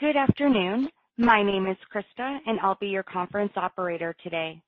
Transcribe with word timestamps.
Good 0.00 0.16
afternoon. 0.16 0.88
My 1.18 1.42
name 1.42 1.66
is 1.66 1.76
Krista, 1.94 2.38
and 2.46 2.58
I'll 2.60 2.78
be 2.80 2.86
your 2.86 3.02
conference 3.02 3.52
operator 3.54 4.16
today. 4.22 4.62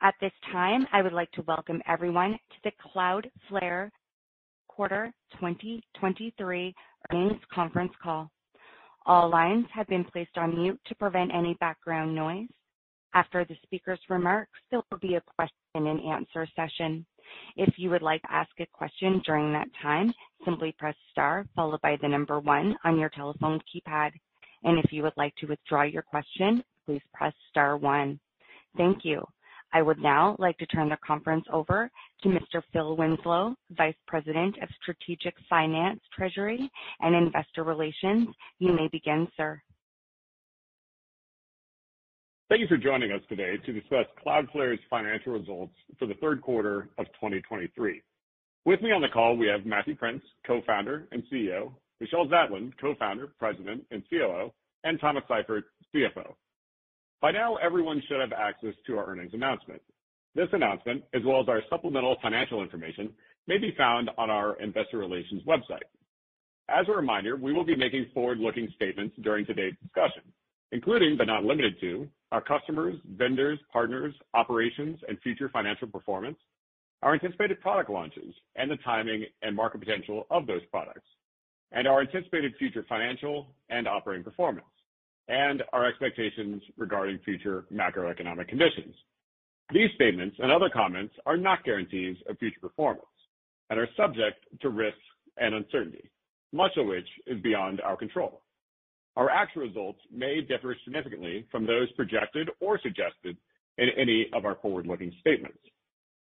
At 0.00 0.14
this 0.22 0.32
time, 0.50 0.86
I 0.90 1.02
would 1.02 1.12
like 1.12 1.30
to 1.32 1.42
welcome 1.42 1.82
everyone 1.86 2.32
to 2.32 2.56
the 2.64 2.72
Cloudflare 2.82 3.90
Quarter 4.68 5.12
2023 5.34 6.74
Earnings 7.12 7.42
Conference 7.52 7.92
Call. 8.02 8.30
All 9.04 9.28
lines 9.28 9.66
have 9.74 9.86
been 9.88 10.02
placed 10.02 10.38
on 10.38 10.58
mute 10.58 10.80
to 10.86 10.94
prevent 10.94 11.34
any 11.34 11.58
background 11.60 12.14
noise. 12.14 12.48
After 13.12 13.44
the 13.44 13.56
speaker's 13.64 14.00
remarks, 14.08 14.58
there 14.70 14.80
will 14.90 14.98
be 14.98 15.16
a 15.16 15.22
question-and-answer 15.36 16.48
session. 16.56 17.04
If 17.58 17.74
you 17.76 17.90
would 17.90 18.00
like 18.00 18.22
to 18.22 18.32
ask 18.32 18.50
a 18.58 18.66
question 18.72 19.20
during 19.26 19.52
that 19.52 19.68
time, 19.82 20.14
simply 20.42 20.74
press 20.78 20.96
star 21.12 21.44
followed 21.54 21.82
by 21.82 21.98
the 22.00 22.08
number 22.08 22.40
one 22.40 22.76
on 22.82 22.98
your 22.98 23.10
telephone 23.10 23.60
keypad. 23.68 24.12
And 24.64 24.78
if 24.78 24.92
you 24.92 25.02
would 25.02 25.16
like 25.16 25.34
to 25.36 25.46
withdraw 25.46 25.82
your 25.82 26.02
question, 26.02 26.64
please 26.86 27.02
press 27.12 27.34
star 27.50 27.76
one. 27.76 28.18
Thank 28.76 29.04
you. 29.04 29.24
I 29.72 29.82
would 29.82 29.98
now 29.98 30.36
like 30.38 30.56
to 30.58 30.66
turn 30.66 30.88
the 30.88 30.96
conference 31.04 31.44
over 31.52 31.90
to 32.22 32.28
Mr. 32.28 32.62
Phil 32.72 32.96
Winslow, 32.96 33.56
Vice 33.72 33.96
President 34.06 34.56
of 34.62 34.68
Strategic 34.80 35.34
Finance, 35.50 36.00
Treasury, 36.16 36.70
and 37.00 37.14
Investor 37.14 37.64
Relations. 37.64 38.28
You 38.60 38.72
may 38.72 38.88
begin, 38.92 39.26
sir. 39.36 39.60
Thank 42.48 42.60
you 42.60 42.68
for 42.68 42.76
joining 42.76 43.10
us 43.10 43.22
today 43.28 43.56
to 43.66 43.72
discuss 43.72 44.06
Cloudflare's 44.24 44.78
financial 44.88 45.32
results 45.32 45.74
for 45.98 46.06
the 46.06 46.14
third 46.14 46.40
quarter 46.40 46.88
of 46.98 47.06
2023. 47.06 48.00
With 48.64 48.80
me 48.80 48.92
on 48.92 49.02
the 49.02 49.08
call, 49.08 49.36
we 49.36 49.48
have 49.48 49.66
Matthew 49.66 49.96
Prince, 49.96 50.22
Co-founder 50.46 51.08
and 51.10 51.24
CEO, 51.32 51.72
Michelle 52.00 52.26
Zatlyn, 52.26 52.72
Co-founder, 52.80 53.28
President, 53.38 53.84
and 53.90 54.02
COO, 54.10 54.50
and 54.84 55.00
Thomas 55.00 55.24
Seifert, 55.28 55.64
CFO. 55.94 56.34
By 57.20 57.30
now, 57.30 57.56
everyone 57.56 58.02
should 58.06 58.20
have 58.20 58.32
access 58.32 58.74
to 58.86 58.98
our 58.98 59.06
earnings 59.06 59.32
announcement. 59.32 59.80
This 60.34 60.48
announcement, 60.52 61.04
as 61.14 61.22
well 61.24 61.40
as 61.40 61.48
our 61.48 61.62
supplemental 61.70 62.16
financial 62.20 62.62
information, 62.62 63.10
may 63.46 63.58
be 63.58 63.74
found 63.78 64.10
on 64.18 64.30
our 64.30 64.60
investor 64.60 64.98
relations 64.98 65.42
website. 65.46 65.86
As 66.68 66.86
a 66.88 66.92
reminder, 66.92 67.36
we 67.36 67.52
will 67.52 67.64
be 67.64 67.76
making 67.76 68.06
forward-looking 68.14 68.72
statements 68.74 69.14
during 69.22 69.46
today's 69.46 69.74
discussion, 69.82 70.22
including, 70.72 71.16
but 71.16 71.26
not 71.26 71.44
limited 71.44 71.74
to, 71.80 72.08
our 72.32 72.40
customers, 72.40 72.96
vendors, 73.16 73.58
partners, 73.72 74.14
operations, 74.34 74.98
and 75.08 75.20
future 75.20 75.48
financial 75.50 75.86
performance, 75.86 76.38
our 77.02 77.14
anticipated 77.14 77.60
product 77.60 77.90
launches, 77.90 78.34
and 78.56 78.70
the 78.70 78.76
timing 78.78 79.24
and 79.42 79.54
market 79.54 79.78
potential 79.78 80.26
of 80.30 80.46
those 80.46 80.64
products, 80.70 81.06
and 81.74 81.86
our 81.86 82.00
anticipated 82.00 82.54
future 82.58 82.86
financial 82.88 83.48
and 83.68 83.86
operating 83.86 84.24
performance, 84.24 84.66
and 85.28 85.62
our 85.72 85.86
expectations 85.86 86.62
regarding 86.76 87.18
future 87.24 87.66
macroeconomic 87.72 88.48
conditions. 88.48 88.94
These 89.72 89.90
statements 89.94 90.36
and 90.38 90.52
other 90.52 90.70
comments 90.72 91.14
are 91.26 91.36
not 91.36 91.64
guarantees 91.64 92.16
of 92.28 92.38
future 92.38 92.60
performance 92.60 93.06
and 93.70 93.78
are 93.78 93.88
subject 93.96 94.44
to 94.60 94.68
risks 94.68 94.98
and 95.38 95.54
uncertainty, 95.54 96.10
much 96.52 96.72
of 96.76 96.86
which 96.86 97.08
is 97.26 97.40
beyond 97.42 97.80
our 97.80 97.96
control. 97.96 98.42
Our 99.16 99.30
actual 99.30 99.62
results 99.62 100.00
may 100.12 100.40
differ 100.40 100.76
significantly 100.84 101.46
from 101.50 101.66
those 101.66 101.90
projected 101.92 102.50
or 102.60 102.78
suggested 102.80 103.36
in 103.78 103.88
any 103.96 104.28
of 104.32 104.44
our 104.44 104.56
forward-looking 104.56 105.12
statements. 105.20 105.58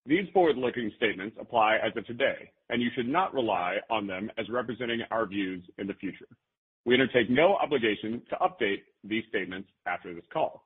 These 0.06 0.28
forward-looking 0.32 0.92
statements 0.96 1.36
apply 1.40 1.78
as 1.84 1.96
of 1.96 2.06
today, 2.06 2.50
and 2.70 2.80
you 2.80 2.90
should 2.94 3.08
not 3.08 3.34
rely 3.34 3.78
on 3.90 4.06
them 4.06 4.30
as 4.38 4.48
representing 4.48 5.00
our 5.10 5.26
views 5.26 5.64
in 5.78 5.88
the 5.88 5.94
future. 5.94 6.28
We 6.84 6.94
undertake 6.94 7.28
no 7.28 7.56
obligation 7.56 8.22
to 8.30 8.36
update 8.36 8.82
these 9.02 9.24
statements 9.28 9.68
after 9.86 10.14
this 10.14 10.24
call. 10.32 10.62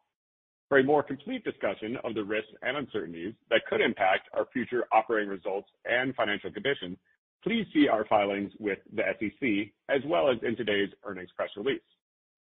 For 0.68 0.78
a 0.78 0.84
more 0.84 1.02
complete 1.02 1.42
discussion 1.42 1.96
of 2.04 2.14
the 2.14 2.22
risks 2.22 2.52
and 2.60 2.76
uncertainties 2.76 3.32
that 3.48 3.64
could 3.66 3.80
impact 3.80 4.28
our 4.34 4.46
future 4.52 4.84
operating 4.92 5.30
results 5.30 5.68
and 5.86 6.14
financial 6.14 6.52
condition, 6.52 6.98
please 7.42 7.66
see 7.72 7.88
our 7.88 8.04
filings 8.04 8.52
with 8.58 8.78
the 8.94 9.02
SEC, 9.18 9.72
as 9.88 10.02
well 10.04 10.30
as 10.30 10.36
in 10.42 10.54
today's 10.54 10.90
earnings 11.04 11.30
press 11.34 11.48
release. 11.56 11.80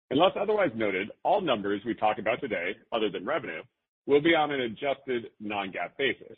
Unless 0.09 0.31
otherwise 0.36 0.72
noted, 0.75 1.12
all 1.24 1.41
numbers 1.41 1.84
we 1.86 1.94
talk 1.94 2.18
about 2.18 2.41
today, 2.41 2.75
other 2.91 3.12
than 3.12 3.24
revenue, 3.24 3.62
will 4.08 4.22
be 4.22 4.34
on 4.34 4.52
an 4.52 4.62
adjusted 4.62 5.28
non-GAAP 5.40 5.96
basis. 5.97 6.38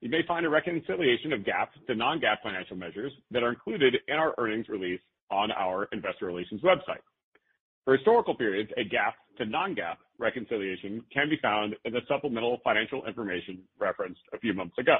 You 0.00 0.08
may 0.08 0.22
find 0.26 0.46
a 0.46 0.48
reconciliation 0.48 1.32
of 1.32 1.40
GAAP 1.40 1.68
to 1.88 1.94
non-GAAP 1.94 2.42
financial 2.42 2.76
measures 2.76 3.12
that 3.32 3.42
are 3.42 3.48
included 3.50 3.96
in 4.06 4.14
our 4.14 4.32
earnings 4.38 4.68
release 4.68 5.00
on 5.30 5.50
our 5.52 5.88
investor 5.92 6.26
relations 6.26 6.62
website. 6.62 7.02
For 7.84 7.96
historical 7.96 8.36
periods, 8.36 8.70
a 8.76 8.82
GAAP 8.84 9.14
to 9.38 9.46
non-GAAP 9.46 9.96
reconciliation 10.18 11.02
can 11.12 11.28
be 11.28 11.36
found 11.42 11.74
in 11.84 11.92
the 11.92 12.00
supplemental 12.06 12.58
financial 12.62 13.06
information 13.06 13.60
referenced 13.78 14.20
a 14.32 14.38
few 14.38 14.54
months 14.54 14.78
ago. 14.78 14.98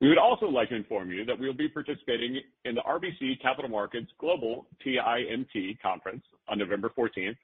We 0.00 0.08
would 0.08 0.18
also 0.18 0.46
like 0.46 0.68
to 0.68 0.76
inform 0.76 1.10
you 1.10 1.24
that 1.24 1.38
we 1.38 1.46
will 1.46 1.56
be 1.56 1.68
participating 1.68 2.40
in 2.64 2.74
the 2.74 2.82
RBC 2.82 3.40
Capital 3.40 3.70
Markets 3.70 4.10
Global 4.20 4.66
TIMT 4.84 5.80
Conference 5.82 6.22
on 6.48 6.58
November 6.58 6.90
14th, 6.96 7.36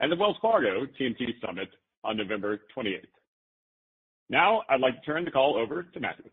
and 0.00 0.12
the 0.12 0.16
Wells 0.16 0.36
Fargo 0.40 0.86
TMT 1.00 1.40
Summit 1.44 1.68
on 2.04 2.16
November 2.16 2.60
28th. 2.76 3.02
Now, 4.30 4.62
I'd 4.68 4.80
like 4.80 5.00
to 5.00 5.06
turn 5.06 5.24
the 5.24 5.30
call 5.30 5.56
over 5.56 5.82
to 5.82 6.00
Matthew. 6.00 6.30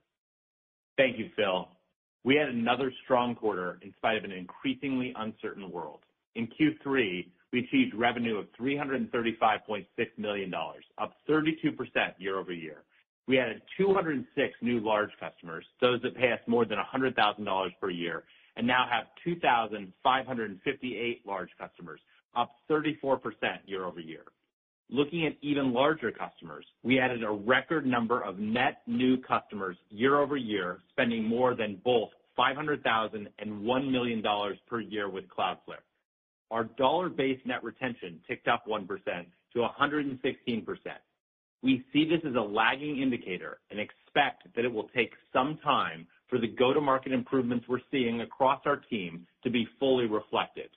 Thank 0.97 1.17
you, 1.17 1.29
Phil. 1.35 1.67
We 2.23 2.35
had 2.35 2.49
another 2.49 2.91
strong 3.03 3.35
quarter 3.35 3.77
in 3.81 3.93
spite 3.97 4.17
of 4.17 4.23
an 4.23 4.31
increasingly 4.31 5.13
uncertain 5.15 5.71
world. 5.71 5.99
In 6.35 6.47
Q3, 6.47 7.27
we 7.53 7.59
achieved 7.59 7.93
revenue 7.93 8.37
of 8.37 8.47
$335.6 8.59 9.85
million, 10.17 10.53
up 10.97 11.13
32% 11.29 11.53
year-over-year. 12.17 12.77
We 13.27 13.39
added 13.39 13.61
206 13.77 14.53
new 14.61 14.79
large 14.79 15.11
customers, 15.19 15.65
those 15.81 16.01
that 16.01 16.15
pay 16.15 16.31
us 16.31 16.39
more 16.47 16.65
than 16.65 16.77
$100,000 16.77 17.69
per 17.79 17.89
year, 17.89 18.23
and 18.57 18.67
now 18.67 18.87
have 18.89 19.05
2,558 19.23 21.21
large 21.25 21.49
customers, 21.57 21.99
up 22.35 22.55
34% 22.69 23.19
year-over-year. 23.65 24.23
Looking 24.89 25.25
at 25.25 25.33
even 25.41 25.73
larger 25.73 26.11
customers, 26.11 26.65
we 26.83 26.99
added 26.99 27.23
a 27.23 27.31
record 27.31 27.85
number 27.87 28.21
of 28.21 28.37
net 28.37 28.81
new 28.85 29.17
customers 29.17 29.77
year-over-year, 29.89 30.79
spending 30.91 31.23
more 31.23 31.55
than 31.55 31.81
both 31.83 32.09
$500,000 32.37 33.27
and 33.39 33.63
$1 33.63 33.91
million 33.91 34.23
per 34.67 34.79
year 34.79 35.09
with 35.09 35.25
Cloudflare. 35.27 35.81
Our 36.51 36.65
dollar-based 36.77 37.45
net 37.45 37.63
retention 37.63 38.19
ticked 38.27 38.47
up 38.47 38.67
1% 38.67 38.87
to 39.53 39.59
116%. 39.59 40.65
We 41.63 41.83
see 41.91 42.07
this 42.07 42.19
as 42.27 42.35
a 42.35 42.41
lagging 42.41 43.01
indicator 43.01 43.57
and 43.71 43.79
expect 43.79 44.53
that 44.55 44.65
it 44.65 44.71
will 44.71 44.89
take 44.95 45.13
some 45.33 45.57
time 45.63 46.05
for 46.29 46.37
the 46.37 46.47
go-to-market 46.47 47.11
improvements 47.11 47.65
we're 47.67 47.79
seeing 47.89 48.21
across 48.21 48.61
our 48.65 48.77
team 48.77 49.25
to 49.43 49.49
be 49.49 49.67
fully 49.79 50.05
reflected. 50.05 50.69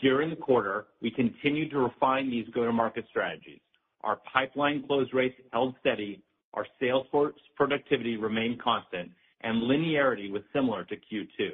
During 0.00 0.30
the 0.30 0.36
quarter, 0.36 0.86
we 1.02 1.10
continued 1.10 1.70
to 1.70 1.78
refine 1.78 2.30
these 2.30 2.46
go-to-market 2.54 3.04
strategies. 3.10 3.60
Our 4.02 4.18
pipeline 4.32 4.84
close 4.86 5.08
rates 5.12 5.34
held 5.52 5.74
steady, 5.80 6.22
our 6.54 6.66
sales 6.80 7.06
force 7.10 7.34
productivity 7.54 8.16
remained 8.16 8.62
constant, 8.62 9.10
and 9.42 9.62
linearity 9.62 10.30
was 10.30 10.42
similar 10.54 10.84
to 10.84 10.96
Q2. 10.96 11.50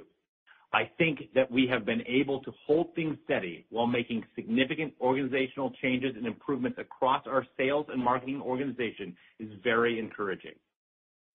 I 0.72 0.90
think 0.98 1.32
that 1.34 1.50
we 1.50 1.66
have 1.68 1.84
been 1.84 2.02
able 2.06 2.42
to 2.42 2.52
hold 2.66 2.94
things 2.94 3.16
steady 3.24 3.66
while 3.70 3.86
making 3.86 4.24
significant 4.34 4.94
organizational 5.00 5.70
changes 5.82 6.14
and 6.16 6.26
improvements 6.26 6.78
across 6.78 7.26
our 7.26 7.46
sales 7.56 7.86
and 7.88 8.02
marketing 8.02 8.42
organization 8.42 9.16
is 9.38 9.48
very 9.62 9.98
encouraging. 9.98 10.54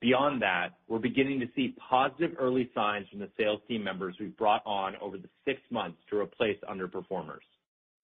Beyond 0.02 0.42
that, 0.42 0.70
we're 0.88 0.98
beginning 0.98 1.40
to 1.42 1.48
see 1.56 1.76
positive 1.88 2.32
early 2.40 2.72
signs 2.74 3.08
from 3.10 3.20
the 3.20 3.30
sales 3.38 3.62
team 3.68 3.84
members 3.84 4.16
we've 4.20 4.36
brought 4.36 4.64
on 4.66 4.96
over 5.00 5.16
the 5.16 5.30
six 5.46 5.62
months 5.70 6.00
to 6.10 6.18
replace 6.18 6.58
underperformers. 6.68 7.46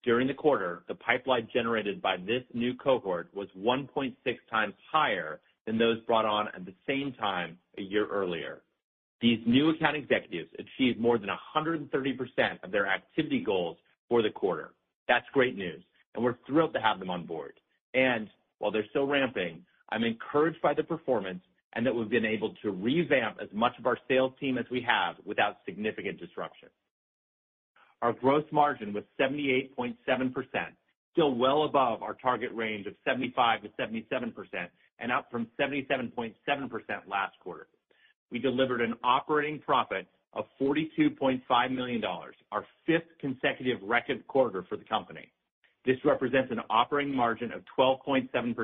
During 0.03 0.27
the 0.27 0.33
quarter, 0.35 0.83
the 0.87 0.93
pipeline 0.93 1.49
generated 1.51 1.99
by 1.99 2.17
this 2.17 2.43
new 2.53 2.75
cohort 2.75 3.29
was 3.33 3.47
1.6 3.57 4.13
times 4.49 4.75
higher 4.91 5.39
than 5.65 5.79
those 5.79 5.99
brought 6.01 6.25
on 6.25 6.47
at 6.49 6.65
the 6.65 6.73
same 6.87 7.13
time 7.13 7.57
a 7.79 7.81
year 7.81 8.07
earlier. 8.07 8.61
These 9.19 9.39
new 9.47 9.71
account 9.71 9.97
executives 9.97 10.51
achieved 10.59 10.99
more 10.99 11.17
than 11.17 11.29
130% 11.55 11.89
of 12.63 12.71
their 12.71 12.85
activity 12.87 13.43
goals 13.43 13.77
for 14.07 14.21
the 14.21 14.29
quarter. 14.29 14.73
That's 15.07 15.25
great 15.33 15.57
news, 15.57 15.83
and 16.13 16.23
we're 16.23 16.37
thrilled 16.45 16.73
to 16.73 16.79
have 16.79 16.99
them 16.99 17.09
on 17.09 17.25
board. 17.25 17.53
And 17.95 18.29
while 18.59 18.71
they're 18.71 18.85
still 18.91 19.07
ramping, 19.07 19.65
I'm 19.89 20.03
encouraged 20.03 20.61
by 20.61 20.75
the 20.75 20.83
performance 20.83 21.41
and 21.77 21.85
that 21.85 21.93
we've 21.93 22.09
been 22.09 22.25
able 22.25 22.55
to 22.63 22.71
revamp 22.71 23.37
as 23.39 23.49
much 23.53 23.73
of 23.77 23.85
our 23.85 23.99
sales 24.07 24.33
team 24.39 24.57
as 24.57 24.65
we 24.71 24.81
have 24.81 25.13
without 25.25 25.57
significant 25.63 26.19
disruption. 26.19 26.69
Our 28.01 28.13
gross 28.13 28.45
margin 28.51 28.93
was 28.93 29.03
78.7%, 29.21 29.93
still 31.11 31.35
well 31.35 31.65
above 31.65 32.01
our 32.01 32.15
target 32.15 32.49
range 32.55 32.87
of 32.87 32.95
75%-77% 33.07 34.31
and 34.97 35.11
up 35.11 35.27
from 35.29 35.45
77.7% 35.61 36.33
last 37.07 37.39
quarter. 37.43 37.67
We 38.31 38.39
delivered 38.39 38.81
an 38.81 38.95
operating 39.03 39.59
profit 39.59 40.07
of 40.33 40.45
$42.5 40.59 41.71
million, 41.71 42.03
our 42.51 42.65
fifth 42.87 43.05
consecutive 43.21 43.77
record 43.83 44.25
quarter 44.25 44.65
for 44.67 44.77
the 44.77 44.85
company. 44.85 45.31
This 45.85 45.97
represents 46.03 46.51
an 46.51 46.61
operating 46.71 47.15
margin 47.15 47.51
of 47.51 47.61
12.7%. 47.77 48.55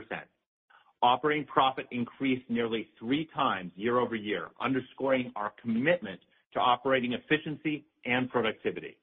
Operating 1.03 1.44
profit 1.44 1.85
increased 1.91 2.50
nearly 2.50 2.88
3x 3.01 3.71
year-over-year, 3.75 4.47
underscoring 4.61 5.33
our 5.35 5.51
commitment 5.61 6.17
to 6.53 6.61
operating 6.61 7.11
efficiency 7.11 7.83
and 8.05 8.29
productivity. 8.29 8.95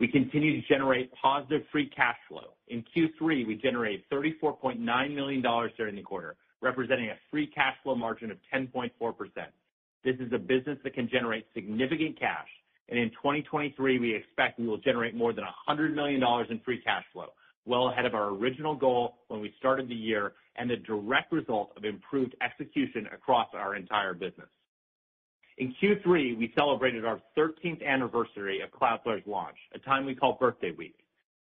We 0.00 0.08
continue 0.08 0.60
to 0.60 0.66
generate 0.66 1.12
positive 1.14 1.62
free 1.70 1.88
cash 1.88 2.16
flow. 2.28 2.54
In 2.66 2.82
Q3, 2.96 3.46
we 3.46 3.54
generated 3.54 4.02
$34.9 4.12 5.14
million 5.14 5.40
during 5.76 5.94
the 5.94 6.02
quarter, 6.02 6.34
representing 6.60 7.10
a 7.10 7.16
free 7.30 7.46
cash 7.46 7.76
flow 7.84 7.94
margin 7.94 8.32
of 8.32 8.38
10.4%. 8.52 8.90
This 10.04 10.16
is 10.18 10.32
a 10.32 10.38
business 10.38 10.78
that 10.82 10.94
can 10.94 11.08
generate 11.08 11.46
significant 11.54 12.18
cash, 12.18 12.48
and 12.88 12.98
in 12.98 13.10
2023, 13.10 14.00
we 14.00 14.12
expect 14.16 14.58
we 14.58 14.66
will 14.66 14.78
generate 14.78 15.14
more 15.14 15.32
than 15.32 15.44
$100 15.68 15.94
million 15.94 16.20
in 16.50 16.60
free 16.64 16.82
cash 16.82 17.04
flow, 17.12 17.28
well 17.66 17.88
ahead 17.88 18.04
of 18.04 18.14
our 18.14 18.28
original 18.28 18.74
goal 18.74 19.16
when 19.28 19.40
we 19.40 19.54
started 19.58 19.88
the 19.88 19.94
year, 19.94 20.32
and 20.56 20.70
a 20.70 20.76
direct 20.76 21.32
result 21.32 21.72
of 21.76 21.84
improved 21.84 22.34
execution 22.42 23.08
across 23.12 23.48
our 23.54 23.74
entire 23.74 24.14
business. 24.14 24.48
In 25.58 25.74
Q3, 25.82 26.36
we 26.36 26.52
celebrated 26.56 27.04
our 27.04 27.20
13th 27.38 27.84
anniversary 27.84 28.60
of 28.60 28.70
Cloudflare's 28.70 29.26
launch, 29.26 29.56
a 29.74 29.78
time 29.78 30.04
we 30.04 30.14
call 30.14 30.36
Birthday 30.38 30.72
Week. 30.76 30.96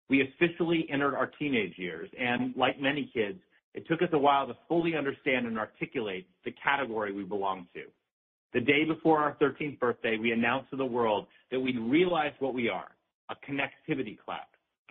We 0.09 0.23
officially 0.23 0.87
entered 0.93 1.15
our 1.15 1.27
teenage 1.27 1.75
years, 1.79 2.11
and 2.19 2.55
like 2.57 2.81
many 2.81 3.11
kids, 3.15 3.39
it 3.73 3.87
took 3.89 4.03
us 4.03 4.09
a 4.13 4.19
while 4.19 4.47
to 4.47 4.57
fully 4.69 4.97
understand 4.97 5.47
and 5.47 5.59
articulate 5.59 6.27
the 6.45 6.53
category 6.53 7.13
we 7.13 7.25
belong 7.25 7.67
to. 7.75 7.83
The 8.53 8.61
day 8.61 8.85
before 8.85 9.19
our 9.19 9.35
13th 9.43 9.81
birthday, 9.81 10.17
we 10.17 10.33
announced 10.33 10.71
to 10.71 10.77
the 10.77 10.85
world 10.85 11.27
that 11.51 11.59
we'd 11.59 11.79
realized 11.79 12.37
what 12.39 12.55
we 12.55 12.69
are, 12.69 12.91
a 13.31 13.35
connectivity 13.49 14.17
cloud. 14.19 14.41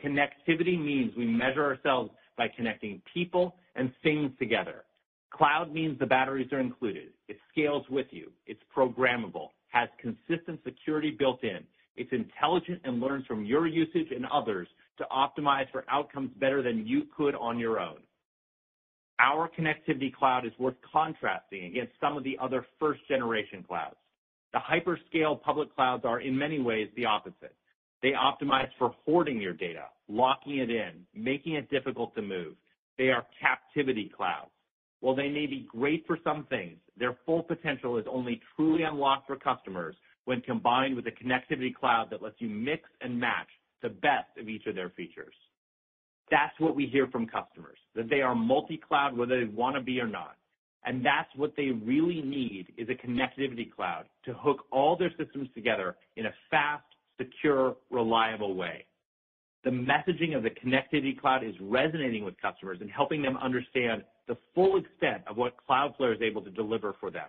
Connectivity 0.03 0.77
means 0.79 1.13
we 1.15 1.25
measure 1.25 1.63
ourselves 1.63 2.11
by 2.37 2.47
connecting 2.47 3.01
people 3.13 3.55
and 3.75 3.91
things 4.03 4.31
together. 4.37 4.83
Cloud 5.31 5.73
means 5.73 5.97
the 5.97 6.05
batteries 6.05 6.51
are 6.51 6.59
included, 6.59 7.09
it 7.27 7.37
scales 7.51 7.85
with 7.89 8.07
you, 8.11 8.31
it's 8.45 8.61
programmable, 8.75 9.47
has 9.69 9.89
consistent 9.99 10.59
security 10.63 11.09
built 11.09 11.43
in, 11.43 11.59
it's 11.95 12.11
intelligent 12.11 12.81
and 12.83 12.99
learns 12.99 13.25
from 13.25 13.43
your 13.45 13.65
usage 13.65 14.07
and 14.15 14.25
others 14.31 14.67
to 14.97 15.05
optimize 15.11 15.69
for 15.71 15.85
outcomes 15.89 16.31
better 16.39 16.61
than 16.61 16.85
you 16.85 17.03
could 17.15 17.33
on 17.35 17.57
your 17.57 17.79
own. 17.79 17.97
Our 19.19 19.49
Connectivity 19.49 20.13
Cloud 20.13 20.45
is 20.45 20.51
worth 20.59 20.75
contrasting 20.91 21.65
against 21.65 21.93
some 22.01 22.17
of 22.17 22.23
the 22.23 22.37
other 22.41 22.65
first-generation 22.79 23.63
clouds. 23.67 23.95
The 24.53 24.59
hyperscale 24.59 25.41
public 25.41 25.73
clouds 25.73 26.03
are, 26.05 26.19
in 26.19 26.37
many 26.37 26.59
ways, 26.59 26.89
the 26.95 27.05
opposite. 27.05 27.55
They 28.03 28.11
optimize 28.11 28.69
for 28.77 28.93
hoarding 29.05 29.41
your 29.41 29.53
data, 29.53 29.85
locking 30.09 30.57
it 30.57 30.69
in, 30.69 31.05
making 31.15 31.53
it 31.53 31.71
difficult 31.71 32.13
to 32.15 32.21
move. 32.21 32.53
They 32.97 33.09
are 33.09 33.25
captivity 33.41 34.11
clouds. 34.15 34.51
While 34.99 35.15
they 35.15 35.29
may 35.29 35.47
be 35.47 35.67
great 35.71 36.05
for 36.05 36.19
some 36.23 36.45
things, 36.49 36.77
their 36.97 37.17
full 37.25 37.41
potential 37.43 37.97
is 37.97 38.05
only 38.09 38.41
truly 38.55 38.83
unlocked 38.83 39.27
for 39.27 39.37
customers 39.37 39.95
when 40.25 40.41
combined 40.41 40.95
with 40.95 41.07
a 41.07 41.11
Connectivity 41.11 41.73
Cloud 41.73 42.09
that 42.11 42.21
lets 42.21 42.35
you 42.39 42.49
mix 42.49 42.83
and 43.01 43.19
match 43.19 43.47
the 43.81 43.89
best 43.89 44.37
of 44.37 44.47
each 44.47 44.65
of 44.67 44.75
their 44.75 44.89
features. 44.91 45.33
That's 46.29 46.57
what 46.59 46.75
we 46.75 46.85
hear 46.85 47.07
from 47.07 47.25
customers, 47.25 47.77
that 47.95 48.09
they 48.09 48.21
are 48.21 48.35
multi-cloud, 48.35 49.17
whether 49.17 49.39
they 49.39 49.51
want 49.51 49.75
to 49.75 49.81
be 49.81 49.99
or 49.99 50.07
not, 50.07 50.35
and 50.85 51.05
that's 51.05 51.29
what 51.35 51.53
they 51.55 51.69
really 51.69 52.21
need, 52.21 52.67
is 52.77 52.87
a 52.89 53.07
Connectivity 53.07 53.71
Cloud 53.71 54.05
to 54.25 54.33
hook 54.33 54.65
all 54.71 54.97
their 54.97 55.11
systems 55.17 55.49
together 55.53 55.95
in 56.17 56.25
a 56.25 56.33
fast, 56.49 56.83
secure, 57.17 57.75
reliable 57.89 58.55
way. 58.55 58.85
The 59.63 59.69
messaging 59.69 60.35
of 60.35 60.43
the 60.43 60.49
Connectivity 60.49 61.19
Cloud 61.19 61.43
is 61.43 61.55
resonating 61.61 62.25
with 62.25 62.39
customers 62.41 62.79
and 62.81 62.89
helping 62.89 63.21
them 63.21 63.37
understand 63.37 64.03
the 64.27 64.37
full 64.53 64.77
extent 64.77 65.23
of 65.27 65.37
what 65.37 65.55
Cloudflare 65.69 66.13
is 66.13 66.21
able 66.21 66.41
to 66.41 66.49
deliver 66.49 66.95
for 66.99 67.09
them. 67.11 67.27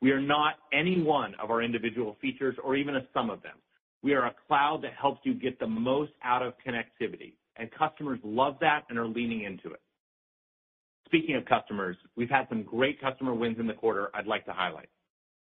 We 0.00 0.10
are 0.10 0.20
not 0.20 0.54
any 0.72 1.00
one 1.00 1.34
of 1.40 1.50
our 1.50 1.62
individual 1.62 2.16
features 2.20 2.56
or 2.62 2.76
even 2.76 2.96
a 2.96 3.06
sum 3.14 3.30
of 3.30 3.42
them. 3.42 3.56
We 4.02 4.12
are 4.12 4.26
a 4.26 4.34
cloud 4.46 4.82
that 4.82 4.92
helps 5.00 5.20
you 5.24 5.32
get 5.32 5.58
the 5.58 5.66
most 5.66 6.12
out 6.22 6.42
of 6.42 6.52
connectivity, 6.66 7.36
and 7.56 7.70
customers 7.70 8.18
love 8.22 8.56
that 8.60 8.82
and 8.90 8.98
are 8.98 9.06
leaning 9.06 9.44
into 9.44 9.72
it. 9.72 9.80
Speaking 11.06 11.36
of 11.36 11.44
customers, 11.46 11.96
we've 12.16 12.28
had 12.28 12.46
some 12.48 12.64
great 12.64 13.00
customer 13.00 13.32
wins 13.32 13.58
in 13.58 13.66
the 13.66 13.72
quarter 13.72 14.10
I'd 14.12 14.26
like 14.26 14.44
to 14.44 14.52
highlight. 14.52 14.88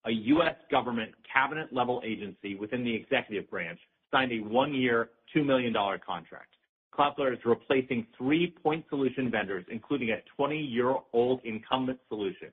A 0.07 0.11
U.S. 0.11 0.55
government 0.71 1.13
cabinet-level 1.33 2.03
agency 2.05 2.55
within 2.55 2.85
the 2.85 2.95
executive 2.95 3.51
branch 3.51 3.79
signed 4.11 4.33
a 4.33 4.39
one-year, 4.39 5.11
$2 5.37 5.45
million 5.45 5.73
contract. 5.75 6.55
Cloudflare 6.97 7.33
is 7.33 7.39
replacing 7.45 8.07
three 8.17 8.55
point 8.63 8.85
solution 8.89 9.31
vendors, 9.31 9.65
including 9.71 10.11
a 10.11 10.41
20-year-old 10.41 11.41
incumbent 11.45 11.99
solution. 12.09 12.49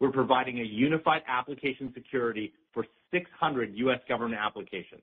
We're 0.00 0.12
providing 0.12 0.60
a 0.60 0.64
unified 0.64 1.22
application 1.28 1.92
security 1.94 2.52
for 2.72 2.86
600 3.12 3.72
U.S. 3.74 4.00
government 4.08 4.40
applications. 4.42 5.02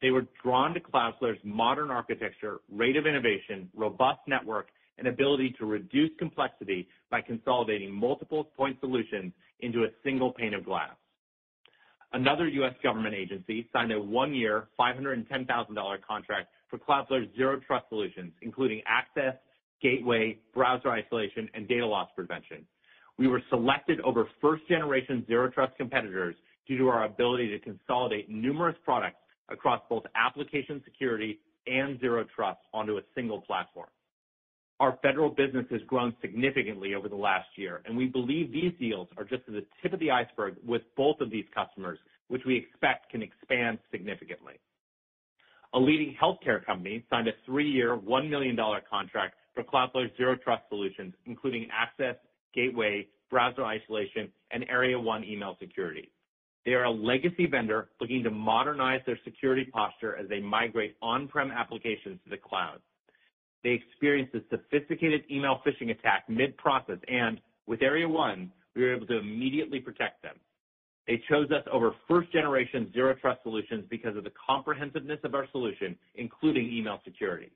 They 0.00 0.10
were 0.10 0.26
drawn 0.42 0.74
to 0.74 0.80
Cloudflare's 0.80 1.38
modern 1.44 1.90
architecture, 1.90 2.60
rate 2.72 2.96
of 2.96 3.06
innovation, 3.06 3.68
robust 3.76 4.20
network, 4.26 4.68
and 4.98 5.06
ability 5.06 5.54
to 5.58 5.66
reduce 5.66 6.10
complexity 6.18 6.88
by 7.10 7.20
consolidating 7.20 7.92
multiple 7.94 8.44
point 8.56 8.78
solutions 8.80 9.32
into 9.62 9.84
a 9.84 9.88
single 10.04 10.32
pane 10.32 10.54
of 10.54 10.64
glass. 10.64 10.90
Another 12.12 12.46
U.S. 12.46 12.74
government 12.82 13.14
agency 13.14 13.68
signed 13.72 13.90
a 13.90 13.98
one-year, 13.98 14.68
$510,000 14.78 16.02
contract 16.06 16.48
for 16.68 16.78
Cloudflare's 16.78 17.34
Zero 17.36 17.58
Trust 17.66 17.86
solutions, 17.88 18.32
including 18.42 18.82
access, 18.86 19.34
gateway, 19.80 20.38
browser 20.52 20.90
isolation, 20.90 21.48
and 21.54 21.66
data 21.66 21.86
loss 21.86 22.08
prevention. 22.14 22.66
We 23.18 23.28
were 23.28 23.42
selected 23.48 24.00
over 24.00 24.28
first-generation 24.42 25.24
Zero 25.26 25.50
Trust 25.50 25.76
competitors 25.76 26.34
due 26.66 26.76
to 26.78 26.88
our 26.88 27.04
ability 27.04 27.48
to 27.48 27.58
consolidate 27.58 28.28
numerous 28.28 28.76
products 28.84 29.16
across 29.48 29.80
both 29.88 30.04
application 30.14 30.82
security 30.84 31.40
and 31.66 31.98
Zero 32.00 32.24
Trust 32.34 32.60
onto 32.74 32.98
a 32.98 33.02
single 33.14 33.40
platform. 33.40 33.88
Our 34.82 34.98
federal 35.00 35.30
business 35.30 35.64
has 35.70 35.80
grown 35.86 36.12
significantly 36.20 36.96
over 36.96 37.08
the 37.08 37.14
last 37.14 37.46
year, 37.54 37.82
and 37.84 37.96
we 37.96 38.06
believe 38.06 38.50
these 38.50 38.72
deals 38.80 39.06
are 39.16 39.22
just 39.22 39.44
at 39.46 39.54
the 39.54 39.64
tip 39.80 39.92
of 39.92 40.00
the 40.00 40.10
iceberg 40.10 40.56
with 40.66 40.82
both 40.96 41.20
of 41.20 41.30
these 41.30 41.44
customers, 41.54 42.00
which 42.26 42.42
we 42.44 42.56
expect 42.56 43.08
can 43.08 43.22
expand 43.22 43.78
significantly. 43.92 44.54
A 45.74 45.78
leading 45.78 46.16
healthcare 46.20 46.66
company 46.66 47.04
signed 47.10 47.28
a 47.28 47.32
three-year, 47.46 47.96
$1 47.96 48.28
million 48.28 48.58
contract 48.90 49.36
for 49.54 49.62
Cloudflare's 49.62 50.10
Zero 50.16 50.34
Trust 50.34 50.64
solutions, 50.68 51.14
including 51.26 51.68
access, 51.72 52.16
gateway, 52.52 53.06
browser 53.30 53.64
isolation, 53.64 54.32
and 54.50 54.64
Area 54.68 54.98
1 54.98 55.22
email 55.22 55.56
security. 55.60 56.10
They 56.66 56.72
are 56.72 56.86
a 56.86 56.90
legacy 56.90 57.46
vendor 57.46 57.90
looking 58.00 58.24
to 58.24 58.32
modernize 58.32 59.02
their 59.06 59.20
security 59.22 59.64
posture 59.64 60.16
as 60.16 60.28
they 60.28 60.40
migrate 60.40 60.96
on-prem 61.00 61.52
applications 61.52 62.18
to 62.24 62.30
the 62.30 62.36
cloud. 62.36 62.80
They 63.62 63.70
experienced 63.70 64.34
a 64.34 64.42
sophisticated 64.50 65.24
email 65.30 65.60
phishing 65.64 65.90
attack 65.90 66.28
mid-process, 66.28 66.98
and 67.08 67.40
with 67.66 67.82
Area 67.82 68.08
1, 68.08 68.52
we 68.74 68.82
were 68.82 68.96
able 68.96 69.06
to 69.06 69.18
immediately 69.18 69.80
protect 69.80 70.22
them. 70.22 70.36
They 71.06 71.22
chose 71.28 71.50
us 71.50 71.64
over 71.70 71.94
first-generation 72.08 72.92
Zero 72.92 73.14
Trust 73.14 73.42
solutions 73.42 73.84
because 73.90 74.16
of 74.16 74.24
the 74.24 74.32
comprehensiveness 74.46 75.20
of 75.24 75.34
our 75.34 75.46
solution, 75.50 75.96
including 76.14 76.72
email 76.72 77.00
security. 77.04 77.50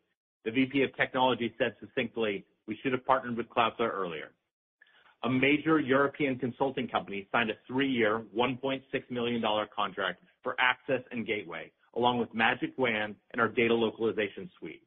The 0.44 0.50
VP 0.50 0.82
of 0.82 0.94
Technology 0.96 1.54
said 1.58 1.76
succinctly, 1.80 2.44
"We 2.66 2.76
should 2.76 2.92
have 2.92 3.04
partnered 3.04 3.36
with 3.36 3.48
Cloudflare 3.48 3.92
earlier." 3.92 4.32
A 5.22 5.30
major 5.30 5.80
European 5.80 6.38
consulting 6.38 6.86
company 6.86 7.26
signed 7.32 7.50
a 7.50 7.54
three-year, 7.66 8.20
$1.6 8.34 9.10
million 9.10 9.42
contract 9.74 10.22
for 10.42 10.54
access 10.60 11.02
and 11.10 11.26
gateway, 11.26 11.72
along 11.94 12.18
with 12.18 12.32
Magic 12.34 12.76
WAN 12.76 13.16
and 13.32 13.40
our 13.40 13.48
data 13.48 13.74
localization 13.74 14.50
suite. 14.58 14.82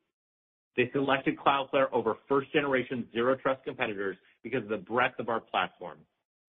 They 0.80 0.90
selected 0.94 1.38
Cloudflare 1.38 1.92
over 1.92 2.16
first-generation 2.30 3.10
Zero 3.12 3.36
Trust 3.36 3.66
competitors 3.66 4.16
because 4.44 4.64
of 4.64 4.70
the 4.70 4.78
breadth 4.78 5.20
of 5.20 5.28
our 5.28 5.42
platform. 5.42 5.98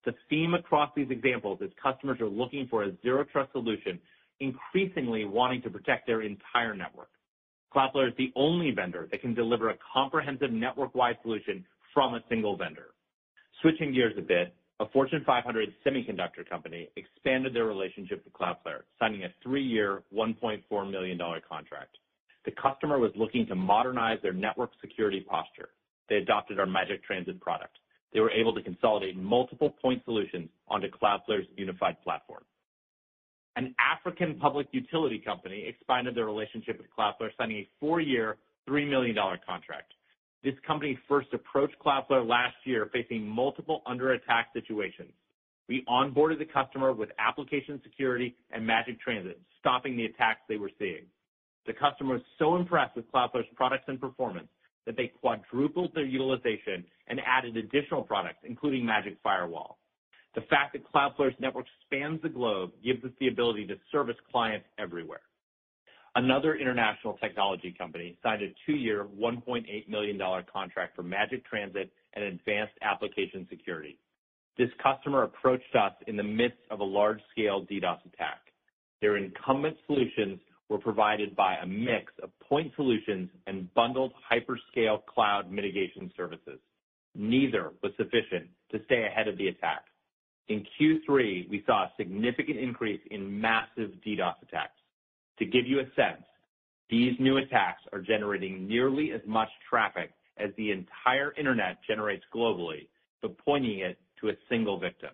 The 0.05 0.15
theme 0.29 0.55
across 0.55 0.89
these 0.95 1.11
examples 1.11 1.61
is 1.61 1.73
customers 1.83 2.21
are 2.21 2.29
looking 2.29 2.69
for 2.71 2.85
a 2.85 2.93
Zero 3.03 3.25
Trust 3.25 3.51
solution, 3.51 3.99
increasingly 4.39 5.25
wanting 5.25 5.63
to 5.63 5.71
protect 5.71 6.07
their 6.07 6.23
entire 6.23 6.77
network. 6.77 7.09
Cloudflare 7.75 8.07
is 8.07 8.15
the 8.19 8.33
only 8.37 8.71
vendor 8.71 9.09
that 9.11 9.21
can 9.21 9.35
deliver 9.35 9.71
a 9.71 9.75
comprehensive 9.93 10.53
network-wide 10.53 11.17
solution 11.23 11.67
from 11.93 12.15
a 12.15 12.21
single 12.29 12.57
vendor. 12.57 12.95
Switching 13.63 13.93
gears 13.93 14.15
a 14.17 14.23
bit, 14.23 14.55
a 14.79 14.89
Fortune 14.91 15.25
500 15.27 15.75
semiconductor 15.85 16.49
company 16.49 16.89
expanded 16.95 17.53
their 17.53 17.65
relationship 17.65 18.25
with 18.25 18.33
Cloudflare, 18.33 18.83
signing 19.01 19.25
a 19.25 19.35
three-year, 19.43 20.05
$1.4 20.15 20.89
million 20.89 21.19
contract. 21.19 21.97
The 22.45 22.53
customer 22.53 22.99
was 22.99 23.13
looking 23.17 23.47
to 23.49 23.55
modernize 23.55 24.19
their 24.23 24.33
network 24.33 24.71
security 24.81 25.21
posture. 25.21 25.71
They 26.09 26.17
adopted 26.17 26.59
our 26.59 26.67
Magic 26.67 27.05
Transit 27.05 27.41
product. 27.41 27.79
They 28.13 28.21
were 28.21 28.31
able 28.31 28.55
to 28.55 28.63
consolidate 28.63 29.17
multiple 29.17 29.71
point 29.71 30.03
solutions 30.05 30.49
onto 30.69 30.89
Cloudflare's 30.89 31.47
unified 31.57 31.97
platform. 32.03 32.43
An 33.57 33.75
African 33.79 34.39
public 34.39 34.69
utility 34.73 35.19
company 35.19 35.65
expanded 35.67 36.15
their 36.15 36.25
relationship 36.25 36.79
with 36.79 36.87
Cloudflare, 36.97 37.31
signing 37.37 37.59
a 37.59 37.69
four-year, 37.79 38.37
$3 38.69 38.89
million 38.89 39.15
contract. 39.15 39.93
This 40.43 40.55
company 40.67 40.99
first 41.09 41.29
approached 41.35 41.75
Cloudflare 41.85 42.27
last 42.27 42.57
year, 42.65 42.89
facing 42.93 43.27
multiple 43.27 43.83
under-attack 43.87 44.49
situations. 44.55 45.13
We 45.69 45.85
onboarded 45.89 46.39
the 46.39 46.47
customer 46.47 46.93
with 46.93 47.11
application 47.19 47.81
security 47.85 48.35
and 48.51 48.67
Magic 48.67 49.01
Transit, 49.01 49.41
stopping 49.61 49.97
the 49.97 50.07
attacks 50.07 50.41
they 50.49 50.57
were 50.57 50.71
seeing. 50.79 51.05
The 51.67 51.73
customer 51.73 52.15
was 52.15 52.23
so 52.39 52.57
impressed 52.57 52.97
with 52.97 53.11
Cloudflare's 53.13 53.47
products 53.55 53.85
and 53.89 54.01
performance 54.01 54.49
that 54.87 54.97
they 54.97 55.13
quadrupled 55.21 55.95
their 55.95 56.05
utilization 56.05 56.85
and 57.09 57.21
added 57.27 57.57
additional 57.57 58.03
products, 58.03 58.39
including 58.45 58.85
Magic 58.85 59.19
Firewall. 59.23 59.79
The 60.35 60.43
fact 60.43 60.73
that 60.73 60.91
Cloudflare's 60.91 61.35
network 61.39 61.67
spans 61.85 62.23
the 62.23 62.29
globe 62.29 62.71
gives 62.85 63.05
us 63.05 63.11
the 63.21 63.29
ability 63.29 63.67
to 63.67 63.77
service 63.93 64.17
clients 64.31 64.67
everywhere. 64.79 65.21
Another 66.17 66.57
international 66.57 67.15
technology 67.19 67.75
company 67.77 68.17
signed 68.23 68.43
a 68.43 68.53
two-year, 68.67 69.07
$1.8 69.21 69.89
million 69.89 70.21
contract 70.53 70.97
for 70.97 71.03
Magic 71.03 71.45
Transit 71.45 71.93
and 72.15 72.25
Advanced 72.25 72.75
Application 72.83 73.47
Security. 73.49 73.99
This 74.59 74.71
customer 74.83 75.23
approached 75.23 75.75
us 75.75 75.93
in 76.09 76.17
the 76.17 76.23
midst 76.23 76.59
of 76.71 76.81
a 76.81 76.85
large-scale 76.85 77.67
DDoS 77.71 78.05
attack. 78.13 78.41
Their 79.01 79.17
incumbent 79.17 79.77
solutions 79.87 80.41
were 80.71 80.79
provided 80.79 81.35
by 81.37 81.57
a 81.57 81.67
mix 81.67 82.13
of 82.23 82.31
point 82.39 82.73
solutions 82.77 83.29
and 83.47 83.73
bundled 83.75 84.13
hyperscale 84.33 85.05
cloud 85.05 85.51
mitigation 85.51 86.11
services. 86.17 86.61
Neither 87.15 87.73
was 87.83 87.93
sufficient 87.97 88.49
to 88.71 88.81
stay 88.85 89.05
ahead 89.05 89.27
of 89.27 89.37
the 89.37 89.49
attack. 89.49 89.83
In 90.49 90.65
Q3, 90.81 91.51
we 91.51 91.63
saw 91.67 91.85
a 91.85 91.93
significant 91.97 92.59
increase 92.59 93.01
in 93.11 93.41
massive 93.41 93.91
DDoS 94.07 94.37
attacks. 94.43 94.79
To 95.41 95.45
give 95.45 95.67
you 95.67 95.81
a 95.81 95.85
sense, 95.97 96.23
these 96.89 97.15
new 97.19 97.39
attacks 97.39 97.83
are 97.93 98.01
generating 98.01 98.69
nearly 98.69 99.13
as 99.13 99.21
much 99.27 99.49
traffic 99.69 100.13
as 100.39 100.51
the 100.57 100.71
entire 100.71 101.33
internet 101.37 101.79
generates 101.87 102.25
globally, 102.35 102.89
but 103.23 103.37
pointing 103.39 103.81
it 103.81 103.99
to 104.21 104.29
a 104.29 104.35
single 104.49 104.79
victim. 104.79 105.11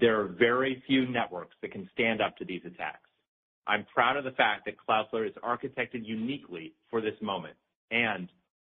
There 0.00 0.20
are 0.20 0.26
very 0.26 0.82
few 0.86 1.06
networks 1.06 1.54
that 1.62 1.72
can 1.72 1.88
stand 1.92 2.20
up 2.20 2.36
to 2.38 2.44
these 2.44 2.62
attacks. 2.64 3.03
I'm 3.66 3.86
proud 3.94 4.16
of 4.16 4.24
the 4.24 4.32
fact 4.32 4.66
that 4.66 4.74
Cloudflare 4.76 5.26
is 5.26 5.34
architected 5.42 6.06
uniquely 6.06 6.74
for 6.90 7.00
this 7.00 7.14
moment, 7.22 7.56
and 7.90 8.28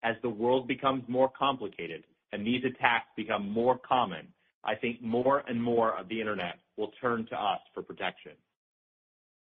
as 0.03 0.15
the 0.21 0.29
world 0.29 0.67
becomes 0.67 1.03
more 1.07 1.29
complicated 1.37 2.03
and 2.31 2.45
these 2.45 2.63
attacks 2.63 3.07
become 3.15 3.49
more 3.49 3.77
common, 3.77 4.27
I 4.63 4.75
think 4.75 5.01
more 5.01 5.43
and 5.47 5.61
more 5.61 5.97
of 5.97 6.09
the 6.09 6.19
internet 6.19 6.59
will 6.75 6.91
turn 7.01 7.25
to 7.29 7.35
us 7.35 7.59
for 7.73 7.81
protection. 7.81 8.33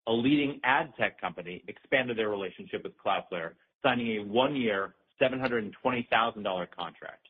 A 0.07 0.11
leading 0.11 0.59
ad 0.63 0.93
tech 0.97 1.19
company 1.19 1.63
expanded 1.67 2.17
their 2.17 2.29
relationship 2.29 2.83
with 2.83 2.93
Cloudflare, 2.97 3.51
signing 3.83 4.17
a 4.17 4.23
one-year, 4.23 4.95
$720,000 5.21 6.67
contract. 6.71 7.27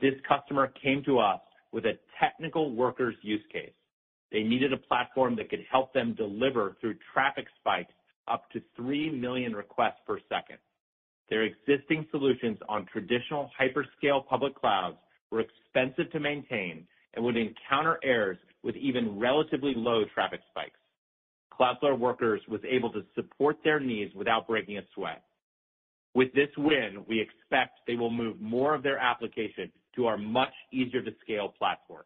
This 0.00 0.14
customer 0.28 0.72
came 0.80 1.02
to 1.04 1.18
us 1.18 1.40
with 1.72 1.86
a 1.86 1.98
technical 2.20 2.72
Workers 2.74 3.16
use 3.22 3.42
case. 3.52 3.72
They 4.34 4.42
needed 4.42 4.72
a 4.72 4.76
platform 4.76 5.36
that 5.36 5.48
could 5.48 5.64
help 5.70 5.94
them 5.94 6.12
deliver 6.14 6.76
through 6.80 6.96
traffic 7.12 7.46
spikes 7.60 7.94
up 8.26 8.50
to 8.50 8.60
3 8.74 9.12
million 9.12 9.54
requests 9.54 10.00
per 10.08 10.18
second. 10.28 10.58
Their 11.30 11.44
existing 11.44 12.08
solutions 12.10 12.58
on 12.68 12.84
traditional 12.92 13.48
hyperscale 13.56 14.26
public 14.26 14.56
clouds 14.56 14.96
were 15.30 15.38
expensive 15.38 16.10
to 16.10 16.18
maintain 16.18 16.84
and 17.14 17.24
would 17.24 17.36
encounter 17.36 18.00
errors 18.02 18.38
with 18.64 18.74
even 18.74 19.20
relatively 19.20 19.72
low 19.76 20.02
traffic 20.12 20.40
spikes. 20.50 20.80
Cloudflare 21.56 21.96
Workers 21.96 22.40
was 22.48 22.60
able 22.68 22.90
to 22.90 23.04
support 23.14 23.58
their 23.62 23.78
needs 23.78 24.12
without 24.16 24.48
breaking 24.48 24.78
a 24.78 24.82
sweat. 24.96 25.22
With 26.14 26.34
this 26.34 26.50
win, 26.58 27.04
we 27.08 27.20
expect 27.20 27.78
they 27.86 27.94
will 27.94 28.10
move 28.10 28.40
more 28.40 28.74
of 28.74 28.82
their 28.82 28.98
application 28.98 29.70
to 29.94 30.06
our 30.06 30.18
much 30.18 30.52
easier-to-scale 30.72 31.54
platform. 31.56 32.02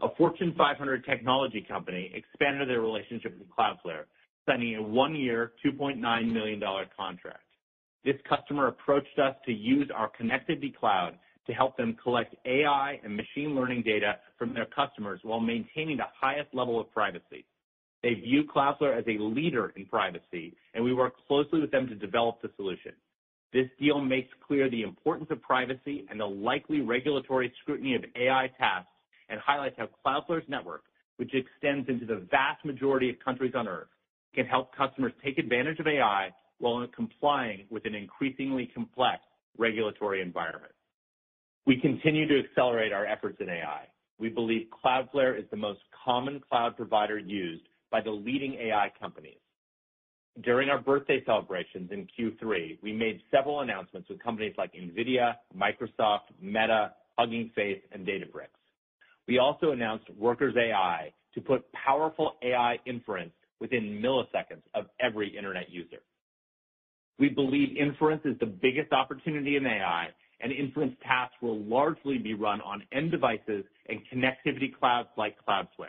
A 0.00 0.08
Fortune 0.16 0.54
500 0.56 1.04
technology 1.04 1.64
company 1.68 2.12
expanded 2.14 2.68
their 2.68 2.80
relationship 2.80 3.36
with 3.36 3.48
Cloudflare, 3.50 4.04
signing 4.46 4.76
a 4.76 4.82
one-year, 4.82 5.52
$2.9 5.64 6.32
million 6.32 6.62
contract. 6.96 7.42
This 8.04 8.14
customer 8.28 8.68
approached 8.68 9.18
us 9.18 9.34
to 9.44 9.52
use 9.52 9.90
our 9.94 10.10
Connectivity 10.20 10.74
Cloud 10.74 11.18
to 11.48 11.52
help 11.52 11.76
them 11.76 11.96
collect 12.00 12.36
AI 12.44 13.00
and 13.02 13.16
machine 13.16 13.56
learning 13.56 13.82
data 13.82 14.18
from 14.38 14.54
their 14.54 14.66
customers 14.66 15.18
while 15.24 15.40
maintaining 15.40 15.96
the 15.96 16.04
highest 16.20 16.54
level 16.54 16.78
of 16.80 16.92
privacy. 16.92 17.44
They 18.02 18.14
view 18.14 18.44
Cloudflare 18.44 18.96
as 18.96 19.04
a 19.08 19.20
leader 19.20 19.72
in 19.74 19.86
privacy, 19.86 20.56
and 20.74 20.84
we 20.84 20.94
work 20.94 21.14
closely 21.26 21.60
with 21.60 21.72
them 21.72 21.88
to 21.88 21.96
develop 21.96 22.40
the 22.40 22.50
solution. 22.56 22.92
This 23.52 23.66
deal 23.80 24.00
makes 24.00 24.28
clear 24.46 24.70
the 24.70 24.82
importance 24.82 25.30
of 25.30 25.42
privacy 25.42 26.06
and 26.08 26.20
the 26.20 26.26
likely 26.26 26.82
regulatory 26.82 27.52
scrutiny 27.62 27.96
of 27.96 28.04
AI 28.14 28.50
tasks, 28.58 28.92
and 29.28 29.40
highlights 29.40 29.76
how 29.78 29.88
Cloudflare's 30.04 30.48
network, 30.48 30.84
which 31.16 31.34
extends 31.34 31.88
into 31.88 32.06
the 32.06 32.26
vast 32.30 32.64
majority 32.64 33.10
of 33.10 33.16
countries 33.24 33.52
on 33.54 33.68
Earth, 33.68 33.88
can 34.34 34.46
help 34.46 34.74
customers 34.74 35.12
take 35.24 35.38
advantage 35.38 35.78
of 35.80 35.86
AI 35.86 36.30
while 36.58 36.86
complying 36.94 37.66
with 37.70 37.84
an 37.86 37.94
increasingly 37.94 38.70
complex 38.74 39.20
regulatory 39.56 40.22
environment. 40.22 40.72
We 41.66 41.80
continue 41.80 42.26
to 42.26 42.38
accelerate 42.40 42.92
our 42.92 43.06
efforts 43.06 43.38
in 43.40 43.48
AI. 43.48 43.86
We 44.18 44.28
believe 44.28 44.68
Cloudflare 44.84 45.38
is 45.38 45.44
the 45.50 45.56
most 45.56 45.80
common 46.04 46.40
cloud 46.48 46.76
provider 46.76 47.18
used 47.18 47.64
by 47.90 48.00
the 48.00 48.10
leading 48.10 48.54
AI 48.54 48.92
companies. 49.00 49.38
During 50.42 50.70
our 50.70 50.80
birthday 50.80 51.22
celebrations 51.24 51.90
in 51.90 52.06
Q3, 52.18 52.78
we 52.82 52.92
made 52.92 53.20
several 53.30 53.60
announcements 53.60 54.08
with 54.08 54.22
companies 54.22 54.54
like 54.56 54.72
NVIDIA, 54.72 55.34
Microsoft, 55.56 56.30
Meta, 56.40 56.92
Hugging 57.18 57.50
Face, 57.54 57.82
and 57.92 58.06
Databricks. 58.06 58.57
We 59.28 59.38
also 59.38 59.72
announced 59.72 60.06
Workers 60.18 60.54
AI 60.56 61.12
to 61.34 61.40
put 61.40 61.70
powerful 61.72 62.36
AI 62.42 62.78
inference 62.86 63.32
within 63.60 64.00
milliseconds 64.02 64.62
of 64.74 64.86
every 65.00 65.36
internet 65.36 65.70
user. 65.70 65.98
We 67.18 67.28
believe 67.28 67.76
inference 67.76 68.22
is 68.24 68.38
the 68.40 68.46
biggest 68.46 68.92
opportunity 68.92 69.56
in 69.56 69.66
AI, 69.66 70.08
and 70.40 70.50
inference 70.50 70.94
tasks 71.02 71.34
will 71.42 71.58
largely 71.58 72.16
be 72.16 72.32
run 72.32 72.62
on 72.62 72.82
end 72.92 73.10
devices 73.10 73.64
and 73.88 74.00
connectivity 74.10 74.74
clouds 74.74 75.08
like 75.18 75.36
Cloudflare. 75.46 75.88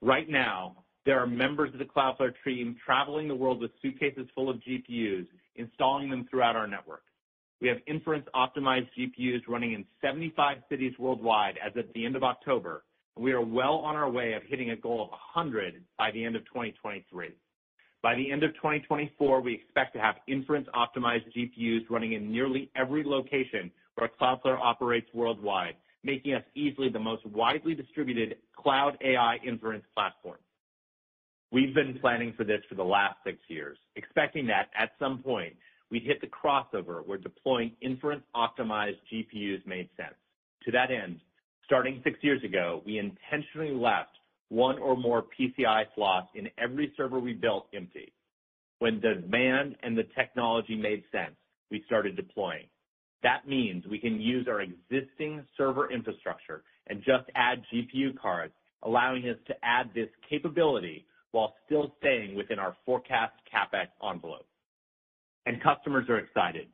Right 0.00 0.28
now, 0.28 0.84
there 1.06 1.20
are 1.20 1.26
members 1.26 1.72
of 1.74 1.78
the 1.78 1.84
Cloudflare 1.84 2.32
team 2.44 2.76
traveling 2.84 3.28
the 3.28 3.34
world 3.34 3.60
with 3.60 3.70
suitcases 3.82 4.26
full 4.34 4.50
of 4.50 4.56
GPUs, 4.56 5.26
installing 5.54 6.10
them 6.10 6.26
throughout 6.28 6.56
our 6.56 6.66
network. 6.66 7.02
We 7.64 7.70
have 7.70 7.78
inference-optimized 7.86 8.88
GPUs 8.94 9.48
running 9.48 9.72
in 9.72 9.86
75 10.02 10.58
cities 10.68 10.92
worldwide 10.98 11.58
as 11.66 11.74
of 11.78 11.86
the 11.94 12.04
end 12.04 12.14
of 12.14 12.22
October, 12.22 12.84
and 13.16 13.24
we 13.24 13.32
are 13.32 13.40
well 13.40 13.76
on 13.76 13.96
our 13.96 14.10
way 14.10 14.34
of 14.34 14.42
hitting 14.42 14.72
a 14.72 14.76
goal 14.76 15.00
of 15.02 15.08
100 15.08 15.82
by 15.96 16.10
the 16.10 16.22
end 16.22 16.36
of 16.36 16.44
2023. 16.44 17.30
By 18.02 18.14
the 18.16 18.30
end 18.30 18.42
of 18.42 18.50
2024, 18.56 19.40
we 19.40 19.54
expect 19.54 19.94
to 19.94 19.98
have 19.98 20.16
inference-optimized 20.28 21.32
GPUs 21.34 21.88
running 21.88 22.12
in 22.12 22.30
nearly 22.30 22.70
every 22.76 23.02
location 23.02 23.70
where 23.94 24.10
Cloudflare 24.20 24.60
operates 24.60 25.08
worldwide, 25.14 25.76
making 26.02 26.34
us 26.34 26.44
easily 26.54 26.90
the 26.90 27.00
most 27.00 27.24
widely 27.24 27.74
distributed 27.74 28.36
cloud 28.54 28.98
AI 29.02 29.36
inference 29.36 29.86
platform. 29.94 30.36
We've 31.50 31.74
been 31.74 31.98
planning 31.98 32.34
for 32.36 32.44
this 32.44 32.60
for 32.68 32.74
the 32.74 32.84
last 32.84 33.16
six 33.24 33.38
years, 33.48 33.78
expecting 33.96 34.46
that 34.48 34.68
at 34.78 34.90
some 34.98 35.22
point, 35.22 35.54
we'd 35.90 36.04
hit 36.04 36.20
the 36.20 36.26
crossover 36.26 37.06
where 37.06 37.18
deploying 37.18 37.72
inference-optimized 37.80 38.98
GPUs 39.12 39.66
made 39.66 39.88
sense. 39.96 40.14
To 40.64 40.70
that 40.72 40.90
end, 40.90 41.20
starting 41.66 42.00
six 42.04 42.18
years 42.22 42.42
ago, 42.42 42.82
we 42.84 42.98
intentionally 42.98 43.72
left 43.72 44.10
one 44.48 44.78
or 44.78 44.96
more 44.96 45.24
PCI 45.38 45.84
slots 45.94 46.28
in 46.34 46.48
every 46.58 46.92
server 46.96 47.18
we 47.18 47.32
built 47.32 47.66
empty. 47.74 48.12
When 48.78 49.00
the 49.00 49.20
demand 49.20 49.76
and 49.82 49.96
the 49.96 50.04
technology 50.16 50.76
made 50.76 51.04
sense, 51.12 51.36
we 51.70 51.82
started 51.86 52.16
deploying. 52.16 52.66
That 53.22 53.48
means 53.48 53.84
we 53.86 53.98
can 53.98 54.20
use 54.20 54.46
our 54.48 54.60
existing 54.60 55.44
server 55.56 55.90
infrastructure 55.90 56.62
and 56.88 56.98
just 56.98 57.24
add 57.34 57.62
GPU 57.72 58.18
cards, 58.18 58.52
allowing 58.82 59.28
us 59.28 59.38
to 59.46 59.54
add 59.62 59.90
this 59.94 60.10
capability 60.28 61.06
while 61.30 61.54
still 61.64 61.94
staying 61.98 62.36
within 62.36 62.58
our 62.58 62.76
forecast 62.84 63.32
CapEx 63.52 63.86
envelope. 64.08 64.46
And 65.46 65.62
customers 65.62 66.08
are 66.08 66.18
excited. 66.18 66.68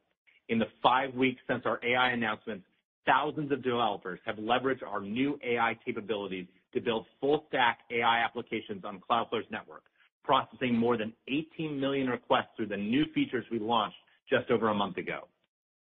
In 0.48 0.58
the 0.58 0.66
five 0.82 1.14
weeks 1.14 1.40
since 1.48 1.62
our 1.64 1.80
AI 1.84 2.10
announcement, 2.10 2.62
thousands 3.06 3.52
of 3.52 3.62
developers 3.62 4.20
have 4.24 4.36
leveraged 4.36 4.82
our 4.86 5.00
new 5.00 5.38
AI 5.44 5.78
capabilities 5.84 6.46
to 6.74 6.80
build 6.80 7.06
full-stack 7.20 7.80
AI 7.90 8.24
applications 8.24 8.84
on 8.84 9.00
Cloudflare's 9.00 9.46
network, 9.50 9.82
processing 10.24 10.76
more 10.76 10.96
than 10.96 11.12
18 11.28 11.78
million 11.78 12.08
requests 12.08 12.50
through 12.56 12.66
the 12.66 12.76
new 12.76 13.04
features 13.14 13.44
we 13.50 13.58
launched 13.58 13.96
just 14.28 14.50
over 14.50 14.68
a 14.68 14.74
month 14.74 14.96
ago. 14.96 15.26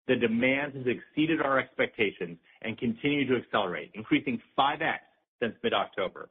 The 0.07 0.15
demand 0.15 0.73
has 0.75 0.85
exceeded 0.85 1.41
our 1.41 1.57
expectations 1.57 2.37
and 2.61 2.77
continue 2.77 3.27
to 3.27 3.37
accelerate, 3.37 3.91
increasing 3.95 4.39
5x 4.57 4.99
since 5.41 5.55
mid-October. 5.63 6.29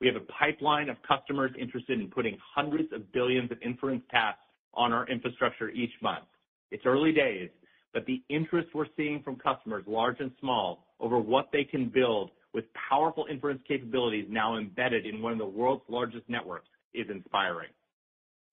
We 0.00 0.06
have 0.06 0.16
a 0.16 0.26
pipeline 0.38 0.90
of 0.90 0.96
customers 1.06 1.50
interested 1.58 1.98
in 1.98 2.08
putting 2.08 2.36
hundreds 2.54 2.92
of 2.92 3.10
billions 3.12 3.50
of 3.50 3.58
inference 3.62 4.02
tasks 4.10 4.40
on 4.74 4.92
our 4.92 5.06
infrastructure 5.08 5.70
each 5.70 5.92
month. 6.02 6.24
It's 6.70 6.84
early 6.86 7.12
days, 7.12 7.50
but 7.92 8.04
the 8.06 8.22
interest 8.28 8.68
we're 8.74 8.86
seeing 8.96 9.22
from 9.22 9.36
customers, 9.36 9.84
large 9.86 10.20
and 10.20 10.30
small, 10.40 10.86
over 11.00 11.18
what 11.18 11.48
they 11.52 11.64
can 11.64 11.88
build 11.88 12.30
with 12.54 12.64
powerful 12.88 13.26
inference 13.30 13.60
capabilities 13.66 14.26
now 14.28 14.56
embedded 14.56 15.06
in 15.06 15.22
one 15.22 15.32
of 15.32 15.38
the 15.38 15.46
world's 15.46 15.84
largest 15.88 16.28
networks, 16.28 16.68
is 16.94 17.06
inspiring. 17.10 17.68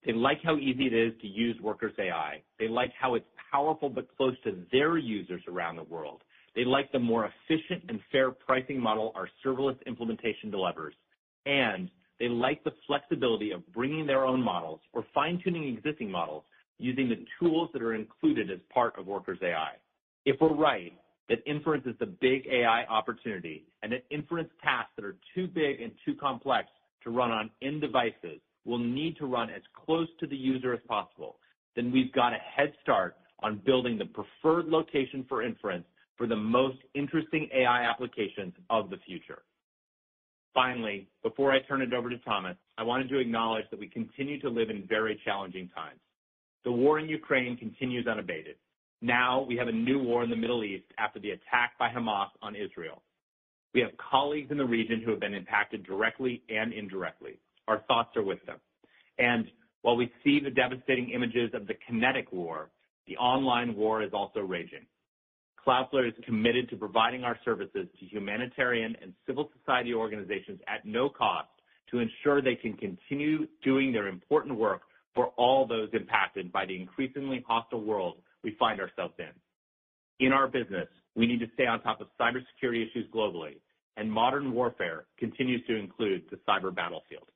They 0.05 0.13
like 0.13 0.39
how 0.43 0.57
easy 0.57 0.85
it 0.85 0.93
is 0.93 1.13
to 1.21 1.27
use 1.27 1.59
Workers 1.61 1.93
AI. 1.97 2.41
They 2.59 2.67
like 2.67 2.91
how 2.99 3.15
it's 3.15 3.25
powerful 3.51 3.89
but 3.89 4.07
close 4.15 4.35
to 4.43 4.63
their 4.71 4.97
users 4.97 5.41
around 5.47 5.77
the 5.77 5.83
world. 5.83 6.21
They 6.55 6.63
like 6.63 6.91
the 6.91 6.99
more 6.99 7.25
efficient 7.49 7.83
and 7.89 7.99
fair 8.11 8.31
pricing 8.31 8.79
model 8.79 9.11
our 9.15 9.27
serverless 9.43 9.77
implementation 9.85 10.51
delivers, 10.51 10.93
and 11.45 11.89
they 12.19 12.27
like 12.27 12.63
the 12.63 12.73
flexibility 12.87 13.51
of 13.51 13.65
bringing 13.73 14.05
their 14.05 14.25
own 14.25 14.41
models 14.41 14.79
or 14.93 15.05
fine-tuning 15.13 15.75
existing 15.75 16.09
models 16.09 16.43
using 16.77 17.09
the 17.09 17.25
tools 17.39 17.69
that 17.73 17.81
are 17.81 17.93
included 17.93 18.51
as 18.51 18.59
part 18.73 18.97
of 18.97 19.07
Workers 19.07 19.39
AI. 19.41 19.73
If 20.25 20.37
we're 20.41 20.53
right, 20.53 20.93
that 21.29 21.39
inference 21.45 21.85
is 21.85 21.95
the 21.99 22.05
big 22.05 22.47
AI 22.47 22.85
opportunity, 22.85 23.65
and 23.81 23.91
that 23.91 24.05
inference 24.09 24.49
tasks 24.63 24.91
that 24.95 25.05
are 25.05 25.15
too 25.33 25.47
big 25.47 25.81
and 25.81 25.91
too 26.05 26.15
complex 26.15 26.67
to 27.03 27.09
run 27.09 27.31
on 27.31 27.49
end 27.61 27.81
devices 27.81 28.39
will 28.65 28.79
need 28.79 29.17
to 29.17 29.25
run 29.25 29.49
as 29.49 29.61
close 29.85 30.07
to 30.19 30.27
the 30.27 30.35
user 30.35 30.73
as 30.73 30.79
possible, 30.87 31.37
then 31.75 31.91
we've 31.91 32.11
got 32.13 32.33
a 32.33 32.37
head 32.37 32.73
start 32.81 33.15
on 33.41 33.61
building 33.65 33.97
the 33.97 34.05
preferred 34.05 34.67
location 34.67 35.25
for 35.27 35.43
inference 35.43 35.85
for 36.17 36.27
the 36.27 36.35
most 36.35 36.77
interesting 36.93 37.49
AI 37.53 37.83
applications 37.83 38.53
of 38.69 38.89
the 38.89 38.97
future. 39.05 39.43
Finally, 40.55 41.05
before 41.21 41.51
I 41.51 41.59
turn 41.59 41.81
it 41.81 41.93
over 41.93 42.09
to 42.09 42.17
Thomas, 42.19 42.55
I 42.77 42.83
wanted 42.83 43.09
to 43.09 43.19
acknowledge 43.19 43.65
that 43.71 43.79
we 43.79 43.87
continue 43.87 44.39
to 44.39 44.49
live 44.49 44.69
in 44.69 44.87
very 44.87 45.19
challenging 45.25 45.69
times. 45.75 45.99
The 46.63 46.71
war 46.71 46.97
in 46.97 47.09
Ukraine 47.09 47.57
continues 47.57 48.07
unabated. 48.07 48.55
Now, 49.01 49.41
we 49.41 49.57
have 49.57 49.67
a 49.67 49.73
new 49.73 50.01
war 50.01 50.23
in 50.23 50.29
the 50.29 50.35
Middle 50.35 50.63
East 50.63 50.85
after 50.97 51.19
the 51.19 51.31
attack 51.31 51.73
by 51.77 51.89
Hamas 51.89 52.29
on 52.41 52.55
Israel. 52.55 53.03
We 53.73 53.81
have 53.81 53.91
colleagues 53.97 54.49
in 54.49 54.57
the 54.57 54.65
region 54.65 55.01
who 55.03 55.11
have 55.11 55.19
been 55.19 55.33
impacted 55.33 55.85
directly 55.85 56.41
and 56.47 56.71
indirectly. 56.71 57.37
Our 57.67 57.79
thoughts 57.89 58.15
are 58.15 58.23
with 58.23 58.43
them. 58.45 58.59
And 59.19 59.51
while 59.81 59.97
we 59.97 60.09
see 60.23 60.39
the 60.39 60.49
devastating 60.49 61.09
images 61.09 61.51
of 61.53 61.67
the 61.67 61.75
kinetic 61.85 62.31
war, 62.31 62.69
the 63.07 63.17
online 63.17 63.75
war 63.75 64.01
is 64.01 64.11
also 64.13 64.39
raging. 64.39 64.85
Cloudflare 65.65 66.07
is 66.07 66.13
committed 66.25 66.69
to 66.69 66.75
providing 66.75 67.23
our 67.23 67.37
services 67.43 67.87
to 67.99 68.05
humanitarian 68.05 68.95
and 69.01 69.13
civil 69.25 69.49
society 69.59 69.93
organizations 69.93 70.59
at 70.67 70.85
no 70.85 71.09
cost 71.09 71.49
to 71.91 71.99
ensure 71.99 72.41
they 72.41 72.55
can 72.55 72.73
continue 72.73 73.47
doing 73.63 73.91
their 73.91 74.07
important 74.07 74.57
work 74.57 74.81
for 75.13 75.27
all 75.37 75.65
those 75.65 75.89
impacted 75.93 76.51
by 76.51 76.65
the 76.65 76.79
increasingly 76.79 77.43
hostile 77.47 77.81
world 77.81 78.17
we 78.43 78.55
find 78.59 78.79
ourselves 78.79 79.13
in. 79.17 80.25
In 80.25 80.33
our 80.33 80.47
business, 80.47 80.87
we 81.15 81.25
need 81.25 81.39
to 81.39 81.47
stay 81.53 81.65
on 81.65 81.81
top 81.81 82.01
of 82.01 82.07
cybersecurity 82.19 82.89
issues 82.89 83.09
globally, 83.13 83.57
and 83.97 84.11
modern 84.11 84.53
warfare 84.53 85.05
continues 85.17 85.65
to 85.67 85.75
include 85.75 86.23
the 86.29 86.37
cyber 86.47 86.73
battlefield. 86.73 87.29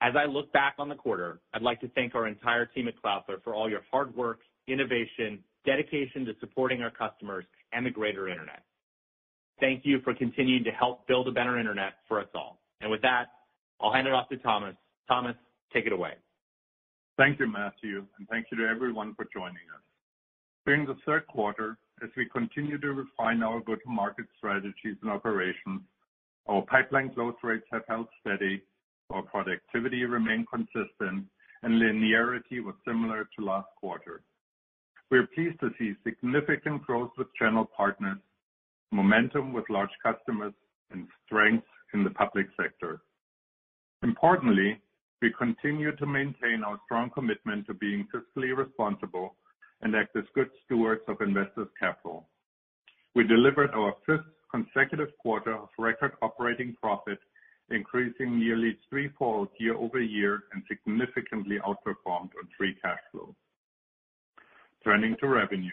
As 0.00 0.14
I 0.16 0.26
look 0.26 0.52
back 0.52 0.74
on 0.78 0.88
the 0.88 0.94
quarter, 0.94 1.40
I'd 1.54 1.62
like 1.62 1.80
to 1.80 1.88
thank 1.88 2.14
our 2.14 2.26
entire 2.26 2.66
team 2.66 2.88
at 2.88 2.94
Cloudflare 3.02 3.42
for 3.42 3.54
all 3.54 3.70
your 3.70 3.82
hard 3.90 4.14
work, 4.14 4.40
innovation, 4.66 5.38
dedication 5.64 6.24
to 6.26 6.32
supporting 6.40 6.82
our 6.82 6.90
customers 6.90 7.44
and 7.72 7.86
the 7.86 7.90
greater 7.90 8.28
internet. 8.28 8.62
Thank 9.60 9.84
you 9.84 10.00
for 10.02 10.14
continuing 10.14 10.64
to 10.64 10.70
help 10.70 11.06
build 11.06 11.28
a 11.28 11.32
better 11.32 11.58
internet 11.58 11.94
for 12.08 12.20
us 12.20 12.28
all. 12.34 12.60
And 12.80 12.90
with 12.90 13.02
that, 13.02 13.26
I'll 13.80 13.92
hand 13.92 14.06
it 14.06 14.12
off 14.12 14.28
to 14.30 14.36
Thomas. 14.38 14.74
Thomas, 15.08 15.36
take 15.72 15.86
it 15.86 15.92
away. 15.92 16.12
Thank 17.16 17.38
you, 17.38 17.46
Matthew, 17.46 18.04
and 18.18 18.28
thank 18.28 18.46
you 18.50 18.58
to 18.58 18.66
everyone 18.66 19.14
for 19.14 19.26
joining 19.32 19.68
us. 19.74 19.82
During 20.64 20.86
the 20.86 20.96
third 21.04 21.26
quarter, 21.26 21.76
as 22.02 22.10
we 22.16 22.26
continue 22.26 22.78
to 22.78 22.92
refine 22.92 23.42
our 23.42 23.60
go-to-market 23.60 24.26
strategies 24.38 24.96
and 25.02 25.10
operations, 25.10 25.82
our 26.48 26.62
pipeline 26.62 27.08
growth 27.08 27.36
rates 27.42 27.66
have 27.70 27.82
held 27.88 28.06
steady, 28.20 28.62
our 29.10 29.22
productivity 29.22 30.04
remained 30.04 30.46
consistent, 30.48 31.26
and 31.62 31.80
linearity 31.80 32.64
was 32.64 32.74
similar 32.86 33.28
to 33.36 33.44
last 33.44 33.68
quarter. 33.78 34.22
We 35.12 35.18
are 35.18 35.28
pleased 35.34 35.60
to 35.60 35.68
see 35.78 35.92
significant 36.04 36.86
growth 36.86 37.10
with 37.18 37.26
channel 37.38 37.68
partners, 37.76 38.16
momentum 38.92 39.52
with 39.52 39.68
large 39.68 39.90
customers, 40.02 40.54
and 40.90 41.06
strength 41.26 41.66
in 41.92 42.02
the 42.02 42.08
public 42.08 42.46
sector. 42.58 43.02
Importantly, 44.02 44.80
we 45.20 45.30
continue 45.36 45.94
to 45.96 46.06
maintain 46.06 46.64
our 46.64 46.80
strong 46.86 47.10
commitment 47.10 47.66
to 47.66 47.74
being 47.74 48.08
fiscally 48.08 48.56
responsible 48.56 49.34
and 49.82 49.94
act 49.94 50.16
as 50.16 50.24
good 50.34 50.48
stewards 50.64 51.02
of 51.08 51.20
investors' 51.20 51.68
capital. 51.78 52.26
We 53.14 53.24
delivered 53.24 53.72
our 53.72 53.94
fifth 54.06 54.24
consecutive 54.50 55.14
quarter 55.18 55.52
of 55.52 55.68
record 55.78 56.12
operating 56.22 56.74
profit, 56.80 57.18
increasing 57.68 58.38
nearly 58.38 58.78
threefold 58.88 59.48
year-over-year 59.58 60.44
and 60.54 60.62
significantly 60.66 61.58
outperformed 61.58 62.32
on 62.40 62.48
free 62.56 62.74
cash 62.82 63.00
flow. 63.10 63.36
Turning 64.84 65.16
to 65.20 65.28
revenue. 65.28 65.70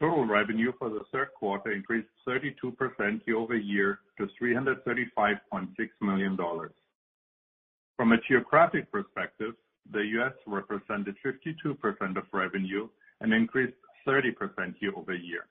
Total 0.00 0.24
revenue 0.24 0.72
for 0.78 0.88
the 0.88 1.00
third 1.12 1.28
quarter 1.38 1.72
increased 1.72 2.08
32% 2.26 3.20
year-over-year 3.26 3.98
to 4.16 4.28
$335.6 4.40 5.68
million. 6.00 6.38
From 7.96 8.12
a 8.12 8.16
geographic 8.28 8.90
perspective, 8.90 9.54
the 9.92 10.00
U.S. 10.00 10.32
represented 10.46 11.16
52% 11.26 12.16
of 12.16 12.24
revenue 12.32 12.88
and 13.20 13.32
increased 13.34 13.74
30% 14.06 14.74
year-over-year. 14.80 15.46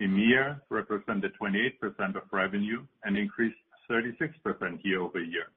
EMEA 0.00 0.60
represented 0.70 1.32
28% 1.40 2.16
of 2.16 2.22
revenue 2.32 2.84
and 3.04 3.18
increased 3.18 3.56
36% 3.90 4.30
year-over-year. 4.82 5.48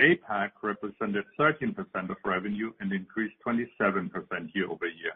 APAC 0.00 0.50
represented 0.62 1.24
13% 1.38 1.76
of 2.10 2.16
revenue 2.24 2.72
and 2.80 2.92
increased 2.92 3.36
27% 3.46 4.10
year-over-year. 4.54 5.12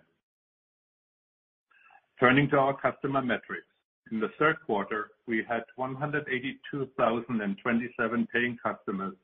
Turning 2.20 2.48
to 2.50 2.58
our 2.58 2.76
customer 2.76 3.22
metrics. 3.22 3.66
In 4.12 4.20
the 4.20 4.28
third 4.38 4.56
quarter, 4.66 5.12
we 5.26 5.42
had 5.48 5.62
182,027 5.76 8.28
paying 8.32 8.58
customers, 8.62 9.14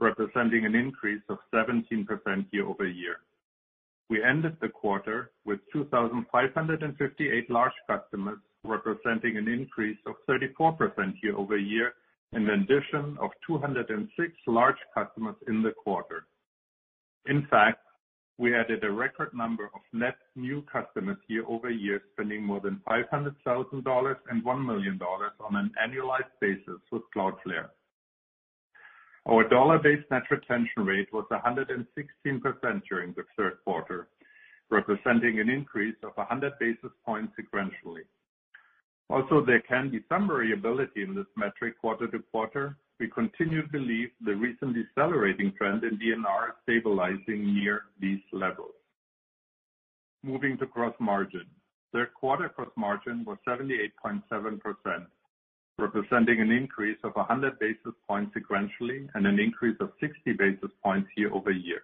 representing 0.00 0.64
an 0.64 0.74
increase 0.74 1.20
of 1.28 1.36
17% 1.54 2.46
year-over-year. 2.50 3.16
We 4.08 4.22
ended 4.22 4.56
the 4.60 4.68
quarter 4.68 5.32
with 5.44 5.58
2,558 5.72 7.50
large 7.50 7.72
customers, 7.86 8.38
representing 8.64 9.36
an 9.36 9.48
increase 9.48 9.98
of 10.06 10.14
34% 10.28 11.14
year-over-year, 11.22 11.92
and 12.32 12.48
an 12.48 12.60
addition 12.62 13.16
of 13.20 13.30
206 13.46 14.32
large 14.46 14.76
customers 14.94 15.36
in 15.48 15.62
the 15.62 15.72
quarter. 15.72 16.26
In 17.26 17.46
fact, 17.50 17.78
we 18.38 18.54
added 18.54 18.84
a 18.84 18.90
record 18.90 19.32
number 19.32 19.64
of 19.74 19.80
net 19.92 20.16
new 20.34 20.62
customers 20.70 21.16
year-over-year, 21.28 22.02
spending 22.12 22.42
more 22.42 22.60
than 22.60 22.82
$500,000 22.86 24.16
and 24.30 24.44
$1 24.44 24.66
million 24.66 25.00
on 25.00 25.56
an 25.56 25.70
annualized 25.82 26.34
basis 26.40 26.80
with 26.92 27.02
Cloudflare. 27.16 27.70
Our 29.28 29.48
dollar-based 29.48 30.10
net 30.10 30.24
retention 30.30 30.84
rate 30.84 31.08
was 31.12 31.24
116% 31.32 31.86
during 32.88 33.14
the 33.14 33.24
third 33.36 33.54
quarter, 33.64 34.08
representing 34.70 35.40
an 35.40 35.48
increase 35.48 35.96
of 36.02 36.12
100 36.14 36.52
basis 36.60 36.92
points 37.04 37.32
sequentially. 37.40 38.04
Also, 39.08 39.44
there 39.44 39.60
can 39.60 39.88
be 39.88 40.00
some 40.08 40.26
variability 40.26 41.02
in 41.02 41.14
this 41.14 41.26
metric 41.36 41.78
quarter 41.80 42.08
to 42.08 42.18
quarter. 42.18 42.76
We 42.98 43.08
continue 43.08 43.62
to 43.62 43.68
believe 43.68 44.10
the 44.24 44.34
recent 44.34 44.74
decelerating 44.74 45.52
trend 45.56 45.84
in 45.84 45.98
DNR 45.98 46.48
is 46.48 46.54
stabilizing 46.64 47.54
near 47.54 47.82
these 48.00 48.20
levels. 48.32 48.74
Moving 50.24 50.58
to 50.58 50.66
gross 50.66 50.94
margin. 50.98 51.46
Third 51.92 52.12
quarter 52.14 52.50
gross 52.56 52.70
margin 52.76 53.24
was 53.24 53.38
78.7%, 53.46 55.06
representing 55.78 56.40
an 56.40 56.50
increase 56.50 56.98
of 57.04 57.14
100 57.14 57.58
basis 57.60 57.94
points 58.08 58.34
sequentially 58.36 59.08
and 59.14 59.26
an 59.26 59.38
increase 59.38 59.76
of 59.80 59.92
60 60.00 60.32
basis 60.32 60.70
points 60.82 61.08
year-over-year. 61.16 61.82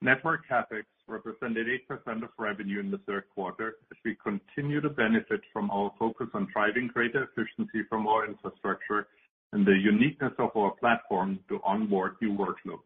Network 0.00 0.48
CapEx 0.50 0.84
represented 1.08 1.66
8% 1.90 2.22
of 2.22 2.30
revenue 2.38 2.80
in 2.80 2.90
the 2.90 2.98
third 3.06 3.24
quarter, 3.34 3.76
as 3.90 3.98
we 4.04 4.16
continue 4.22 4.80
to 4.80 4.90
benefit 4.90 5.40
from 5.52 5.70
our 5.70 5.92
focus 5.98 6.28
on 6.34 6.48
driving 6.52 6.88
greater 6.88 7.24
efficiency 7.24 7.82
from 7.88 8.06
our 8.06 8.26
infrastructure 8.26 9.08
and 9.52 9.66
the 9.66 9.72
uniqueness 9.72 10.32
of 10.38 10.50
our 10.56 10.72
platform 10.72 11.38
to 11.48 11.60
onboard 11.64 12.16
new 12.20 12.36
workloads. 12.36 12.82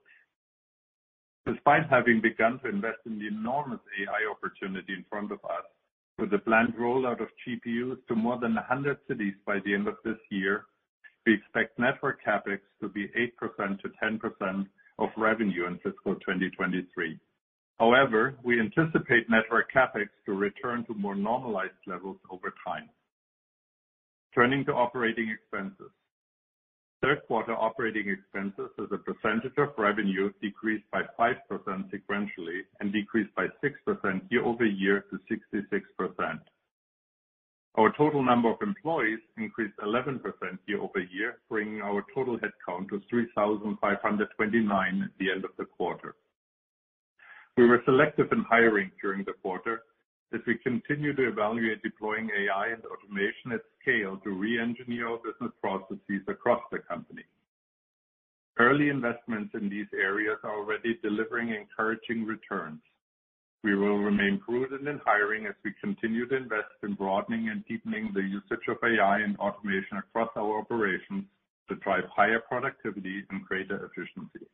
Despite 1.46 1.90
having 1.90 2.20
begun 2.20 2.60
to 2.60 2.68
invest 2.68 2.98
in 3.04 3.18
the 3.18 3.26
enormous 3.26 3.80
AI 4.00 4.30
opportunity 4.30 4.92
in 4.92 5.04
front 5.10 5.32
of 5.32 5.38
us, 5.44 5.64
with 6.18 6.30
the 6.30 6.38
planned 6.38 6.74
rollout 6.74 7.20
of 7.20 7.28
GPUs 7.44 7.98
to 8.06 8.14
more 8.14 8.38
than 8.38 8.54
100 8.54 8.98
cities 9.08 9.34
by 9.44 9.58
the 9.64 9.74
end 9.74 9.88
of 9.88 9.96
this 10.04 10.18
year, 10.30 10.66
we 11.26 11.34
expect 11.34 11.78
network 11.78 12.20
CapEx 12.24 12.60
to 12.80 12.88
be 12.88 13.08
8%-10% 13.42 14.66
of 14.98 15.08
revenue 15.16 15.66
in 15.66 15.76
fiscal 15.78 16.14
2023. 16.14 17.18
However, 17.82 18.38
we 18.44 18.60
anticipate 18.60 19.28
network 19.28 19.72
CapEx 19.72 20.06
to 20.26 20.34
return 20.34 20.84
to 20.84 20.94
more 20.94 21.16
normalized 21.16 21.82
levels 21.84 22.16
over 22.30 22.54
time. 22.64 22.88
Turning 24.32 24.64
to 24.66 24.72
operating 24.72 25.28
expenses. 25.28 25.90
Third 27.02 27.22
quarter 27.26 27.54
operating 27.54 28.08
expenses 28.08 28.70
as 28.78 28.86
a 28.92 28.98
percentage 28.98 29.58
of 29.58 29.70
revenue 29.76 30.30
decreased 30.40 30.88
by 30.92 31.02
5% 31.18 31.34
sequentially 31.90 32.60
and 32.78 32.92
decreased 32.92 33.34
by 33.34 33.48
6% 33.64 34.30
year-over-year 34.30 35.04
to 35.10 35.18
66%. 35.28 36.40
Our 37.74 37.92
total 37.98 38.22
number 38.22 38.48
of 38.48 38.62
employees 38.62 39.18
increased 39.36 39.76
11% 39.78 40.20
year-over-year, 40.68 41.38
bringing 41.50 41.82
our 41.82 42.04
total 42.14 42.38
headcount 42.38 42.90
to 42.90 43.02
3,529 43.10 45.02
at 45.02 45.10
the 45.18 45.32
end 45.32 45.44
of 45.44 45.50
the 45.58 45.64
quarter. 45.64 46.14
We 47.56 47.66
were 47.66 47.82
selective 47.84 48.32
in 48.32 48.44
hiring 48.48 48.90
during 49.00 49.24
the 49.24 49.34
quarter 49.42 49.82
as 50.32 50.40
we 50.46 50.56
continue 50.56 51.14
to 51.14 51.28
evaluate 51.28 51.82
deploying 51.82 52.30
AI 52.30 52.68
and 52.68 52.82
automation 52.86 53.52
at 53.52 53.60
scale 53.82 54.16
to 54.24 54.30
re-engineer 54.30 55.08
our 55.08 55.18
business 55.18 55.52
processes 55.60 56.22
across 56.28 56.62
the 56.72 56.78
company. 56.78 57.24
Early 58.58 58.88
investments 58.88 59.54
in 59.54 59.68
these 59.68 59.86
areas 59.92 60.38
are 60.44 60.56
already 60.56 60.98
delivering 61.02 61.50
encouraging 61.50 62.24
returns. 62.24 62.80
We 63.62 63.76
will 63.76 63.98
remain 63.98 64.40
prudent 64.40 64.88
in 64.88 65.00
hiring 65.04 65.46
as 65.46 65.54
we 65.62 65.72
continue 65.80 66.26
to 66.28 66.36
invest 66.36 66.72
in 66.82 66.94
broadening 66.94 67.50
and 67.50 67.64
deepening 67.66 68.12
the 68.14 68.22
usage 68.22 68.66
of 68.68 68.78
AI 68.82 69.20
and 69.20 69.36
automation 69.36 69.98
across 69.98 70.30
our 70.36 70.58
operations 70.58 71.24
to 71.68 71.76
drive 71.76 72.04
higher 72.14 72.40
productivity 72.40 73.24
and 73.30 73.44
greater 73.44 73.86
efficiency. 73.86 74.46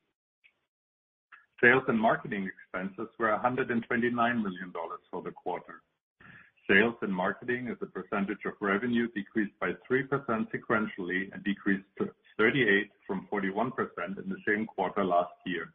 Sales 1.60 1.82
and 1.88 2.00
marketing 2.00 2.48
expenses 2.48 3.12
were 3.18 3.36
$129 3.36 3.82
million 4.12 4.72
for 5.10 5.22
the 5.22 5.32
quarter. 5.32 5.82
Sales 6.70 6.94
and 7.02 7.12
marketing 7.12 7.68
as 7.68 7.78
a 7.80 7.86
percentage 7.86 8.44
of 8.44 8.52
revenue 8.60 9.08
decreased 9.14 9.58
by 9.58 9.72
3% 9.90 10.06
sequentially 10.52 11.32
and 11.32 11.42
decreased 11.42 11.88
to 11.98 12.10
38 12.36 12.90
from 13.06 13.26
41% 13.32 13.72
in 14.22 14.28
the 14.28 14.36
same 14.46 14.66
quarter 14.66 15.04
last 15.04 15.32
year. 15.46 15.72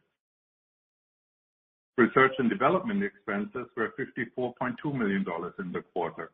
Research 1.98 2.32
and 2.38 2.48
development 2.48 3.04
expenses 3.04 3.66
were 3.76 3.92
$54.2 3.98 4.94
million 4.94 5.24
in 5.58 5.72
the 5.72 5.82
quarter. 5.92 6.30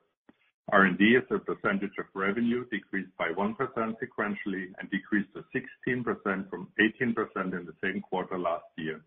R&D 0.73 1.17
as 1.17 1.25
a 1.31 1.39
percentage 1.39 1.99
of 1.99 2.07
revenue 2.15 2.65
decreased 2.71 3.11
by 3.19 3.31
1% 3.31 3.57
sequentially 3.57 4.67
and 4.79 4.91
decreased 4.91 5.31
to 5.35 5.45
16% 5.87 6.49
from 6.49 6.69
18% 6.79 7.59
in 7.59 7.67
the 7.67 7.75
same 7.83 8.01
quarter 8.01 8.39
last 8.39 8.65
year. 8.79 9.01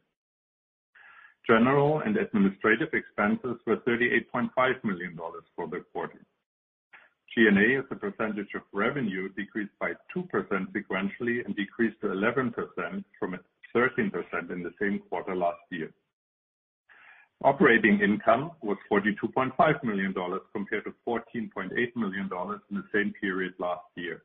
General 1.46 2.00
and 2.00 2.16
administrative 2.16 2.94
expenses 2.94 3.58
were 3.66 3.78
$38.5 3.78 4.84
million 4.84 5.18
for 5.56 5.68
the 5.68 5.84
quarter. 5.92 6.26
G&A 7.36 7.80
as 7.80 7.86
a 7.92 7.96
percentage 7.96 8.54
of 8.56 8.62
revenue 8.72 9.28
decreased 9.30 9.78
by 9.80 9.94
2% 10.16 10.28
sequentially 10.72 11.44
and 11.46 11.56
decreased 11.56 12.00
to 12.02 12.08
11% 12.08 12.54
from 13.20 13.40
13% 13.76 14.52
in 14.52 14.64
the 14.64 14.72
same 14.80 15.00
quarter 15.10 15.36
last 15.36 15.62
year. 15.72 15.92
Operating 17.44 18.00
income 18.00 18.52
was 18.62 18.78
$42.5 18.90 19.84
million 19.84 20.14
compared 20.54 20.86
to 20.86 20.94
$14.8 21.06 21.96
million 21.96 22.30
in 22.70 22.78
the 22.78 22.86
same 22.94 23.14
period 23.20 23.54
last 23.60 23.84
year. 23.96 24.24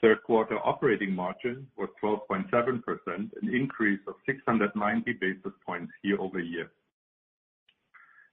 Third 0.00 0.22
quarter 0.22 0.58
operating 0.58 1.12
margin 1.12 1.66
was 1.76 1.88
12.7%, 2.02 2.82
an 3.08 3.30
increase 3.52 4.00
of 4.06 4.14
690 4.26 5.12
basis 5.14 5.52
points 5.66 5.92
year-over-year. 6.02 6.70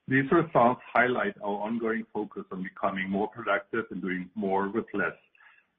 These 0.08 0.32
results 0.32 0.82
highlight 0.94 1.36
our 1.44 1.66
ongoing 1.66 2.06
focus 2.14 2.44
on 2.52 2.62
becoming 2.62 3.10
more 3.10 3.28
productive 3.28 3.86
and 3.90 4.00
doing 4.00 4.30
more 4.36 4.70
with 4.70 4.86
less, 4.94 5.18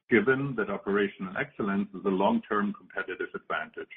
given 0.09 0.53
that 0.57 0.69
operational 0.69 1.33
excellence 1.39 1.87
is 1.97 2.03
a 2.05 2.09
long-term 2.09 2.73
competitive 2.73 3.29
advantage. 3.33 3.95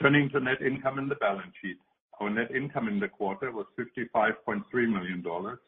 Turning 0.00 0.30
to 0.30 0.40
net 0.40 0.62
income 0.62 0.98
in 0.98 1.08
the 1.08 1.16
balance 1.16 1.52
sheet. 1.60 1.78
Our 2.20 2.30
net 2.30 2.50
income 2.50 2.88
in 2.88 2.98
the 2.98 3.08
quarter 3.08 3.52
was 3.52 3.66
$55.3 3.78 4.64
million, 4.72 5.22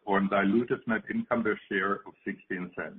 or 0.07 0.19
a 0.19 0.29
diluted 0.29 0.81
net 0.87 1.03
income 1.13 1.43
per 1.43 1.59
share 1.69 1.97
of 2.07 2.15
$0.16. 2.27 2.99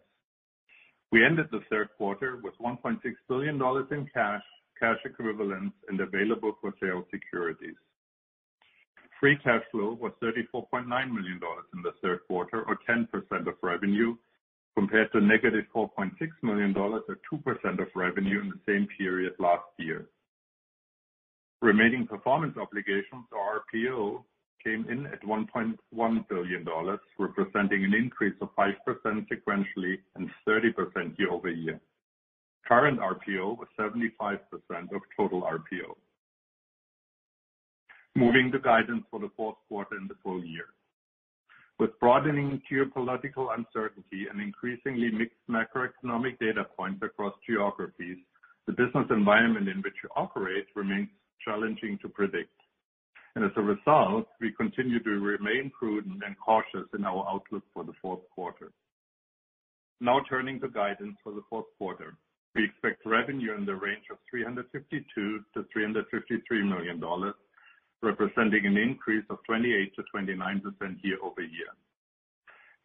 We 1.12 1.26
ended 1.26 1.48
the 1.52 1.62
third 1.70 1.90
quarter 1.98 2.40
with 2.44 2.54
$1.6 2.62 3.00
billion 3.30 3.56
in 3.92 4.10
cash 4.14 4.44
cash 4.80 4.98
equivalents, 5.06 5.76
and 5.88 6.00
available-for-sale 6.00 7.06
securities. 7.12 7.76
Free 9.20 9.38
cash 9.44 9.64
flow 9.72 9.98
was 10.00 10.12
$34.9 10.24 10.86
million 10.88 11.40
in 11.74 11.82
the 11.82 11.94
third 12.02 12.20
quarter, 12.28 12.64
or 12.64 12.78
10% 12.88 13.08
of 13.48 13.56
revenue, 13.62 14.16
compared 14.76 15.12
to 15.12 15.22
negative 15.22 15.66
-$4.6 15.76 16.12
million, 16.44 16.76
or 16.78 17.02
2% 17.02 17.82
of 17.82 17.88
revenue 17.96 18.42
in 18.42 18.50
the 18.50 18.60
same 18.68 18.88
period 18.98 19.34
last 19.40 19.66
year. 19.78 20.06
Remaining 21.62 22.06
performance 22.06 22.56
obligations, 22.58 23.26
or 23.32 23.64
RPO, 23.64 24.24
came 24.64 24.86
in 24.90 25.06
at 25.08 25.22
$1.1 25.24 26.28
billion, 26.30 26.66
representing 27.18 27.84
an 27.84 27.94
increase 27.94 28.36
of 28.42 28.50
5% 28.58 28.74
sequentially 29.06 29.98
and 30.16 30.30
30% 30.48 31.18
year-over-year. 31.18 31.80
Current 32.68 33.00
RPO 33.00 33.58
was 33.58 33.68
75% 33.80 34.40
of 34.94 35.02
total 35.16 35.42
RPO. 35.42 35.96
Moving 38.16 38.52
to 38.52 38.60
guidance 38.60 39.04
for 39.10 39.20
the 39.20 39.30
fourth 39.38 39.56
quarter 39.68 39.96
and 39.96 40.10
the 40.10 40.16
full 40.24 40.44
year. 40.44 40.66
With 41.80 41.98
broadening 42.00 42.60
geopolitical 42.70 43.56
uncertainty 43.56 44.26
and 44.32 44.42
increasingly 44.42 45.12
mixed 45.12 45.38
macroeconomic 45.48 46.40
data 46.40 46.66
points 46.76 47.04
across 47.04 47.34
geographies, 47.48 48.18
the 48.66 48.74
business 48.74 49.06
environment 49.12 49.70
in 49.70 49.78
which 49.78 49.94
we 50.04 50.10
operate 50.16 50.66
remains 50.76 51.10
challenging 51.46 52.00
to 52.02 52.10
predict. 52.10 52.57
As 53.38 53.52
a 53.56 53.62
result, 53.62 54.28
we 54.42 54.52
continue 54.52 54.98
to 55.04 55.20
remain 55.20 55.70
prudent 55.70 56.24
and 56.26 56.36
cautious 56.44 56.90
in 56.98 57.06
our 57.06 57.24
outlook 57.30 57.64
for 57.72 57.84
the 57.84 57.94
fourth 58.02 58.28
quarter. 58.34 58.72
Now 60.02 60.22
turning 60.28 60.60
to 60.62 60.68
guidance 60.68 61.18
for 61.24 61.34
the 61.34 61.44
fourth 61.48 61.68
quarter. 61.78 62.16
We 62.56 62.66
expect 62.66 63.06
revenue 63.06 63.56
in 63.56 63.64
the 63.64 63.76
range 63.76 64.06
of 64.10 64.18
$352 64.34 64.66
million-$353 65.56 66.68
million, 66.68 67.34
representing 68.02 68.66
an 68.66 68.76
increase 68.76 69.26
of 69.30 69.38
28%-29% 69.48 71.04
year-over-year. 71.04 71.72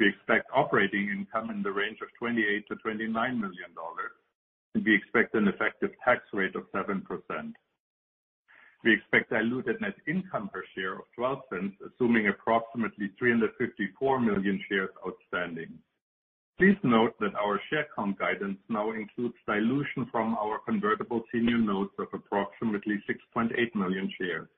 We 0.01 0.09
expect 0.09 0.51
operating 0.55 1.09
income 1.09 1.49
in 1.49 1.63
the 1.63 1.73
range 1.73 1.99
of 2.03 2.09
$28 2.23 2.35
million-$29 2.69 3.41
million, 3.41 3.73
and 4.75 4.85
we 4.85 4.95
expect 4.95 5.35
an 5.35 5.49
effective 5.49 5.93
tax 6.05 6.21
rate 6.35 6.57
of 6.57 6.71
7%. 6.73 7.03
We 8.85 8.93
expect 8.93 9.31
diluted 9.31 9.81
net 9.81 9.95
income 10.09 10.51
per 10.53 10.65
share 10.75 10.95
of 10.95 11.05
$0.12, 11.17 11.73
assuming 11.87 12.29
approximately 12.29 13.11
354 13.19 14.21
million 14.21 14.61
shares 14.69 14.91
outstanding. 15.07 15.79
Please 16.59 16.77
note 16.83 17.15
that 17.21 17.35
our 17.35 17.61
share 17.71 17.87
count 17.95 18.19
guidance 18.19 18.59
now 18.69 18.91
includes 18.91 19.35
dilution 19.47 20.07
from 20.11 20.35
our 20.35 20.59
convertible 20.67 21.23
senior 21.33 21.59
notes 21.59 21.95
of 21.99 22.09
approximately 22.13 23.03
6.8 23.09 23.51
million 23.75 24.13
shares, 24.21 24.49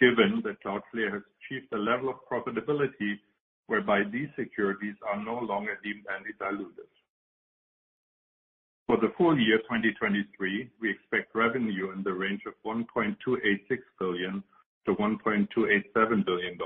given 0.00 0.42
that 0.44 0.62
Cloudflare 0.62 1.12
has 1.12 1.22
achieved 1.38 1.72
a 1.72 1.78
level 1.78 2.10
of 2.10 2.16
profitability 2.30 3.18
whereby 3.66 4.02
these 4.12 4.28
securities 4.36 4.96
are 5.08 5.24
no 5.24 5.38
longer 5.38 5.78
deemed 5.82 6.04
anti-dilutive. 6.12 6.90
For 8.92 9.00
the 9.00 9.16
full 9.16 9.40
year 9.40 9.56
2023, 9.56 10.68
we 10.78 10.90
expect 10.90 11.34
revenue 11.34 11.92
in 11.92 12.02
the 12.02 12.12
range 12.12 12.42
of 12.44 12.52
$1.286 12.62 13.16
billion-$1.287 13.98 16.26
billion, 16.26 16.58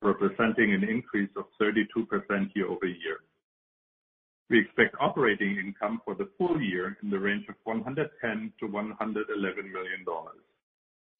representing 0.00 0.72
an 0.72 0.82
increase 0.82 1.28
of 1.36 1.44
32% 1.60 2.56
year-over-year. 2.56 3.18
We 4.48 4.60
expect 4.60 4.96
operating 4.98 5.58
income 5.58 6.00
for 6.06 6.14
the 6.14 6.30
full 6.38 6.58
year 6.58 6.96
in 7.02 7.10
the 7.10 7.18
range 7.18 7.44
of 7.50 7.56
$110 7.68 7.84
million-$111 8.62 9.70
million. 9.70 10.06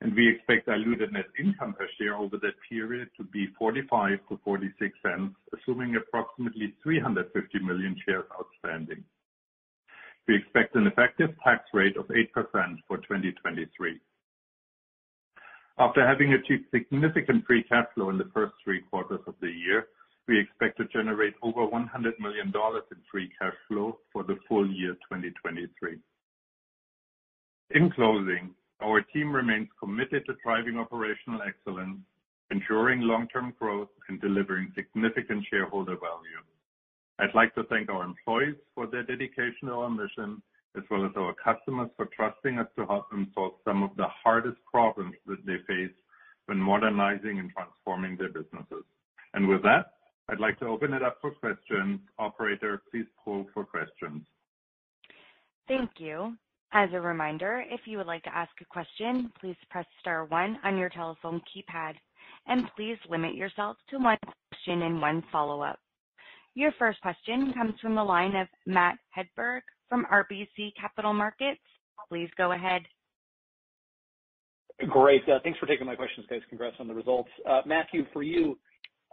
And 0.01 0.15
we 0.15 0.31
expect 0.35 0.65
diluted 0.65 1.13
net 1.13 1.27
income 1.39 1.75
per 1.75 1.87
share 2.01 2.17
over 2.17 2.39
that 2.39 2.55
period 2.71 3.11
to 3.19 3.25
be 3.25 3.49
$0.45-$0.46, 3.61 5.35
assuming 5.53 5.97
approximately 5.97 6.73
350 6.83 7.59
million 7.59 7.95
shares 8.07 8.25
outstanding. 8.41 9.05
We 10.29 10.37
expect 10.37 10.77
an 10.77 10.87
effective 10.87 11.31
tax 11.43 11.65
rate 11.73 11.97
of 11.97 12.07
8% 12.07 12.27
for 12.87 12.99
2023. 12.99 14.01
After 15.79 16.07
having 16.07 16.35
achieved 16.35 16.67
significant 16.73 17.45
free 17.47 17.65
cash 17.65 17.87
flow 17.95 18.11
in 18.11 18.19
the 18.19 18.31
first 18.33 18.53
three 18.63 18.83
quarters 18.83 19.21
of 19.27 19.35
the 19.41 19.51
year, 19.51 19.89
we 20.29 20.39
expect 20.39 20.77
to 20.79 20.85
generate 20.87 21.35
over 21.43 21.67
$100 21.67 22.19
million 22.21 22.53
in 22.55 22.99
free 23.11 23.31
cash 23.41 23.55
flow 23.67 23.99
for 24.13 24.23
the 24.23 24.37
full 24.49 24.71
year 24.71 24.93
2023. 25.11 25.99
In 27.71 27.91
closing, 27.91 28.55
our 28.81 29.01
team 29.01 29.35
remains 29.35 29.69
committed 29.81 30.25
to 30.27 30.35
driving 30.45 30.79
operational 30.79 31.41
excellence, 31.43 31.99
ensuring 32.51 33.01
long-term 33.01 33.55
growth, 33.59 33.89
and 34.09 34.21
delivering 34.21 34.73
significant 34.77 35.45
shareholder 35.51 35.97
value. 35.97 36.43
I'd 37.23 37.37
like 37.37 37.55
to 37.55 37.63
thank 37.71 37.89
our 37.89 38.03
employees 38.03 38.57
for 38.75 38.89
their 38.89 39.05
dedication 39.05 39.69
to 39.69 39.75
our 39.75 39.89
mission, 39.89 40.43
as 40.77 40.83
well 40.91 41.07
as 41.07 41.13
our 41.17 41.33
customers 41.35 41.89
for 41.97 42.07
trusting 42.07 42.59
us 42.59 42.67
to 42.77 42.85
help 42.85 43.09
them 43.11 43.31
solve 43.33 43.53
some 43.65 43.85
of 43.85 43.91
the 43.97 44.09
hardest 44.25 44.57
problems 44.69 45.15
that 45.27 45.47
they 45.47 45.59
face 45.69 45.95
when 46.47 46.59
modernizing 46.59 47.39
and 47.39 47.53
transforming 47.53 48.17
their 48.17 48.31
businesses. 48.31 48.85
And 49.35 49.47
with 49.49 49.63
that, 49.63 49.93
I'd 50.29 50.41
like 50.41 50.59
to 50.59 50.67
open 50.67 50.95
it 50.95 51.05
up 51.05 51.19
for 51.21 51.31
questions. 51.31 52.01
Operator, 52.19 52.83
please 52.91 53.07
poll 53.25 53.47
for 53.55 53.65
questions. 53.65 54.23
Thank 55.69 55.91
you. 55.99 56.37
As 56.73 56.89
a 56.93 57.01
reminder, 57.01 57.63
if 57.71 57.83
you 57.85 57.99
would 57.99 58.09
like 58.09 58.25
to 58.25 58.37
ask 58.37 58.51
a 58.61 58.65
question, 58.65 59.31
please 59.41 59.57
press 59.71 59.87
star 60.01 60.25
one 60.25 60.59
on 60.65 60.77
your 60.77 60.89
telephone 60.89 61.41
keypad, 61.55 61.93
and 62.49 62.65
please 62.75 62.99
limit 63.09 63.37
yourself 63.37 63.77
to 63.91 63.99
one 63.99 64.19
question 64.51 64.83
and 64.83 65.01
one 65.01 65.23
follow-up. 65.31 65.79
Your 66.55 66.73
first 66.79 67.01
question 67.01 67.53
comes 67.55 67.75
from 67.81 67.95
the 67.95 68.05
line 68.05 68.37
of 68.37 68.47
Matt 68.67 68.99
Hedberg 69.17 69.63
from 69.89 70.07
RBC 70.13 70.73
Capital 70.79 71.15
Markets. 71.15 71.61
Please 72.09 72.29
go 72.37 72.53
ahead. 72.53 72.83
Great. 74.89 75.23
Uh, 75.29 75.39
thanks 75.43 75.59
for 75.59 75.67
taking 75.67 75.87
my 75.87 75.95
questions, 75.95 76.27
guys. 76.29 76.41
Congrats 76.49 76.77
on 76.79 76.89
the 76.89 76.95
results. 76.95 77.31
Uh, 77.49 77.61
Matthew, 77.65 78.05
for 78.13 78.23
you, 78.23 78.59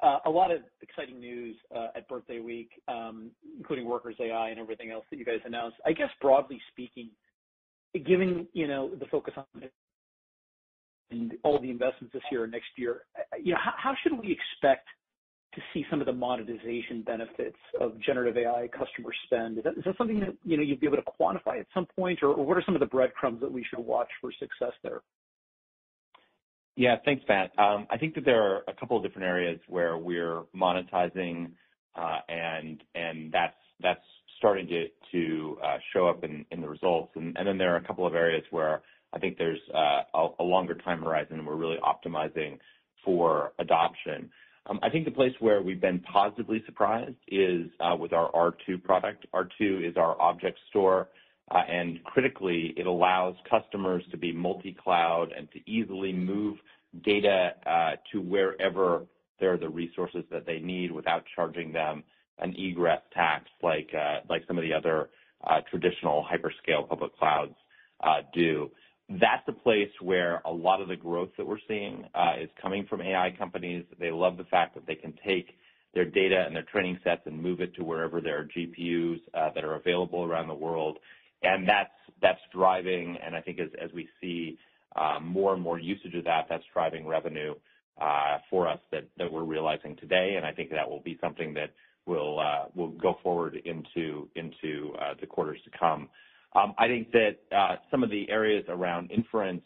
uh, 0.02 0.17
a 0.25 0.30
lot 0.30 0.52
of 0.52 0.62
exciting 0.82 1.19
news 1.19 1.56
at 1.95 2.08
Birthday 2.08 2.39
Week, 2.39 2.69
um, 2.88 3.32
including 3.58 3.86
Workers 3.86 4.15
AI 4.19 4.49
and 4.49 4.60
everything 4.60 4.91
else 4.91 5.06
that 5.10 5.17
you 5.17 5.25
guys 5.25 5.39
announced. 5.45 5.78
I 5.86 5.91
guess, 5.91 6.10
broadly 6.21 6.60
speaking, 6.71 7.10
given, 7.93 8.47
you 8.54 8.67
know, 8.67 8.89
the 8.95 9.06
focus 9.06 9.34
on 9.38 9.45
and 11.12 11.34
all 11.43 11.60
the 11.60 11.71
investments 11.71 12.13
this 12.13 12.21
year 12.32 12.43
and 12.43 12.52
next 12.52 12.69
year, 12.78 13.02
you 13.41 13.54
know, 13.54 13.60
how 13.60 13.93
should 14.04 14.13
we 14.13 14.32
expect 14.32 14.88
to 15.55 15.62
see 15.73 15.85
some 15.89 15.99
of 15.99 16.05
the 16.05 16.13
monetization 16.13 17.01
benefits 17.01 17.57
of 17.79 17.93
generative 18.01 18.38
AI 18.38 18.67
customer 18.67 19.12
spend? 19.25 19.57
Is 19.57 19.63
that 19.63 19.97
something 19.97 20.19
that, 20.19 20.35
you 20.43 20.57
know, 20.57 20.63
you'd 20.63 20.79
be 20.79 20.88
able 20.88 20.97
to 20.97 21.03
quantify 21.19 21.59
at 21.59 21.67
some 21.73 21.88
point, 21.95 22.19
or 22.21 22.35
what 22.35 22.57
are 22.57 22.63
some 22.65 22.75
of 22.75 22.79
the 22.79 22.85
breadcrumbs 22.85 23.41
that 23.41 23.51
we 23.51 23.65
should 23.69 23.79
watch 23.79 24.09
for 24.21 24.31
success 24.39 24.73
there? 24.83 25.01
Yeah. 26.75 26.97
Thanks, 27.03 27.23
Matt. 27.27 27.51
Um, 27.57 27.88
I 27.89 27.97
think 27.97 28.15
that 28.15 28.25
there 28.25 28.41
are 28.41 28.62
a 28.67 28.73
couple 28.73 28.95
of 28.95 29.03
different 29.03 29.27
areas 29.27 29.59
where 29.67 29.97
we're 29.97 30.43
monetizing, 30.55 31.51
uh, 31.95 32.19
and 32.29 32.81
and 32.95 33.31
that's 33.31 33.57
that's 33.81 33.99
starting 34.38 34.69
to 35.12 35.57
uh 35.62 35.77
show 35.91 36.07
up 36.07 36.23
in 36.23 36.45
the 36.62 36.69
results. 36.69 37.12
And 37.15 37.35
then 37.35 37.57
there 37.57 37.73
are 37.73 37.77
a 37.77 37.83
couple 37.83 38.07
of 38.07 38.13
areas 38.13 38.43
where 38.51 38.81
I 39.12 39.19
think 39.19 39.38
there's 39.38 39.59
uh, 39.73 40.27
a 40.39 40.43
longer 40.43 40.75
time 40.75 41.01
horizon, 41.01 41.39
and 41.39 41.47
we're 41.47 41.55
really 41.55 41.77
optimizing 41.83 42.59
for 43.03 43.53
adoption. 43.59 44.29
Um, 44.69 44.79
I 44.84 44.89
think 44.89 45.05
the 45.05 45.12
place 45.12 45.34
where 45.39 45.62
we've 45.62 45.82
been 45.82 45.99
positively 45.99 46.62
surprised 46.65 47.15
is 47.27 47.67
uh, 47.79 47.95
with 47.95 48.13
our 48.13 48.32
R2 48.32 48.84
product. 48.84 49.25
R2 49.34 49.89
is 49.89 49.97
our 49.97 50.19
object 50.21 50.60
store, 50.69 51.10
uh, 51.49 51.63
and 51.67 52.03
critically, 52.03 52.75
it 52.77 52.86
allows 52.86 53.36
customers 53.49 54.03
to 54.12 54.17
be 54.17 54.32
multi-cloud 54.32 55.32
and 55.36 55.51
to 55.51 55.69
easily 55.69 56.13
move 56.13 56.58
data 57.03 57.53
uh, 57.65 57.91
to 58.12 58.21
wherever 58.21 59.05
there 59.39 59.53
are 59.53 59.58
the 59.58 59.69
resources 59.69 60.23
that 60.29 60.45
they 60.45 60.60
need 60.60 60.91
without 60.91 61.23
charging 61.36 61.73
them 61.73 62.03
an 62.38 62.53
egress 62.55 63.01
tax, 63.13 63.45
like 63.63 63.89
like 64.29 64.43
some 64.47 64.58
of 64.58 64.63
the 64.63 64.73
other 64.73 65.10
traditional 65.69 66.25
hyperscale 66.25 66.88
public 66.88 67.17
clouds 67.17 67.55
do. 68.34 68.69
That's 69.10 69.48
a 69.48 69.54
place 69.54 69.89
where 70.02 70.41
a 70.45 70.52
lot 70.52 70.82
of 70.82 70.88
the 70.88 70.95
growth 70.95 71.30
that 71.38 71.48
we're 71.48 71.58
seeing 71.67 72.06
is 72.39 72.50
coming 72.62 72.86
from 72.88 73.02
AI 73.02 73.34
companies. 73.38 73.86
They 74.00 74.12
love 74.12 74.38
the 74.38 74.43
fact 74.45 74.76
that 74.76 74.86
they 74.86 74.95
can 74.95 75.13
take 75.26 75.56
their 75.95 76.06
data 76.06 76.43
and 76.45 76.56
their 76.56 76.63
training 76.72 77.00
sets 77.04 77.22
and 77.26 77.41
move 77.41 77.60
it 77.60 77.74
to 77.76 77.84
wherever 77.84 78.22
there 78.22 78.39
are 78.39 78.45
GPUs 78.45 79.19
that 79.34 79.63
are 79.63 79.76
available 79.76 80.24
around 80.24 80.48
the 80.48 80.54
world. 80.54 81.00
And 81.41 81.67
that's 81.67 81.89
that's 82.22 82.39
driving, 82.54 83.17
and 83.26 83.36
I 83.36 83.41
think 83.41 83.60
as 83.60 83.91
we 83.93 84.08
see 84.22 84.58
more 85.22 85.54
and 85.54 85.62
more 85.62 85.80
usage 85.80 86.13
of 86.15 86.26
that, 86.26 86.45
that's 86.50 86.65
driving 86.74 87.08
revenue 87.08 87.56
for 88.50 88.67
us 88.67 88.80
that 88.91 89.06
we're 89.32 89.43
realizing 89.43 89.95
today, 89.95 90.36
and 90.38 90.45
I 90.45 90.52
think 90.52 90.69
that 90.72 90.89
will 90.89 91.02
be 91.02 91.17
something 91.22 91.54
that 91.56 91.72
will 92.06 92.39
uh 92.39 92.65
go 93.02 93.17
forward 93.22 93.56
into 93.65 94.28
into 94.36 94.93
uh 95.00 95.13
the 95.19 95.28
quarters 95.28 95.60
to 95.65 95.72
come. 95.78 96.10
Um, 96.55 96.73
I 96.77 96.88
think 96.88 97.12
that 97.12 97.38
uh, 97.55 97.75
some 97.91 98.03
of 98.03 98.09
the 98.09 98.29
areas 98.29 98.65
around 98.69 99.12
inference, 99.12 99.62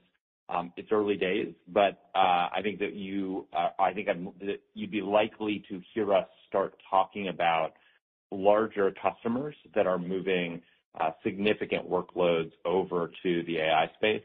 um, 0.49 0.73
it's 0.75 0.89
early 0.91 1.15
days, 1.15 1.53
but 1.69 2.09
uh, 2.13 2.49
I 2.53 2.59
think 2.61 2.79
that 2.79 2.93
you, 2.93 3.47
uh, 3.57 3.69
I 3.79 3.93
think 3.93 4.09
you'd 4.73 4.91
be 4.91 5.01
likely 5.01 5.63
to 5.69 5.81
hear 5.93 6.13
us 6.13 6.27
start 6.47 6.73
talking 6.89 7.29
about 7.29 7.73
larger 8.31 8.93
customers 9.01 9.55
that 9.75 9.87
are 9.87 9.97
moving 9.97 10.61
significant 11.23 11.89
workloads 11.89 12.51
over 12.65 13.11
to 13.23 13.43
the 13.43 13.57
AI 13.57 13.89
space. 13.95 14.23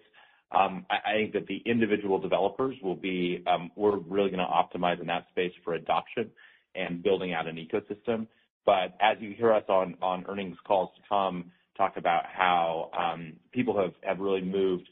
Um, 0.52 0.84
I 0.90 1.12
think 1.14 1.32
that 1.34 1.46
the 1.46 1.62
individual 1.66 2.18
developers 2.18 2.76
will 2.82 2.96
be, 2.96 3.44
we're 3.76 3.98
really 3.98 4.30
gonna 4.30 4.46
optimize 4.46 5.00
in 5.00 5.06
that 5.06 5.26
space 5.30 5.52
for 5.64 5.74
adoption 5.74 6.30
and 6.74 7.02
building 7.02 7.32
out 7.32 7.46
an 7.46 7.56
ecosystem. 7.56 8.26
But 8.66 8.96
as 9.00 9.16
you 9.20 9.34
hear 9.36 9.52
us 9.52 9.64
on 9.68 9.96
earnings 10.28 10.56
calls 10.66 10.90
to 10.96 11.02
come, 11.08 11.50
talk 11.78 11.96
about 11.96 12.24
how 12.26 12.90
um, 12.98 13.34
people 13.52 13.78
have 14.04 14.18
really 14.18 14.42
moved 14.42 14.88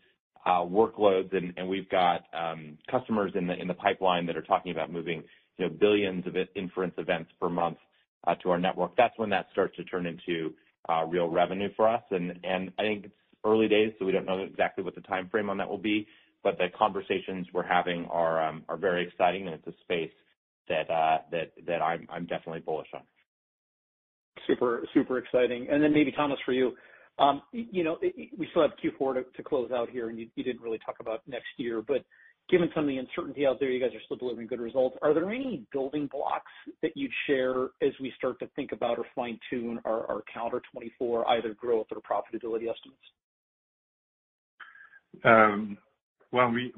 uh, 0.46 0.60
workloads, 0.60 1.34
and 1.36 1.68
we've 1.68 1.88
got 1.90 2.22
um, 2.32 2.78
customers 2.90 3.32
in 3.34 3.46
the 3.48 3.54
in 3.60 3.66
the 3.66 3.74
pipeline 3.74 4.26
that 4.26 4.36
are 4.36 4.42
talking 4.42 4.72
about 4.72 4.92
moving, 4.92 5.22
you 5.58 5.66
know, 5.66 5.74
billions 5.78 6.26
of 6.26 6.36
inference 6.54 6.94
events 6.96 7.30
per 7.40 7.48
month 7.48 7.78
uh, 8.26 8.34
to 8.36 8.50
our 8.50 8.58
network. 8.58 8.96
That's 8.96 9.18
when 9.18 9.28
that 9.30 9.46
starts 9.52 9.76
to 9.76 9.84
turn 9.84 10.06
into 10.06 10.54
uh, 10.88 11.04
real 11.04 11.28
revenue 11.28 11.68
for 11.76 11.88
us. 11.88 12.02
And 12.12 12.38
I 12.78 12.82
think 12.82 13.06
it's 13.06 13.14
early 13.44 13.66
days, 13.68 13.92
so 13.98 14.06
we 14.06 14.12
don't 14.12 14.24
know 14.24 14.38
exactly 14.38 14.84
what 14.84 14.94
the 14.94 15.00
timeframe 15.02 15.50
on 15.50 15.58
that 15.58 15.68
will 15.68 15.78
be, 15.78 16.06
but 16.44 16.58
the 16.58 16.68
conversations 16.78 17.48
we're 17.52 17.66
having 17.66 18.06
are 18.06 18.42
um, 18.46 18.62
are 18.68 18.76
very 18.76 19.06
exciting, 19.06 19.46
and 19.48 19.54
it's 19.54 19.66
a 19.66 19.74
space 19.82 20.12
that 20.68 20.90
uh 20.90 21.18
that 21.32 21.52
that 21.66 21.82
I'm 21.82 22.06
I'm 22.10 22.26
definitely 22.26 22.60
bullish 22.60 22.88
on. 22.94 23.02
Super, 24.46 24.86
super 24.94 25.18
exciting. 25.18 25.68
And 25.70 25.82
then 25.82 25.92
maybe, 25.92 26.12
Thomas, 26.12 26.38
for 26.44 26.52
you. 26.52 26.72
Um, 27.18 27.40
you 27.52 27.82
know, 27.82 27.98
we 28.02 28.46
still 28.50 28.62
have 28.62 28.72
Q4 28.82 29.24
to 29.34 29.42
close 29.42 29.70
out 29.70 29.88
here, 29.88 30.10
and 30.10 30.18
you 30.18 30.28
didn't 30.36 30.60
really 30.60 30.78
talk 30.84 30.96
about 31.00 31.22
next 31.26 31.46
year. 31.56 31.82
But 31.86 32.04
given 32.50 32.70
some 32.74 32.84
of 32.84 32.88
the 32.88 32.98
uncertainty 32.98 33.46
out 33.46 33.58
there, 33.58 33.70
you 33.70 33.80
guys 33.80 33.94
are 33.94 34.02
still 34.04 34.18
delivering 34.18 34.46
good 34.46 34.60
results. 34.60 34.96
Are 35.02 35.14
there 35.14 35.30
any 35.30 35.66
building 35.72 36.08
blocks 36.12 36.52
that 36.82 36.92
you'd 36.94 37.10
share 37.26 37.64
as 37.82 37.92
we 38.00 38.12
start 38.16 38.38
to 38.40 38.48
think 38.54 38.72
about 38.72 38.98
or 38.98 39.06
fine-tune 39.14 39.80
our 39.84 40.22
calendar 40.32 40.60
2024, 40.72 41.28
either 41.30 41.54
growth 41.54 41.86
or 41.90 42.02
profitability 42.02 42.68
estimates? 42.70 43.00
Um, 45.24 45.78
Well, 46.36 46.50
we 46.50 46.70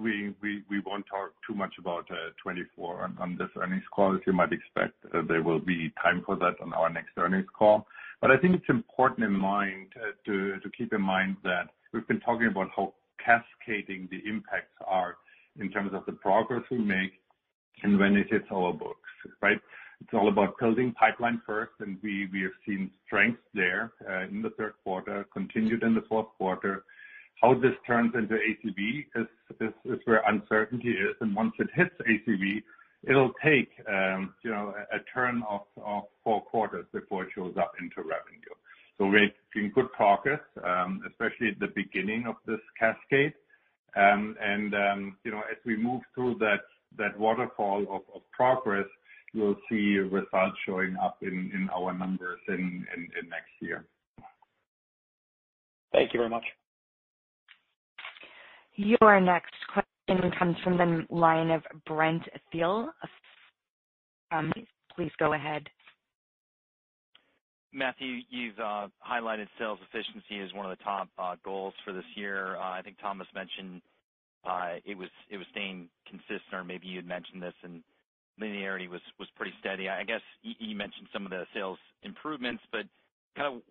won't 0.87 1.05
talk 1.11 1.33
too 1.45 1.53
much 1.53 1.75
about 1.81 2.09
uh, 2.13 2.31
2024 2.47 3.11
on 3.19 3.37
this 3.37 3.49
earnings 3.61 3.83
call. 3.93 4.15
As 4.15 4.21
you 4.25 4.33
might 4.33 4.53
expect, 4.53 4.95
uh, 5.13 5.23
there 5.27 5.43
will 5.43 5.59
be 5.59 5.93
time 6.01 6.23
for 6.25 6.37
that 6.37 6.61
on 6.63 6.73
our 6.75 6.89
next 6.89 7.11
earnings 7.17 7.49
call. 7.59 7.85
But 8.21 8.31
I 8.31 8.37
think 8.37 8.55
it's 8.55 8.69
important 8.69 9.25
in 9.25 9.33
mind 9.33 9.89
uh, 9.97 10.13
to 10.27 10.61
to 10.61 10.71
keep 10.79 10.93
in 10.93 11.03
mind 11.03 11.39
that 11.43 11.71
we've 11.93 12.07
been 12.07 12.21
talking 12.21 12.47
about 12.47 12.69
how 12.77 12.95
cascading 13.19 14.07
the 14.13 14.21
impacts 14.31 14.79
are 14.87 15.17
in 15.59 15.73
terms 15.73 15.91
of 15.93 16.07
the 16.07 16.13
progress 16.13 16.63
we 16.71 16.79
make 16.79 17.15
and 17.83 17.99
when 17.99 18.17
it 18.17 18.29
hits 18.31 18.47
our 18.53 18.73
books, 18.73 19.11
right? 19.43 19.59
It's 20.01 20.15
all 20.15 20.29
about 20.29 20.57
building 20.61 20.93
pipeline 20.93 21.43
first, 21.45 21.73
and 21.81 21.99
we 22.01 22.29
have 22.43 22.53
seen 22.65 22.93
strength 23.07 23.41
there 23.55 23.91
in 24.31 24.41
the 24.41 24.51
third 24.51 24.75
quarter, 24.85 25.27
continued 25.33 25.83
in 25.83 25.97
the 25.97 26.05
fourth 26.09 26.29
quarter. 26.39 26.85
How 27.41 27.55
this 27.55 27.75
turns 27.87 28.13
into 28.15 28.35
ACV 28.35 29.07
is 29.61 29.99
where 30.05 30.23
uncertainty 30.27 30.91
is, 30.91 31.15
and 31.21 31.35
once 31.37 31.53
it 31.59 31.69
hits 31.75 31.95
ACV, 32.01 32.63
it'll 33.07 33.33
take, 33.45 33.71
um, 33.89 34.35
you 34.43 34.51
know, 34.51 34.75
a 34.93 34.99
turn 35.15 35.43
of 35.49 35.61
four 36.25 36.43
quarters 36.43 36.87
before 36.93 37.25
it 37.25 37.31
shows 37.35 37.55
up 37.57 37.73
into 37.81 37.97
revenue. 37.99 38.55
So 38.97 39.07
we're 39.07 39.31
making 39.55 39.73
good 39.73 39.93
progress, 39.93 40.41
um, 40.65 41.03
especially 41.09 41.49
at 41.49 41.61
the 41.61 41.69
beginning 41.69 42.27
of 42.27 42.35
this 42.47 42.61
cascade. 42.79 43.35
Um, 43.95 44.37
you 45.25 45.31
know, 45.31 45.43
as 45.51 45.57
we 45.65 45.77
move 45.77 46.03
through 46.15 46.41
that 46.41 47.19
waterfall 47.19 48.03
of 48.15 48.23
progress, 48.33 48.87
you'll 49.33 49.57
see 49.71 49.99
results 49.99 50.57
showing 50.67 50.97
up 50.97 51.19
in 51.23 51.69
our 51.73 51.93
numbers 51.93 52.41
in 52.49 52.85
next 53.29 53.53
year. 53.61 53.85
Thank 55.93 56.13
you 56.13 56.19
very 56.19 56.31
much. 56.31 56.45
Your 58.79 59.21
next 59.21 59.57
question 59.73 60.31
comes 60.39 60.55
from 60.63 60.79
the 60.79 61.05
line 61.11 61.51
of 61.51 61.65
Brent 61.85 62.23
Thill. 62.53 62.91
Please 64.95 65.11
go 65.19 65.33
ahead. 65.33 65.65
Matthew, 67.73 68.21
you've 68.31 68.59
uh, 68.61 68.87
highlighted 69.05 69.49
sales 69.59 69.81
efficiency 69.83 70.41
as 70.41 70.55
one 70.55 70.65
of 70.65 70.79
the 70.79 70.85
top 70.85 71.09
uh, 71.19 71.35
goals 71.45 71.75
for 71.85 71.93
this 71.93 72.05
year. 72.15 72.55
Uh, 72.57 72.71
I 72.71 72.83
think 72.83 72.99
Thomas 73.01 73.27
mentioned 73.35 73.83
it 74.85 74.97
was 74.97 75.09
staying 75.51 75.89
consistent, 76.09 76.41
or 76.53 76.63
maybe 76.63 76.87
you 76.87 76.99
had 76.99 77.07
mentioned 77.07 77.43
this, 77.43 77.55
and 77.65 77.83
linearity 78.41 78.89
was 78.89 79.01
pretty 79.37 79.53
steady. 79.59 79.89
I 79.89 80.05
guess 80.05 80.23
you 80.43 80.77
mentioned 80.77 81.09
some 81.13 81.25
of 81.25 81.31
the 81.31 81.47
sales 81.53 81.79
improvements, 82.05 82.63
but 82.71 82.83
kind 83.37 83.57
of 83.57 83.63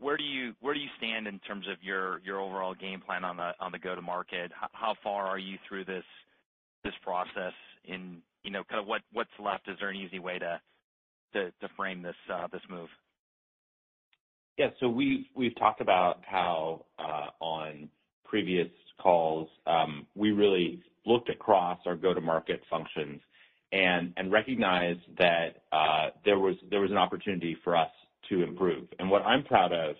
where 0.00 0.16
do 0.16 0.24
you 0.24 0.54
stand 0.98 1.26
in 1.26 1.38
terms 1.40 1.66
of 1.70 1.82
your 1.82 2.20
overall 2.40 2.74
game 2.74 3.00
plan 3.00 3.24
on 3.24 3.36
the 3.36 3.78
go-to-market? 3.78 4.52
How 4.72 4.94
far 5.02 5.26
are 5.26 5.38
you 5.38 5.58
through 5.68 5.84
this 5.84 6.04
process? 7.02 7.52
And, 7.88 8.22
you 8.42 8.50
know, 8.50 8.64
kind 8.64 8.80
of 8.80 8.86
what's 8.86 9.30
left? 9.42 9.68
Is 9.68 9.76
there 9.80 9.90
an 9.90 9.96
easy 9.96 10.18
way 10.18 10.38
to 10.38 10.60
frame 11.76 12.04
uh, 12.32 12.46
this 12.52 12.62
move? 12.68 12.88
Yeah. 14.58 14.68
So 14.78 14.88
we've 14.88 15.56
talked 15.58 15.80
about 15.80 16.20
how 16.24 16.84
uh, 16.98 17.26
on 17.40 17.88
previous 18.24 18.68
calls 19.00 19.48
um, 19.66 20.06
we 20.14 20.30
really 20.30 20.82
looked 21.06 21.28
across 21.28 21.78
our 21.86 21.96
go-to-market 21.96 22.62
functions 22.70 23.20
and 23.72 24.30
recognized 24.30 25.00
that 25.18 25.64
uh, 25.72 26.10
there 26.24 26.38
was 26.38 26.56
an 26.70 26.96
opportunity 26.96 27.56
for 27.64 27.76
us 27.76 27.90
to 28.28 28.42
improve. 28.42 28.86
And 28.98 29.10
what 29.10 29.22
I'm 29.22 29.44
proud 29.44 29.72
of 29.72 29.96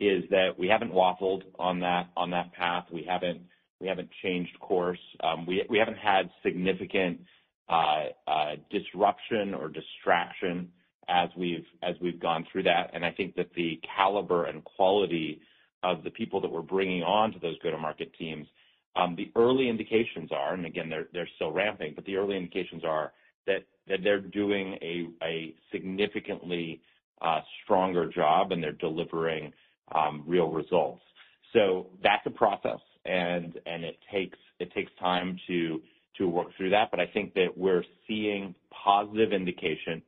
is 0.00 0.24
that 0.30 0.50
we 0.58 0.68
haven't 0.68 0.92
waffled 0.92 1.42
on 1.58 1.80
that 1.80 2.52
path. 2.54 2.86
We 2.92 3.04
haven't 3.04 4.10
changed 4.22 4.58
course. 4.60 4.98
Um, 5.22 5.46
we 5.46 5.78
haven't 5.78 5.98
had 5.98 6.30
significant 6.42 7.20
uh, 7.68 8.06
uh, 8.26 8.52
disruption 8.70 9.54
or 9.54 9.68
distraction 9.68 10.70
as 11.08 11.28
we've 11.36 12.20
gone 12.20 12.46
through 12.50 12.64
that. 12.64 12.90
And 12.92 13.04
I 13.04 13.10
think 13.10 13.34
that 13.36 13.50
the 13.54 13.80
caliber 13.96 14.44
and 14.46 14.64
quality 14.64 15.40
of 15.82 16.04
the 16.04 16.10
people 16.10 16.40
that 16.40 16.50
we're 16.50 16.62
bringing 16.62 17.02
on 17.02 17.32
to 17.32 17.38
those 17.38 17.58
go-to-market 17.62 18.12
teams, 18.18 18.46
um, 18.94 19.16
the 19.16 19.30
early 19.36 19.68
indications 19.68 20.30
are, 20.32 20.54
and 20.54 20.66
again, 20.66 20.90
they're 21.12 21.28
still 21.36 21.50
ramping, 21.52 21.92
but 21.94 22.04
the 22.04 22.16
early 22.16 22.36
indications 22.36 22.84
are 22.84 23.12
that 23.46 23.64
they're 24.02 24.20
doing 24.20 24.76
a 24.82 25.54
significantly 25.72 26.80
stronger 27.64 28.06
job, 28.10 28.52
and 28.52 28.62
they're 28.62 28.72
delivering 28.72 29.52
um, 29.94 30.24
real 30.26 30.50
results. 30.50 31.02
So 31.52 31.86
that's 32.02 32.26
a 32.26 32.30
process, 32.30 32.80
and 33.04 33.58
it 33.66 33.98
takes 34.10 34.92
time 34.98 35.38
to 35.48 35.80
work 36.28 36.48
through 36.56 36.70
that. 36.70 36.90
But 36.90 37.00
I 37.00 37.06
think 37.06 37.34
that 37.34 37.48
we're 37.56 37.84
seeing 38.06 38.54
positive 38.84 39.32
indication. 39.32 40.02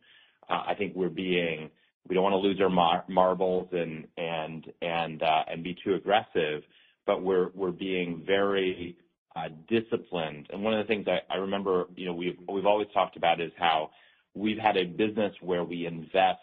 Uh, 0.49 0.63
I 0.71 0.75
think 0.79 0.95
we're 0.95 1.09
being... 1.09 1.71
We 2.07 2.15
don't 2.15 2.23
want 2.23 2.35
to 2.35 2.45
lose 2.49 2.61
our 2.61 3.05
marbles 3.09 3.69
uh, 3.73 3.77
and 3.79 5.65
be 5.65 5.75
too 5.83 5.95
aggressive, 5.95 6.63
but 7.07 7.23
we're 7.23 7.73
being 7.73 8.23
very 8.27 8.99
uh, 9.35 9.49
disciplined. 9.69 10.49
And 10.51 10.63
one 10.63 10.75
of 10.75 10.87
the 10.87 10.89
things 10.93 11.07
I 11.31 11.37
remember, 11.37 11.87
you 11.97 12.05
know, 12.05 12.13
we've 12.13 12.67
always 12.67 12.89
talked 12.93 13.17
about 13.17 13.41
is 13.41 13.53
how 13.59 13.91
we've 14.35 14.59
had 14.59 14.77
a 14.77 14.85
business 14.85 15.33
where 15.41 15.65
we 15.65 15.87
invest 15.87 16.41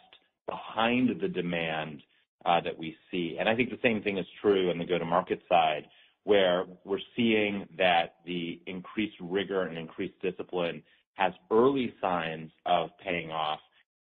behind 0.47 1.21
the 1.21 1.27
demand 1.27 2.01
that 2.45 2.77
we 2.77 2.95
see. 3.10 3.38
And 3.39 3.47
I 3.47 3.56
think 3.56 3.69
the 3.69 3.80
same 3.84 4.01
thing 4.01 4.17
is 4.17 4.25
true 4.41 4.69
on 4.69 4.77
the 4.77 4.86
go-to-market 4.86 5.41
side, 5.47 5.86
where 6.23 6.65
we're 6.86 6.99
seeing 7.15 7.67
that 7.77 8.15
the 8.25 8.62
increased 8.67 9.15
rigor 9.19 9.63
and 9.63 9.77
increased 9.77 10.19
discipline 10.21 10.84
has 11.15 11.34
early 11.51 11.93
signs 12.01 12.51
of 12.65 12.89
paying 13.04 13.32
off. 13.32 13.60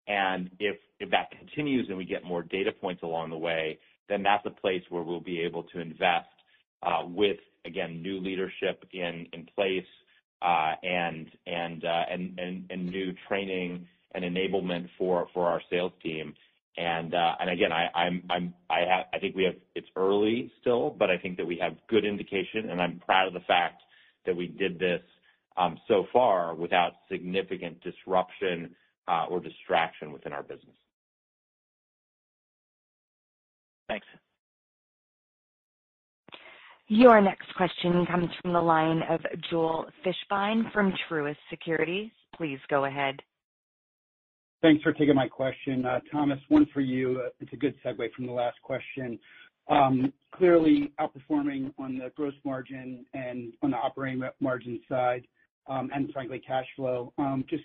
And 0.08 0.50
if 0.60 0.78
that 1.12 1.32
continues 1.32 1.88
and 1.90 1.98
we 1.98 2.06
get 2.06 2.24
more 2.24 2.44
data 2.44 2.72
points 2.72 3.04
along 3.04 3.32
the 3.32 3.38
way, 3.38 3.80
then 4.08 4.22
that's 4.24 4.46
a 4.46 4.50
place 4.50 4.84
where 4.90 5.02
we'll 5.02 5.20
be 5.20 5.42
able 5.42 5.64
to 5.64 5.80
invest 5.80 6.28
with, 7.08 7.38
again, 7.66 8.02
new 8.02 8.20
leadership 8.20 8.86
in 8.92 9.28
place, 9.56 9.86
uh 10.42 10.74
and 10.84 11.28
and 11.48 11.86
uh 11.86 12.04
and 12.12 12.38
and 12.70 12.86
new 12.86 13.14
training 13.28 13.88
and 14.16 14.24
enablement 14.24 14.88
for 14.98 15.28
our 15.36 15.62
sales 15.70 15.92
team. 16.02 16.34
And 16.78 17.14
uh 17.14 17.36
and 17.40 17.50
again, 17.50 17.72
I 17.72 17.88
I'm 17.96 18.24
I'm 18.30 18.54
I 18.70 18.80
have 18.80 19.06
I 19.14 19.20
think 19.20 19.36
we 19.36 19.44
have. 19.44 19.56
It's 19.76 19.88
early 19.96 20.52
still, 20.62 20.96
but 20.98 21.10
I 21.10 21.18
think 21.18 21.38
that 21.38 21.46
we 21.46 21.58
have 21.62 21.74
good 21.90 22.06
indication, 22.06 22.70
and 22.70 22.82
I'm 22.82 23.00
proud 23.06 23.28
of 23.28 23.34
the 23.34 23.46
fact 23.48 23.82
that 24.26 24.36
we 24.36 24.48
did 24.48 24.80
this 24.80 25.02
so 25.88 26.06
far 26.12 26.54
without 26.54 26.94
significant 27.10 27.82
disruption 27.82 28.76
or 29.30 29.40
distraction 29.40 30.12
within 30.12 30.34
our 30.34 30.44
business. 30.44 30.76
Thanks. 33.88 34.06
Your 36.88 37.20
next 37.22 37.54
question 37.56 38.06
comes 38.06 38.30
from 38.42 38.54
the 38.54 38.62
line 38.62 39.02
of 39.10 39.20
Joel 39.50 39.88
Fishbein 40.06 40.72
from 40.72 40.94
Truist 41.10 41.38
Securities. 41.50 42.12
Please 42.36 42.60
go 42.70 42.86
ahead. 42.86 43.22
Thanks 44.62 44.82
for 44.84 44.94
taking 44.94 45.16
my 45.16 45.28
question. 45.28 45.86
Uh, 45.86 46.00
Thomas, 46.12 46.40
one 46.50 46.66
for 46.74 46.82
you. 46.82 47.22
Uh, 47.26 47.30
it's 47.40 47.54
a 47.54 47.58
good 47.58 47.76
segue 47.86 48.12
from 48.14 48.26
the 48.26 48.32
last 48.32 48.60
question. 48.64 49.20
Um, 49.70 50.14
clearly 50.32 50.94
outperforming 51.00 51.74
on 51.78 51.98
the 51.98 52.12
gross 52.16 52.34
margin 52.44 53.06
and 53.14 53.54
on 53.62 53.72
the 53.72 53.78
operating 53.78 54.24
margin 54.40 54.80
side, 54.88 55.26
um, 55.68 55.90
and 55.94 56.12
frankly, 56.12 56.40
cash 56.46 56.66
flow. 56.76 57.14
Um, 57.18 57.44
just 57.50 57.64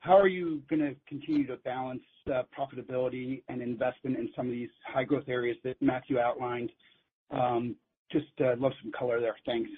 how 0.00 0.16
are 0.18 0.28
you 0.28 0.62
gonna 0.70 0.92
continue 1.06 1.46
to 1.46 1.56
balance 1.56 2.02
uh, 2.32 2.42
profitability 2.56 3.42
and 3.48 3.60
investment 3.60 4.16
in 4.16 4.30
some 4.34 4.46
of 4.46 4.52
these 4.52 4.70
high-growth 4.86 5.28
areas 5.28 5.56
that 5.64 5.76
Matthew 5.80 6.18
outlined? 6.18 6.70
Just 8.10 8.26
love 8.40 8.72
some 8.82 8.90
color 8.90 9.20
there. 9.20 9.36
Thanks. 9.46 9.70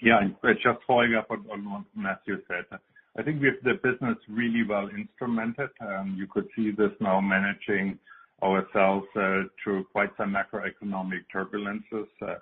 Yeah, 0.00 0.20
just 0.44 0.78
following 0.86 1.14
up 1.14 1.30
on 1.30 1.70
what 1.70 1.82
Matthew 1.96 2.36
said. 2.46 2.78
I 3.18 3.22
think 3.22 3.40
we 3.40 3.48
have 3.48 3.62
the 3.64 3.74
business 3.82 4.18
really 4.28 4.62
well 4.62 4.88
instrumented. 4.88 5.70
Um, 5.80 6.16
you 6.18 6.26
could 6.26 6.48
see 6.54 6.70
this 6.70 6.90
now 7.00 7.20
managing 7.20 7.98
ourselves 8.42 9.06
uh, 9.16 9.44
through 9.62 9.84
quite 9.92 10.10
some 10.18 10.34
macroeconomic 10.34 11.24
turbulences. 11.34 12.08
Uh, 12.20 12.34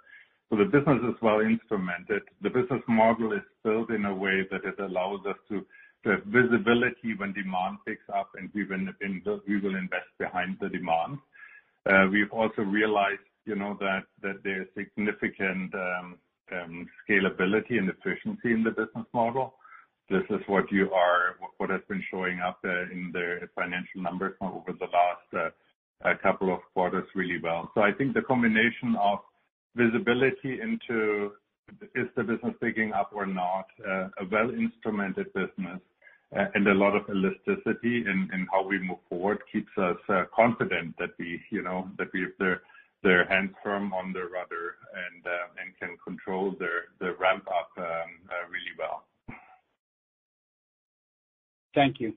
so 0.50 0.56
the 0.56 0.64
business 0.64 0.98
is 1.08 1.14
well 1.22 1.38
instrumented. 1.38 2.22
The 2.42 2.50
business 2.50 2.82
model 2.88 3.32
is 3.32 3.42
built 3.62 3.90
in 3.90 4.04
a 4.04 4.14
way 4.14 4.46
that 4.50 4.64
it 4.64 4.80
allows 4.80 5.20
us 5.26 5.36
to 5.48 5.64
have 6.10 6.24
visibility 6.24 7.14
when 7.16 7.32
demand 7.32 7.78
picks 7.86 8.08
up, 8.12 8.30
and 8.36 8.50
we 8.52 8.64
will 8.64 9.76
invest 9.76 10.10
behind 10.18 10.58
the 10.60 10.68
demand. 10.68 11.18
Uh, 11.86 12.06
we've 12.10 12.32
also 12.32 12.62
realized, 12.62 13.20
you 13.46 13.54
know, 13.54 13.76
that 13.80 14.04
that 14.22 14.42
there's 14.42 14.66
significant 14.76 15.72
um, 15.74 16.18
um, 16.52 16.88
scalability 17.08 17.78
and 17.78 17.88
efficiency 17.88 18.52
in 18.52 18.62
the 18.64 18.70
business 18.70 19.06
model. 19.12 19.54
This 20.10 20.22
is 20.28 20.40
what 20.46 20.70
you 20.70 20.90
are 20.92 21.36
what 21.56 21.70
has 21.70 21.80
been 21.88 22.04
showing 22.10 22.40
up 22.40 22.58
uh, 22.64 22.82
in 22.92 23.10
the 23.12 23.48
financial 23.54 24.02
numbers 24.02 24.34
over 24.40 24.72
the 24.72 24.86
last 24.86 25.52
uh, 26.04 26.14
couple 26.22 26.52
of 26.52 26.60
quarters 26.74 27.08
really 27.14 27.40
well. 27.42 27.70
So 27.74 27.80
I 27.80 27.92
think 27.92 28.12
the 28.12 28.20
combination 28.22 28.96
of 29.00 29.20
visibility 29.74 30.60
into, 30.60 31.32
is 31.94 32.06
the 32.16 32.22
business 32.22 32.54
picking 32.60 32.92
up 32.92 33.10
or 33.14 33.24
not, 33.24 33.66
uh, 33.86 34.08
a 34.18 34.24
well-instrumented 34.30 35.32
business, 35.32 35.80
and 36.32 36.66
a 36.68 36.74
lot 36.74 36.94
of 36.96 37.08
elasticity 37.08 38.04
in 38.06 38.46
how 38.52 38.66
we 38.66 38.78
move 38.78 38.98
forward, 39.08 39.38
keeps 39.50 39.70
us 39.78 39.96
confident 40.34 40.94
that 40.98 41.10
we, 41.18 41.40
you 41.50 41.62
know, 41.62 41.88
that 41.96 42.08
we 42.12 42.22
have 42.22 42.58
their 43.02 43.24
hands 43.26 43.54
firm 43.62 43.94
on 43.94 44.12
the 44.12 44.20
rudder 44.20 44.76
and 45.06 45.24
and 45.60 45.78
can 45.78 45.96
control 46.04 46.54
the 46.58 47.12
ramp 47.18 47.46
up 47.48 47.70
um, 47.78 48.10
really 48.50 48.74
well. 48.78 49.04
Thank 51.74 52.00
you. 52.00 52.14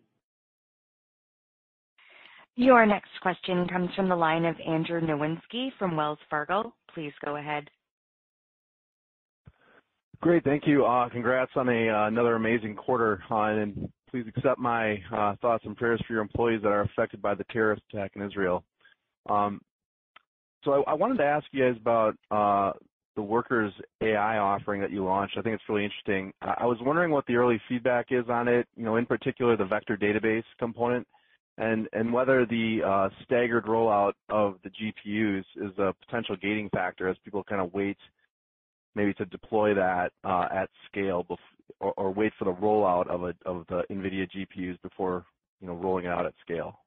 Your 2.56 2.86
next 2.86 3.12
question 3.22 3.68
comes 3.68 3.90
from 3.96 4.10
the 4.10 4.16
line 4.16 4.44
of 4.44 4.56
Andrew 4.68 5.00
Nowinski 5.00 5.70
from 5.78 5.96
Wells 5.96 6.18
Fargo. 6.30 6.74
Please 6.94 7.14
go 7.24 7.36
ahead. 7.36 7.70
Great. 10.22 10.44
Thank 10.44 10.66
you. 10.66 10.84
Uh, 10.84 11.08
congrats 11.10 11.52
on 11.56 11.70
uh, 11.70 12.08
another 12.08 12.36
amazing 12.36 12.76
quarter. 12.76 13.22
Uh, 13.30 13.50
and 13.50 13.88
please 14.10 14.26
accept 14.28 14.60
my 14.60 14.98
thoughts 15.40 15.64
and 15.66 15.78
prayers 15.78 16.02
for 16.08 16.14
your 16.14 16.22
employees 16.24 16.62
that 16.64 16.70
are 16.70 16.82
affected 16.82 17.22
by 17.22 17.36
the 17.36 17.44
terrorist 17.52 17.84
attack 17.94 18.14
in 18.16 18.24
Israel. 18.24 18.64
Um, 19.30 19.62
so 20.64 20.84
I 20.88 20.94
wanted 20.96 21.20
to 21.20 21.26
ask 21.26 21.46
you 21.52 21.64
guys 21.64 21.80
about 21.80 22.16
the 23.18 23.24
Workers 23.24 23.74
AI 24.02 24.38
offering 24.38 24.80
that 24.80 24.92
you 24.92 25.04
launched. 25.04 25.38
I 25.38 25.42
think 25.42 25.56
it's 25.56 25.64
really 25.68 25.84
interesting. 25.84 26.32
I 26.40 26.68
was 26.68 26.78
wondering 26.82 27.12
what 27.12 27.26
the 27.26 27.36
early 27.36 27.60
feedback 27.68 28.08
is 28.12 28.26
on 28.30 28.48
it, 28.48 28.68
you 28.78 28.86
know, 28.86 28.96
in 28.96 29.08
particular, 29.08 29.58
the 29.58 29.66
vector 29.66 29.98
database 29.98 30.44
component, 30.60 31.06
and 31.58 32.14
whether 32.14 32.46
the 32.46 32.82
uh, 32.86 33.10
staggered 33.24 33.66
rollout 33.66 34.14
of 34.30 34.58
the 34.64 34.70
GPUs 34.70 35.44
is 35.56 35.78
a 35.80 35.96
potential 36.06 36.36
gating 36.40 36.70
factor 36.70 37.10
as 37.10 37.18
people 37.26 37.44
kind 37.44 37.60
of 37.60 37.74
wait 37.74 37.98
maybe 38.94 39.16
to 39.16 39.26
deploy 39.26 39.74
that 39.74 40.12
uh, 40.24 40.48
at 40.54 40.70
scale 40.88 41.26
or 41.80 42.12
wait 42.12 42.34
for 42.38 42.46
the 42.46 42.54
rollout 42.54 43.08
of 43.10 43.66
the 43.68 43.84
NVIDIA 43.92 44.28
GPUs 44.30 44.80
before, 44.84 45.26
you 45.60 45.68
know, 45.68 45.74
rolling 45.74 46.06
it 46.06 46.10
out 46.10 46.28
at 46.28 46.34
scale? 46.42 46.80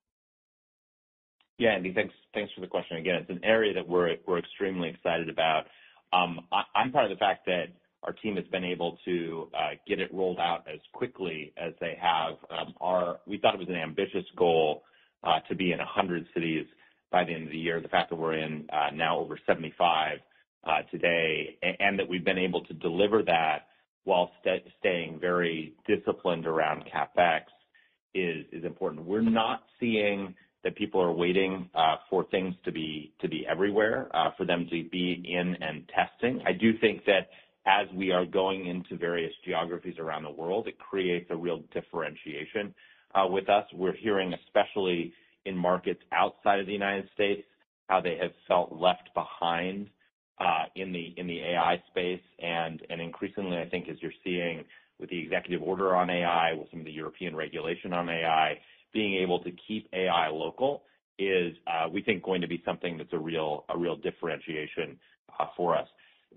Yeah, 1.59 1.71
Andy, 1.71 1.93
thanks 1.93 2.53
for 2.55 2.61
the 2.61 2.67
question. 2.67 2.97
Again, 2.97 3.17
it's 3.17 3.31
an 3.31 3.45
area 3.45 3.75
that 3.75 3.87
we're 3.87 4.17
extremely 4.39 4.89
excited 4.89 5.29
about. 5.29 5.67
Um, 6.13 6.41
I'm 6.75 6.93
proud 6.93 7.11
of 7.11 7.17
the 7.17 7.21
fact 7.21 7.47
that 7.47 7.67
our 8.03 8.13
team 8.13 8.37
has 8.37 8.47
been 8.47 8.65
able 8.65 8.99
to 9.05 9.49
uh, 9.55 9.71
get 9.87 10.01
it 10.01 10.13
rolled 10.13 10.39
out 10.41 10.65
as 10.73 10.81
quickly 10.93 11.53
as 11.57 11.75
they 11.81 11.97
have. 12.01 12.35
Um 12.51 12.75
our 12.81 13.21
we 13.27 13.39
thought 13.39 13.55
it 13.55 13.61
was 13.61 13.69
an 13.69 13.77
ambitious 13.77 14.25
goal 14.37 14.85
uh, 15.23 15.41
to 15.49 15.55
be 15.55 15.73
in 15.73 15.79
100 15.79 16.27
cities 16.35 16.67
by 17.13 17.25
the 17.25 17.33
end 17.35 17.45
of 17.45 17.51
the 17.51 17.59
year. 17.59 17.81
The 17.81 17.89
fact 17.89 18.11
that 18.11 18.17
we're 18.17 18.39
in 18.39 18.67
uh, 18.73 18.91
now 18.95 19.19
over 19.19 19.39
75 19.47 20.19
today, 20.91 21.59
and 21.81 21.99
that 21.99 22.09
we've 22.09 22.25
been 22.25 22.39
able 22.39 22.63
to 22.65 22.75
deliver 22.75 23.23
that 23.23 23.67
while 24.05 24.31
staying 24.79 25.19
very 25.21 25.75
disciplined 25.87 26.47
around 26.47 26.85
CapEx 26.85 27.43
is 28.15 28.65
important. 28.65 29.05
We're 29.05 29.21
not 29.21 29.63
seeing 29.79 30.35
that 30.65 30.77
people 30.77 31.01
are 31.01 31.13
waiting 31.13 31.69
uh, 31.75 31.97
for 32.09 32.25
things 32.25 32.55
to 32.65 32.73
be 32.73 33.13
to 33.21 33.29
be 33.29 33.47
everywhere 33.51 34.09
uh, 34.15 34.31
for 34.37 34.45
them 34.45 34.67
to 34.71 34.85
be 34.91 35.23
in 35.27 35.57
and 35.63 35.89
testing. 35.89 36.43
I 36.47 36.53
do 36.53 36.77
think 36.79 37.05
that 37.07 37.29
as 37.67 37.87
we 37.95 38.11
are 38.11 38.25
going 38.25 38.67
into 38.67 38.97
various 38.97 39.33
geographies 39.45 39.99
around 39.99 40.23
the 40.23 40.31
world, 40.31 40.67
it 40.67 40.79
creates 40.79 41.27
a 41.31 41.37
real 41.37 41.63
differentiation 41.73 42.75
uh, 43.15 43.27
with 43.27 43.49
us. 43.49 43.65
We're 43.73 43.97
hearing, 43.97 44.35
especially 44.47 45.13
in 45.45 45.57
markets 45.57 46.01
outside 46.13 46.61
of 46.61 46.67
the 46.67 46.73
United 46.73 47.09
States, 47.15 47.43
how 47.89 48.01
they 48.01 48.17
have 48.21 48.33
felt 48.47 48.73
left 48.73 49.11
behind 49.15 49.89
in 50.77 50.93
the 50.93 51.15
in 51.17 51.27
the 51.27 51.41
AI 51.41 51.83
space. 51.91 52.23
And 52.39 52.83
and 52.91 53.01
increasingly, 53.01 53.59
I 53.59 53.69
think 53.69 53.89
as 53.89 53.97
you're 54.01 54.13
seeing 54.25 54.65
with 54.99 55.11
the 55.11 55.19
executive 55.19 55.63
order 55.63 55.97
on 55.97 56.11
AI, 56.11 56.53
with 56.53 56.71
some 56.71 56.81
of 56.81 56.87
the 56.87 56.93
European 56.93 57.35
regulation 57.35 57.93
on 57.93 58.09
AI, 58.09 58.59
being 58.93 59.15
able 59.23 59.41
to 59.41 59.51
keep 59.67 59.89
AI 59.93 60.29
local 60.29 60.83
is, 61.19 61.55
uh, 61.67 61.89
we 61.89 62.03
think, 62.03 62.23
going 62.23 62.41
to 62.41 62.49
be 62.49 62.63
something 62.65 62.97
that's 62.97 63.13
a 63.13 63.19
real 63.19 63.65
differentiation 64.03 64.99
uh, 65.39 65.47
for 65.57 65.77
us. 65.77 65.87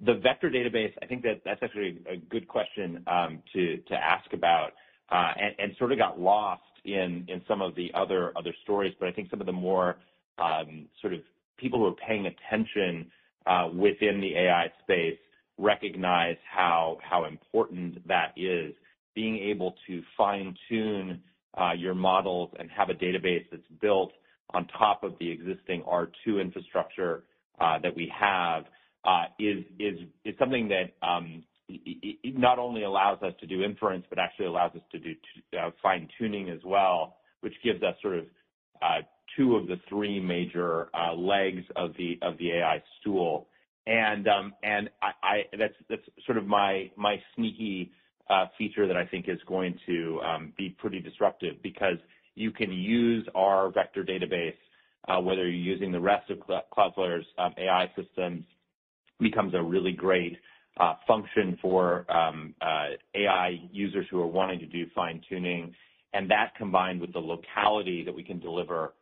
The 0.05 0.15
vector 0.15 0.49
database, 0.49 0.91
I 1.01 1.05
think 1.05 1.23
that's 1.23 1.61
actually 1.61 1.99
a 2.09 2.17
good 2.17 2.47
question 2.47 3.03
um, 3.07 3.41
to 3.53 3.77
ask 3.91 4.31
about, 4.33 4.71
uh, 5.09 5.33
and 5.59 5.75
sort 5.77 5.91
of 5.91 5.97
got 5.99 6.19
lost 6.19 6.61
in 6.83 7.27
some 7.47 7.61
of 7.61 7.75
the 7.75 7.91
other 7.93 8.33
stories. 8.63 8.93
But 8.99 9.09
I 9.09 9.11
think 9.11 9.29
some 9.29 9.39
of 9.39 9.45
the 9.45 9.53
more 9.53 9.97
um, 10.39 10.87
sort 11.01 11.13
of 11.13 11.19
people 11.57 11.79
who 11.79 11.85
are 11.85 12.07
paying 12.07 12.25
attention 12.25 13.09
within 13.73 14.19
the 14.19 14.35
AI 14.35 14.71
space 14.81 15.17
recognize 15.57 16.37
how 16.51 16.97
important 17.29 18.05
that 18.07 18.33
is. 18.35 18.73
Being 19.15 19.37
able 19.37 19.75
to 19.85 20.01
fine-tune 20.17 21.21
Uh, 21.55 21.71
your 21.77 21.93
models 21.93 22.49
and 22.57 22.69
have 22.71 22.89
a 22.89 22.93
database 22.93 23.45
that's 23.51 23.61
built 23.79 24.11
on 24.55 24.67
top 24.79 25.03
of 25.03 25.13
the 25.19 25.29
existing 25.29 25.83
R2 25.83 26.41
infrastructure 26.41 27.23
uh, 27.61 27.77
that 27.83 27.95
we 27.95 28.11
have 28.17 28.63
uh, 29.05 29.25
is 29.37 29.63
something 30.39 30.69
that 30.69 30.93
um, 31.07 31.43
it 31.69 32.37
not 32.37 32.57
only 32.57 32.83
allows 32.83 33.21
us 33.21 33.33
to 33.39 33.45
do 33.45 33.61
inference, 33.63 34.05
but 34.09 34.17
actually 34.17 34.47
allows 34.47 34.71
us 34.75 34.81
to 34.91 34.99
do 34.99 35.13
fine-tuning 35.81 36.49
as 36.49 36.59
well, 36.65 37.17
which 37.41 37.53
gives 37.63 37.83
us 37.83 37.95
sort 38.01 38.17
of 38.17 38.25
two 39.37 39.55
of 39.55 39.67
the 39.67 39.75
three 39.89 40.19
major 40.19 40.89
legs 41.15 41.63
of 41.75 41.93
the 41.97 42.17
AI 42.23 42.81
stool. 42.99 43.47
Um, 43.87 44.53
that's 44.63 45.73
that's 45.89 46.01
sort 46.25 46.37
of 46.37 46.47
my 46.47 46.89
sneaky 47.35 47.91
feature 48.57 48.87
that 48.87 48.97
I 48.97 49.05
think 49.05 49.27
is 49.27 49.39
going 49.47 49.77
to 49.85 50.21
um, 50.21 50.53
be 50.57 50.69
pretty 50.69 50.99
disruptive 50.99 51.61
because 51.61 51.97
you 52.35 52.51
can 52.51 52.71
use 52.71 53.27
our 53.35 53.69
vector 53.69 54.03
database, 54.03 54.55
uh, 55.07 55.19
whether 55.19 55.41
you're 55.41 55.49
using 55.49 55.91
the 55.91 55.99
rest 55.99 56.29
of 56.31 56.39
Cloudflare's 56.75 57.25
um, 57.37 57.53
AI 57.57 57.91
systems, 57.95 58.43
becomes 59.19 59.53
a 59.53 59.61
really 59.61 59.91
great 59.91 60.37
uh, 60.79 60.95
function 61.07 61.57
for 61.61 62.05
um, 62.11 62.55
uh, 62.61 62.89
AI 63.15 63.59
users 63.71 64.07
who 64.09 64.19
are 64.19 64.27
wanting 64.27 64.59
to 64.59 64.65
do 64.65 64.85
fine-tuning. 64.95 65.73
And 66.13 66.29
that, 66.31 66.53
combined 66.57 67.01
with 67.01 67.13
the 67.13 67.19
locality 67.19 68.03
that 68.03 68.13
we 68.13 68.23
can 68.23 68.39
deliver 68.39 68.93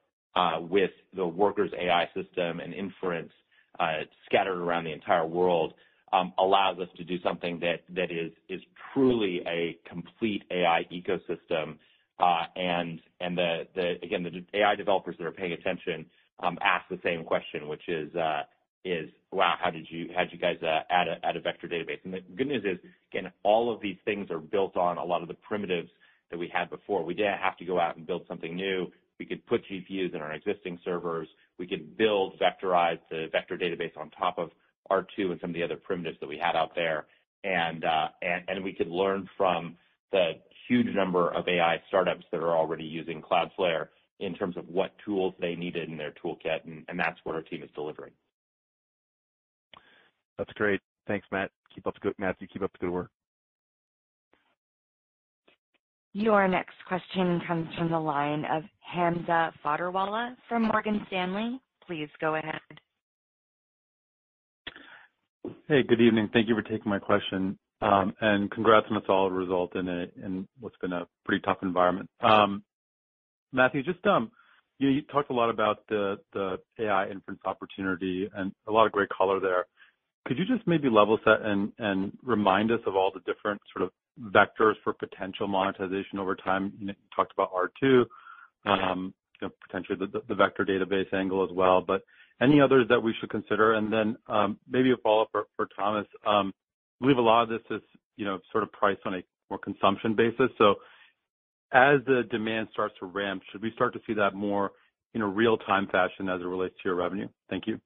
with 0.69 0.91
the 1.15 1.25
Workers 1.25 1.71
AI 1.77 2.05
system 2.15 2.59
and 2.59 2.73
inference 2.73 3.31
scattered 4.25 4.57
around 4.57 4.85
the 4.85 4.93
entire 4.93 5.25
world, 5.25 5.73
Um, 6.13 6.33
allows 6.37 6.77
us 6.79 6.89
to 6.97 7.05
do 7.05 7.17
something 7.21 7.61
that 7.61 8.11
is 8.11 8.31
is 8.49 8.61
truly 8.93 9.41
a 9.47 9.77
complete 9.87 10.43
AI 10.51 10.85
ecosystem. 10.91 11.77
Uh, 12.19 12.43
and 12.55 12.99
and 13.21 13.37
the 13.37 13.63
again, 14.03 14.23
the 14.23 14.59
AI 14.59 14.75
developers 14.75 15.15
that 15.17 15.25
are 15.25 15.31
paying 15.31 15.53
attention 15.53 16.05
um, 16.41 16.57
ask 16.61 16.87
the 16.89 16.99
same 17.03 17.23
question, 17.23 17.67
which 17.67 17.87
is, 17.87 18.13
uh 18.15 18.43
is 18.83 19.09
"Wow, 19.31 19.55
how 19.61 19.69
did 19.69 19.87
you 19.89 20.09
how 20.15 20.23
did 20.23 20.33
you 20.33 20.39
guys 20.39 20.57
uh, 20.63 20.81
add 20.89 21.07
a 21.07 21.23
add 21.23 21.37
a 21.37 21.39
vector 21.39 21.67
database?" 21.67 21.99
And 22.03 22.13
the 22.13 22.21
good 22.35 22.47
news 22.47 22.63
is, 22.65 22.79
again, 23.11 23.31
all 23.43 23.73
of 23.73 23.79
these 23.79 23.97
things 24.05 24.29
are 24.31 24.39
built 24.39 24.75
on 24.75 24.97
a 24.97 25.03
lot 25.03 25.21
of 25.21 25.27
the 25.27 25.35
primitives 25.35 25.89
that 26.31 26.37
we 26.39 26.49
had 26.51 26.69
before. 26.69 27.03
We 27.03 27.13
didn't 27.13 27.37
have 27.37 27.57
to 27.57 27.65
go 27.65 27.79
out 27.79 27.97
and 27.97 28.07
build 28.07 28.23
something 28.27 28.55
new. 28.55 28.87
We 29.19 29.25
could 29.25 29.45
put 29.45 29.61
GPUs 29.69 30.15
in 30.15 30.21
our 30.21 30.33
existing 30.33 30.79
servers. 30.83 31.27
We 31.59 31.67
could 31.67 31.95
build 31.95 32.39
Vectorize 32.39 32.97
the 33.11 33.27
vector 33.31 33.55
database 33.55 33.95
on 33.95 34.09
top 34.11 34.39
of 34.39 34.49
R2 34.91 35.31
and 35.31 35.39
some 35.39 35.51
of 35.51 35.53
the 35.53 35.63
other 35.63 35.77
primitives 35.77 36.17
that 36.19 36.29
we 36.29 36.37
had 36.37 36.55
out 36.55 36.75
there. 36.75 37.05
And 37.43 37.85
uh, 37.85 38.09
we 38.63 38.73
could 38.73 38.89
learn 38.89 39.29
from 39.37 39.77
the 40.11 40.33
huge 40.67 40.93
number 40.95 41.31
of 41.33 41.47
AI 41.47 41.81
startups 41.87 42.25
that 42.31 42.41
are 42.41 42.55
already 42.55 42.83
using 42.83 43.21
Cloudflare 43.21 43.87
in 44.19 44.35
terms 44.35 44.55
of 44.55 44.67
what 44.69 44.91
tools 45.03 45.33
they 45.39 45.55
needed 45.55 45.89
in 45.89 45.97
their 45.97 46.13
toolkit, 46.23 46.59
and 46.65 46.99
that's 46.99 47.19
what 47.23 47.35
our 47.35 47.41
team 47.41 47.63
is 47.63 47.69
delivering. 47.73 48.11
That's 50.37 50.51
great. 50.53 50.79
Thanks, 51.07 51.25
Matt. 51.31 51.49
Keep 51.73 51.87
up 51.87 51.95
the 51.95 51.99
good 51.99 52.13
Matthew, 52.19 52.47
keep 52.47 52.61
up 52.61 52.71
the 52.73 52.79
good 52.79 52.91
work. 52.91 53.09
Your 56.13 56.47
next 56.47 56.75
question 56.87 57.41
comes 57.47 57.67
from 57.77 57.89
the 57.89 57.99
line 57.99 58.43
of 58.45 58.63
Hamza 58.81 59.53
Fodderwala 59.63 60.35
from 60.49 60.63
Morgan 60.63 61.05
Stanley. 61.07 61.59
Please 61.87 62.09
go 62.19 62.35
ahead. 62.35 62.59
Hey, 65.67 65.83
good 65.83 66.01
evening. 66.01 66.29
Thank 66.33 66.47
you 66.47 66.55
for 66.55 66.61
taking 66.61 66.89
my 66.89 66.99
question. 66.99 67.57
Um 67.81 68.13
and 68.21 68.51
congrats 68.51 68.85
on 68.91 68.97
a 68.97 69.05
solid 69.07 69.33
result 69.33 69.75
in 69.75 70.47
what's 70.59 70.77
been 70.77 70.93
a 70.93 71.07
pretty 71.25 71.41
tough 71.41 71.57
environment. 71.63 72.09
Um, 72.21 72.63
Matthew, 73.51 73.83
just, 73.83 74.05
um, 74.05 74.31
you 74.77 75.01
talked 75.03 75.29
a 75.29 75.33
lot 75.33 75.49
about 75.49 75.79
the 75.89 76.17
AI 76.79 77.07
inference 77.09 77.41
opportunity 77.45 78.29
and 78.35 78.51
a 78.67 78.71
lot 78.71 78.85
of 78.85 78.91
great 78.91 79.09
color 79.09 79.39
there. 79.39 79.65
Could 80.27 80.37
you 80.37 80.45
just 80.45 80.65
maybe 80.67 80.89
level 80.89 81.19
set 81.25 81.41
and 81.43 82.11
remind 82.23 82.71
us 82.71 82.79
of 82.85 82.95
all 82.95 83.11
the 83.13 83.19
different 83.31 83.59
sort 83.73 83.83
of 83.83 83.91
vectors 84.31 84.75
for 84.83 84.93
potential 84.93 85.47
monetization 85.47 86.19
over 86.19 86.35
time? 86.35 86.73
You 86.79 86.93
talked 87.15 87.33
about 87.33 87.51
R2, 87.51 88.05
um, 88.65 89.13
you 89.41 89.47
know, 89.47 89.53
potentially 89.67 89.97
the 90.27 90.35
vector 90.35 90.65
database 90.65 91.11
angle 91.13 91.43
as 91.43 91.49
well, 91.51 91.81
but 91.81 92.03
any 92.41 92.59
others 92.59 92.87
that 92.89 93.01
we 93.01 93.13
should 93.19 93.29
consider? 93.29 93.73
And 93.73 93.91
then, 93.91 94.17
um, 94.27 94.57
maybe 94.69 94.91
a 94.91 94.97
follow-up 94.97 95.29
for 95.31 95.67
Thomas. 95.75 96.07
Um, 96.25 96.53
I 96.99 97.05
believe 97.05 97.17
a 97.17 97.21
lot 97.21 97.43
of 97.43 97.49
this 97.49 97.61
is, 97.69 97.81
you 98.17 98.25
know, 98.25 98.39
sort 98.51 98.63
of 98.63 98.71
priced 98.71 99.01
on 99.05 99.15
a 99.15 99.23
more 99.49 99.59
consumption 99.59 100.15
basis. 100.15 100.49
So 100.57 100.75
as 101.73 101.99
the 102.05 102.23
demand 102.29 102.67
starts 102.71 102.95
to 102.99 103.05
ramp, 103.05 103.43
should 103.51 103.61
we 103.61 103.71
start 103.71 103.93
to 103.93 104.01
see 104.05 104.13
that 104.13 104.33
more 104.33 104.71
in 105.13 105.21
a 105.21 105.27
real-time 105.27 105.87
fashion 105.87 106.29
as 106.29 106.41
it 106.41 106.45
relates 106.45 106.75
to 106.75 106.81
your 106.85 106.95
revenue? 106.95 107.27
Thank 107.49 107.67
you. 107.67 107.79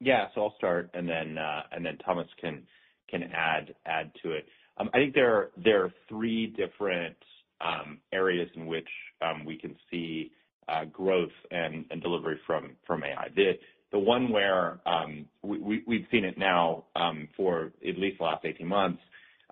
Yeah. 0.00 0.26
So 0.34 0.42
I'll 0.42 0.54
start, 0.56 0.90
and 0.94 1.08
then 1.08 1.38
uh 1.38 1.62
and 1.72 1.84
then 1.84 1.96
Thomas 1.98 2.28
can 2.40 2.62
can 3.08 3.22
add 3.34 3.74
add 3.86 4.10
to 4.22 4.32
it. 4.32 4.46
Um, 4.78 4.90
I 4.92 4.98
think 4.98 5.14
there 5.14 5.34
are 5.34 5.50
there 5.56 5.84
are 5.84 5.92
three 6.08 6.48
different 6.48 7.16
areas 8.12 8.50
in 8.54 8.66
which 8.66 8.88
we 9.46 9.56
can 9.56 9.74
see 9.90 10.30
growth 10.92 11.32
and 11.50 11.86
delivery 12.02 12.38
from 12.46 12.76
from 12.86 13.04
AI. 13.04 13.28
The 13.92 13.98
one 13.98 14.30
where 14.30 14.80
um 14.86 15.26
we've 15.42 16.06
seen 16.10 16.24
it 16.24 16.38
now 16.38 16.84
um 16.96 17.28
for 17.36 17.72
at 17.86 17.98
least 17.98 18.18
the 18.18 18.24
last 18.24 18.44
18 18.44 18.66
months 18.66 19.02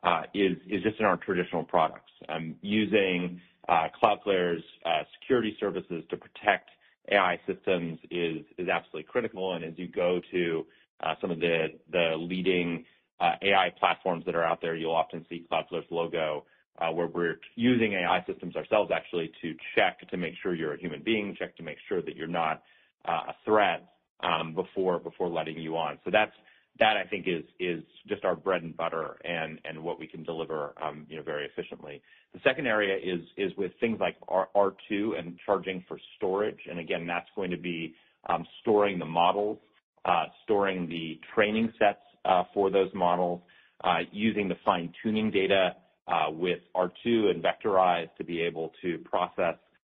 uh 0.02 0.22
is 0.34 0.56
is 0.68 0.82
just 0.82 0.98
in 1.00 1.06
our 1.06 1.16
traditional 1.18 1.64
products. 1.64 2.10
Um 2.28 2.56
using 2.62 3.40
uh 3.68 3.88
Cloudflare's 4.02 4.64
uh 4.84 5.02
security 5.20 5.56
services 5.60 6.04
to 6.10 6.16
protect 6.16 6.70
AI 7.10 7.40
systems 7.46 7.98
is 8.10 8.44
is 8.58 8.68
absolutely 8.68 9.04
critical. 9.04 9.54
And 9.54 9.64
as 9.64 9.74
you 9.76 9.88
go 9.88 10.20
to 10.32 10.66
uh 11.02 11.14
some 11.20 11.30
of 11.30 11.40
the 11.40 11.68
the 11.92 12.16
leading 12.18 12.84
AI 13.20 13.70
platforms 13.78 14.24
that 14.26 14.34
are 14.34 14.44
out 14.44 14.60
there, 14.60 14.74
you'll 14.74 14.94
often 14.94 15.24
see 15.30 15.46
Cloudflare's 15.50 15.86
logo, 15.90 16.44
where 16.92 17.06
we're 17.06 17.38
using 17.54 17.92
AI 17.94 18.24
systems 18.26 18.56
ourselves 18.56 18.90
actually 18.94 19.30
to 19.42 19.54
check 19.74 20.00
to 20.10 20.16
make 20.16 20.34
sure 20.42 20.54
you're 20.54 20.74
a 20.74 20.78
human 20.80 21.02
being, 21.02 21.34
check 21.38 21.56
to 21.56 21.62
make 21.62 21.78
sure 21.88 22.02
that 22.02 22.16
you're 22.16 22.26
not 22.26 22.62
a 23.06 23.34
threat 23.44 23.90
um 24.22 24.54
before 24.54 24.98
before 24.98 25.28
letting 25.28 25.58
you 25.58 25.76
on. 25.76 25.98
So 26.04 26.10
that's 26.10 26.32
that 26.80 26.96
I 26.96 27.04
think 27.04 27.26
is 27.28 27.44
is 27.60 27.82
just 28.08 28.24
our 28.24 28.34
bread 28.34 28.62
and 28.62 28.76
butter 28.76 29.16
and 29.24 29.60
and 29.64 29.82
what 29.82 29.98
we 29.98 30.06
can 30.06 30.22
deliver, 30.22 30.72
um 30.82 31.06
you 31.08 31.16
know, 31.16 31.22
very 31.22 31.46
efficiently. 31.46 32.02
The 32.32 32.40
second 32.42 32.66
area 32.66 32.96
is 32.96 33.20
is 33.36 33.56
with 33.56 33.72
things 33.80 33.98
like 34.00 34.16
R2 34.28 35.18
and 35.18 35.38
charging 35.44 35.84
for 35.86 35.98
storage. 36.16 36.60
And 36.68 36.78
again, 36.78 37.06
that's 37.06 37.28
going 37.36 37.50
to 37.50 37.56
be 37.56 37.94
um 38.28 38.46
storing 38.60 38.98
the 38.98 39.06
models, 39.06 39.58
uh 40.04 40.24
storing 40.44 40.88
the 40.88 41.20
training 41.34 41.72
sets 41.78 42.00
uh 42.24 42.44
for 42.52 42.70
those 42.70 42.90
models, 42.94 43.40
uh 43.84 43.98
using 44.10 44.48
the 44.48 44.56
fine-tuning 44.64 45.30
data 45.30 45.76
Uh, 46.06 46.30
with 46.30 46.58
R2 46.76 47.30
and 47.30 47.42
Vectorize 47.42 48.14
to 48.18 48.24
be 48.24 48.42
able 48.42 48.72
to 48.82 48.98
process 48.98 49.54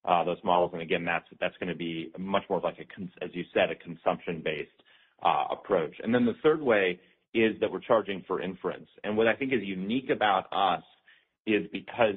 uh, 0.07 0.23
those 0.23 0.37
models. 0.43 0.69
And 0.73 0.83
again, 0.83 1.03
that's 1.03 1.25
that's 1.39 1.55
gonna 1.59 1.73
be 1.73 2.11
much 2.19 2.43
more 2.47 2.59
like 2.59 2.77
a, 2.77 3.23
as 3.23 3.31
you 3.33 3.43
said, 3.55 3.71
a 3.71 3.75
consumption-based 3.75 4.69
uh, 5.23 5.45
approach. 5.49 5.95
And 6.03 6.13
then 6.13 6.25
the 6.25 6.35
third 6.43 6.61
way 6.61 6.99
is 7.33 7.59
that 7.59 7.71
we're 7.71 7.79
charging 7.79 8.23
for 8.27 8.39
inference. 8.39 8.87
And 9.03 9.17
what 9.17 9.27
I 9.27 9.33
think 9.33 9.51
is 9.51 9.61
unique 9.63 10.11
about 10.11 10.45
us 10.51 10.83
is 11.47 11.65
because 11.73 12.15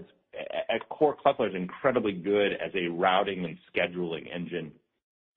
at 0.68 0.86
core, 0.91 1.16
Cloudflare 1.24 1.49
is 1.49 1.55
incredibly 1.55 2.12
good 2.12 2.53
as 2.53 2.70
a 2.74 2.89
routing 2.89 3.45
and 3.45 3.57
scheduling 3.74 4.26
engine. 4.34 4.70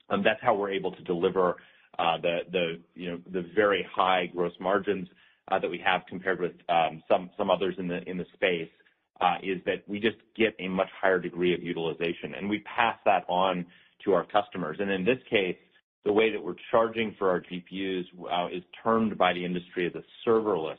And 0.10 0.26
that's 0.26 0.42
how 0.42 0.56
we're 0.56 0.72
able 0.72 0.92
to 0.92 1.04
deliver 1.04 1.56
uh 2.00 2.18
the 2.22 2.40
the, 2.52 2.80
you 2.96 3.12
know, 3.12 3.20
the 3.32 3.46
very 3.56 3.88
high 3.96 4.26
gross 4.26 4.54
margins 4.60 5.08
Uh, 5.50 5.60
that 5.60 5.70
we 5.70 5.82
have 5.84 6.02
compared 6.08 6.40
with 6.40 6.54
um 6.70 7.02
some 7.10 7.30
some 7.38 7.50
others 7.50 7.76
in 7.78 7.88
the 7.88 8.02
in 8.10 8.18
the 8.18 8.26
space, 8.34 8.70
uh, 9.20 9.36
is 9.44 9.60
that 9.66 9.84
we 9.88 10.00
just 10.00 10.18
get 10.38 10.56
a 10.60 10.68
much 10.68 10.90
higher 11.00 11.20
degree 11.20 11.54
of 11.54 11.62
utilization, 11.62 12.36
and 12.38 12.50
we 12.50 12.60
pass 12.60 12.98
that 13.06 13.26
on 13.28 13.66
to 14.06 14.14
our 14.14 14.26
customers. 14.26 14.78
And 14.80 14.90
in 14.90 15.04
this 15.04 15.18
case, 15.30 15.58
the 16.06 16.14
way 16.14 16.32
that 16.32 16.42
we're 16.42 16.56
charging 16.70 17.16
for 17.18 17.30
our 17.30 17.42
GPUs 17.42 18.06
uh, 18.32 18.56
is 18.56 18.64
termed 18.84 19.18
by 19.18 19.34
the 19.34 19.44
industry 19.44 19.88
as 19.88 19.94
a 19.96 20.04
serverless 20.30 20.78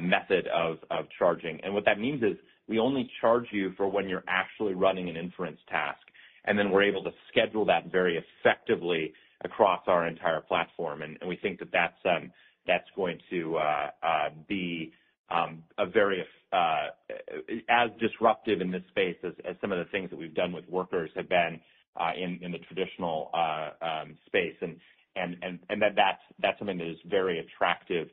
method 0.00 0.46
of 0.48 0.78
of 0.90 1.06
charging. 1.18 1.60
And 1.62 1.72
what 1.72 1.84
that 1.84 1.98
means 1.98 2.22
is 2.22 2.36
we 2.68 2.78
only 2.78 3.08
charge 3.20 3.46
you 3.52 3.72
for 3.76 3.88
when 3.88 4.08
you're 4.08 4.24
actually 4.28 4.74
running 4.74 5.08
an 5.08 5.16
inference 5.16 5.58
task, 5.68 6.00
and 6.44 6.58
then 6.58 6.70
we're 6.70 6.82
able 6.82 7.04
to 7.04 7.12
schedule 7.28 7.64
that 7.66 7.90
very 7.90 8.22
effectively 8.42 9.12
across 9.44 9.82
our 9.86 10.06
entire 10.06 10.40
platform. 10.40 11.02
And 11.02 11.18
we 11.26 11.36
think 11.36 11.58
that 11.60 11.70
that's 11.72 11.98
um, 12.04 12.30
going 12.94 13.18
to 13.30 13.56
uh, 13.56 13.90
be 14.48 14.92
um, 15.30 15.62
a 15.78 15.86
very 15.86 16.24
uh, 16.52 16.86
as 17.68 17.90
disruptive 18.00 18.60
in 18.60 18.70
this 18.70 18.82
space 18.90 19.16
as 19.24 19.56
some 19.60 19.72
of 19.72 19.78
the 19.78 19.90
things 19.90 20.10
that 20.10 20.18
we've 20.18 20.34
done 20.34 20.52
with 20.52 20.68
Workers 20.68 21.10
have 21.16 21.28
been 21.28 21.60
uh, 21.96 22.10
in 22.16 22.52
the 22.52 22.58
traditional 22.58 23.30
um, 23.82 24.16
space. 24.26 24.54
That's 24.60 26.18
that's 26.40 26.58
something 26.58 26.78
that 26.78 26.90
is 26.90 26.98
very 27.06 27.40
attractive 27.40 28.08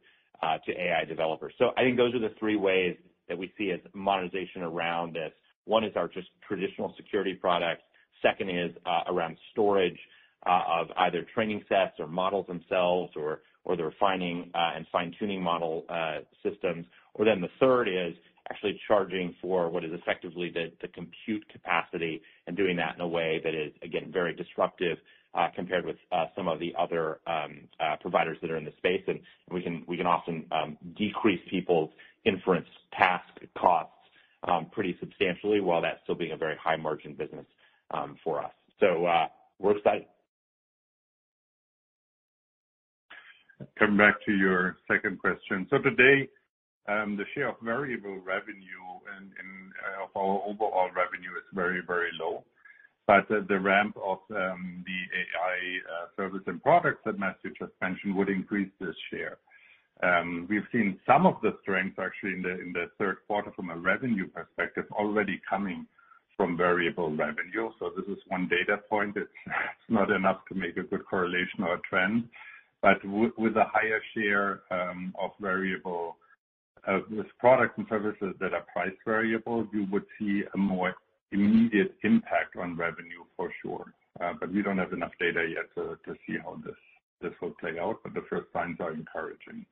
to 0.65 0.71
AI 0.71 1.05
developers. 1.05 1.53
So 1.57 1.71
I 1.77 1.81
think 1.81 1.97
those 1.97 2.13
are 2.15 2.19
the 2.19 2.33
three 2.39 2.57
ways 2.57 2.97
that 3.29 3.37
we 3.37 3.53
see 3.57 3.71
as 3.71 3.79
monetization 3.93 4.61
around 4.61 5.15
this. 5.15 5.31
One 5.65 5.83
is 5.85 5.93
our 5.95 6.07
just 6.09 6.27
traditional 6.45 6.93
security 6.97 7.33
products. 7.33 7.83
Second 8.21 8.49
is 8.49 8.71
around 9.07 9.37
storage 9.51 9.99
of 10.45 10.87
either 10.97 11.25
training 11.33 11.63
sets 11.69 11.93
or 11.99 12.07
models 12.07 12.47
themselves 12.47 13.13
or 13.15 13.41
the 13.75 13.83
refining 13.83 14.51
uh, 14.53 14.71
and 14.75 14.85
fine-tuning 14.91 15.41
model 15.41 15.85
uh, 15.89 16.19
systems. 16.43 16.85
Or 17.13 17.25
then 17.25 17.41
the 17.41 17.49
third 17.59 17.87
is 17.87 18.13
actually 18.49 18.79
charging 18.87 19.33
for 19.41 19.69
what 19.69 19.85
is 19.85 19.91
effectively 19.93 20.51
the 20.53 20.87
compute 20.89 21.47
capacity 21.49 22.21
and 22.45 22.57
doing 22.57 22.75
that 22.75 22.95
in 22.95 23.01
a 23.01 23.07
way 23.07 23.39
that 23.43 23.53
is, 23.55 23.71
again, 23.81 24.11
very 24.11 24.33
disruptive 24.35 24.97
uh, 25.33 25.47
compared 25.55 25.85
with 25.85 25.95
some 26.35 26.47
of 26.47 26.59
the 26.59 26.73
other 26.77 27.19
um, 27.25 27.61
providers 28.01 28.37
that 28.41 28.51
are 28.51 28.57
in 28.57 28.65
the 28.65 28.73
space. 28.77 29.01
And 29.07 29.19
we 29.49 29.61
can 29.63 29.83
we 29.87 29.97
can 29.97 30.05
often 30.05 30.45
um, 30.51 30.77
decrease 30.97 31.39
people's 31.49 31.89
inference 32.25 32.67
task 32.97 33.23
costs 33.57 33.93
um, 34.43 34.67
pretty 34.71 34.97
substantially 34.99 35.61
while 35.61 35.81
that's 35.81 35.99
still 36.03 36.15
being 36.15 36.33
a 36.33 36.37
very 36.37 36.57
high 36.61 36.75
margin 36.75 37.13
business 37.13 37.45
for 38.23 38.43
us. 38.43 38.51
So 38.79 39.07
we're 39.59 39.77
excited. 39.77 40.05
Coming 43.77 43.97
back 43.97 44.15
to 44.25 44.33
your 44.33 44.77
second 44.87 45.19
question. 45.19 45.67
So 45.69 45.77
today, 45.77 46.29
um, 46.87 47.15
the 47.15 47.25
share 47.33 47.49
of 47.49 47.55
variable 47.61 48.19
revenue 48.19 48.83
in 49.19 49.31
uh, 49.83 50.03
of 50.03 50.09
our 50.15 50.41
overall 50.47 50.89
revenue 50.95 51.31
is 51.37 51.43
very, 51.53 51.81
very 51.85 52.09
low. 52.19 52.43
But 53.05 53.27
the 53.27 53.59
ramp 53.59 53.97
of 53.97 54.19
um, 54.31 54.83
the 54.85 54.99
AI 55.19 55.57
uh, 55.91 56.05
service 56.15 56.43
and 56.47 56.61
products 56.63 57.01
that 57.05 57.19
Matthew 57.19 57.51
just 57.59 57.73
mentioned 57.81 58.15
would 58.15 58.29
increase 58.29 58.71
this 58.79 58.95
share. 59.11 59.37
Um, 60.01 60.47
we've 60.49 60.67
seen 60.71 60.99
some 61.05 61.25
of 61.25 61.35
the 61.41 61.57
strength 61.61 61.99
actually 61.99 62.33
in 62.33 62.73
the 62.73 62.85
third 62.97 63.17
quarter 63.27 63.51
from 63.55 63.69
a 63.69 63.77
revenue 63.77 64.27
perspective 64.27 64.85
already 64.91 65.41
coming 65.49 65.85
from 66.35 66.57
variable 66.57 67.15
revenue. 67.15 67.71
So 67.79 67.91
this 67.95 68.05
is 68.07 68.21
one 68.27 68.49
data 68.49 68.81
point. 68.89 69.15
It's 69.17 69.29
not 69.89 70.09
enough 70.09 70.41
to 70.49 70.55
make 70.55 70.77
a 70.77 70.83
good 70.83 71.05
correlation 71.05 71.63
or 71.63 71.75
a 71.75 71.81
trend. 71.81 72.23
But 72.83 72.97
with 73.05 73.55
a 73.55 73.63
higher 73.71 74.01
share 74.13 74.61
of 74.69 75.31
variable 75.39 76.17
with 77.09 77.27
products 77.39 77.75
and 77.77 77.87
services 77.89 78.35
that 78.41 78.53
are 78.53 78.65
price 78.73 78.91
variable, 79.05 79.65
you 79.73 79.87
would 79.89 80.03
see 80.19 80.43
a 80.53 80.57
more 80.57 80.93
immediate 81.31 81.95
impact 82.03 82.57
on 82.61 82.75
revenue 82.77 83.23
for 83.37 83.49
sure. 83.61 83.85
Uh 84.21 84.33
but 84.39 84.51
we 84.51 84.61
don't 84.61 84.77
have 84.77 84.93
enough 84.93 85.13
data 85.17 85.43
yet 85.57 85.73
to 85.75 86.13
see 86.27 86.35
how 86.43 86.59
this 87.21 87.33
will 87.41 87.55
play 87.59 87.79
out, 87.79 87.99
but 88.03 88.13
the 88.13 88.25
first 88.29 88.47
signs 88.51 88.77
are 88.81 88.91
encouraging. 88.91 89.65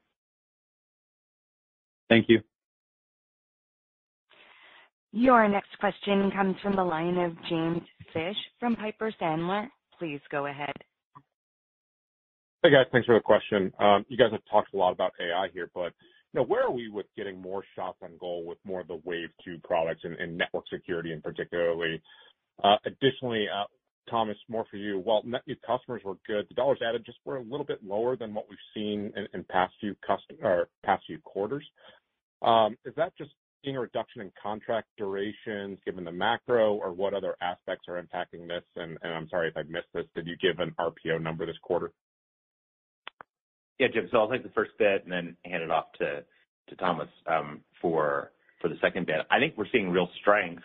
Thank 2.09 2.29
you. 2.29 2.39
Your 5.11 5.47
next 5.49 5.77
question 5.79 6.31
comes 6.31 6.55
from 6.63 6.77
the 6.77 6.83
line 6.83 7.17
of 7.17 7.33
James 7.49 7.81
Fish 8.13 8.37
from 8.59 8.77
Piper 8.77 9.11
Sandler. 9.21 9.67
Please 9.99 10.21
go 10.31 10.45
ahead. 10.45 10.73
Hey, 12.63 12.71
guys. 12.71 12.87
Thanks 12.91 13.07
for 13.07 13.15
the 13.15 13.21
question. 13.21 13.73
Um, 13.79 14.05
you 14.09 14.17
guys 14.17 14.31
have 14.33 14.41
talked 14.51 14.73
a 14.73 14.77
lot 14.77 14.91
about 14.91 15.13
AI 15.19 15.47
here, 15.53 15.71
but, 15.73 15.93
you 16.33 16.41
know, 16.41 16.43
where 16.43 16.63
are 16.63 16.71
we 16.71 16.89
with 16.89 17.07
getting 17.17 17.41
more 17.41 17.63
shots 17.75 17.97
on 18.03 18.11
goal 18.19 18.45
with 18.45 18.59
more 18.65 18.81
of 18.81 18.87
the 18.87 19.01
Wave 19.05 19.29
2 19.45 19.59
products 19.63 20.01
and 20.03 20.37
network 20.37 20.65
security 20.71 21.13
in 21.13 21.21
particularly? 21.21 22.03
Uh, 22.63 22.77
additionally, 22.85 23.47
uh, 23.49 23.65
Thomas, 24.09 24.37
more 24.49 24.65
for 24.71 24.77
you. 24.77 24.99
While 24.99 25.23
net 25.25 25.41
new 25.47 25.55
customers 25.65 26.03
were 26.05 26.17
good, 26.27 26.47
the 26.49 26.55
dollars 26.55 26.79
added 26.87 27.05
just 27.05 27.19
were 27.25 27.37
a 27.37 27.43
little 27.43 27.65
bit 27.65 27.83
lower 27.83 28.15
than 28.17 28.33
what 28.33 28.45
we've 28.49 28.59
seen 28.75 29.13
in 29.33 29.43
past 29.45 29.73
few 29.79 29.95
custom 30.05 30.37
uh 30.45 30.65
past 30.83 31.03
few 31.07 31.19
quarters. 31.19 31.65
Um, 32.41 32.77
is 32.85 32.93
that 32.97 33.13
just 33.17 33.31
seeing 33.63 33.77
a 33.77 33.81
reduction 33.81 34.21
in 34.21 34.31
contract 34.41 34.87
durations 34.97 35.79
given 35.85 36.03
the 36.03 36.11
macro, 36.11 36.75
or 36.75 36.93
what 36.93 37.13
other 37.13 37.35
aspects 37.41 37.85
are 37.87 38.01
impacting 38.01 38.47
this? 38.47 38.63
I'm 38.77 39.29
sorry 39.29 39.49
if 39.49 39.57
I 39.57 39.63
missed 39.63 39.89
this, 39.93 40.05
did 40.15 40.27
you 40.27 40.37
give 40.41 40.59
an 40.59 40.75
RPO 40.79 41.21
number 41.21 41.45
this 41.45 41.57
quarter? 41.63 41.91
Yeah, 43.81 43.87
Jim. 43.91 44.07
So 44.11 44.19
I'll 44.19 44.29
take 44.29 44.43
the 44.43 44.49
first 44.49 44.77
bit 44.77 45.05
and 45.05 45.11
then 45.11 45.35
hand 45.43 45.63
it 45.63 45.71
off 45.71 45.85
to 45.93 46.23
Thomas 46.77 47.09
um, 47.25 47.61
for 47.81 48.29
the 48.63 48.77
second 48.79 49.07
bit. 49.07 49.25
I 49.31 49.39
think 49.39 49.55
we're 49.57 49.65
seeing 49.71 49.89
real 49.89 50.07
strength 50.21 50.61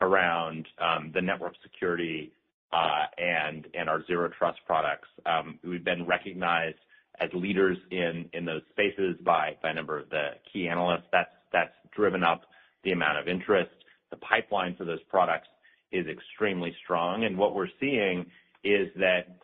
around 0.00 0.66
um, 0.78 1.12
the 1.14 1.20
network 1.20 1.52
security 1.62 2.32
uh, 2.72 3.04
and 3.18 3.66
our 3.86 4.02
Zero 4.06 4.30
Trust 4.38 4.60
products. 4.66 5.08
Um, 5.26 5.58
we've 5.62 5.84
been 5.84 6.06
recognized 6.06 6.78
as 7.20 7.28
leaders 7.34 7.76
in 7.90 8.30
those 8.46 8.62
spaces 8.70 9.16
by 9.22 9.56
a 9.62 9.74
number 9.74 9.98
of 9.98 10.08
the 10.08 10.30
key 10.50 10.66
analysts. 10.66 11.04
That's 11.12 11.74
driven 11.94 12.24
up 12.24 12.44
the 12.82 12.92
amount 12.92 13.18
of 13.18 13.28
interest. 13.28 13.72
The 14.08 14.16
pipeline 14.16 14.74
for 14.74 14.86
those 14.86 15.02
products 15.10 15.48
is 15.92 16.06
extremely 16.06 16.74
strong. 16.82 17.24
And 17.24 17.36
what 17.36 17.54
we're 17.54 17.68
seeing 17.78 18.24
is 18.64 18.88
that 18.96 19.36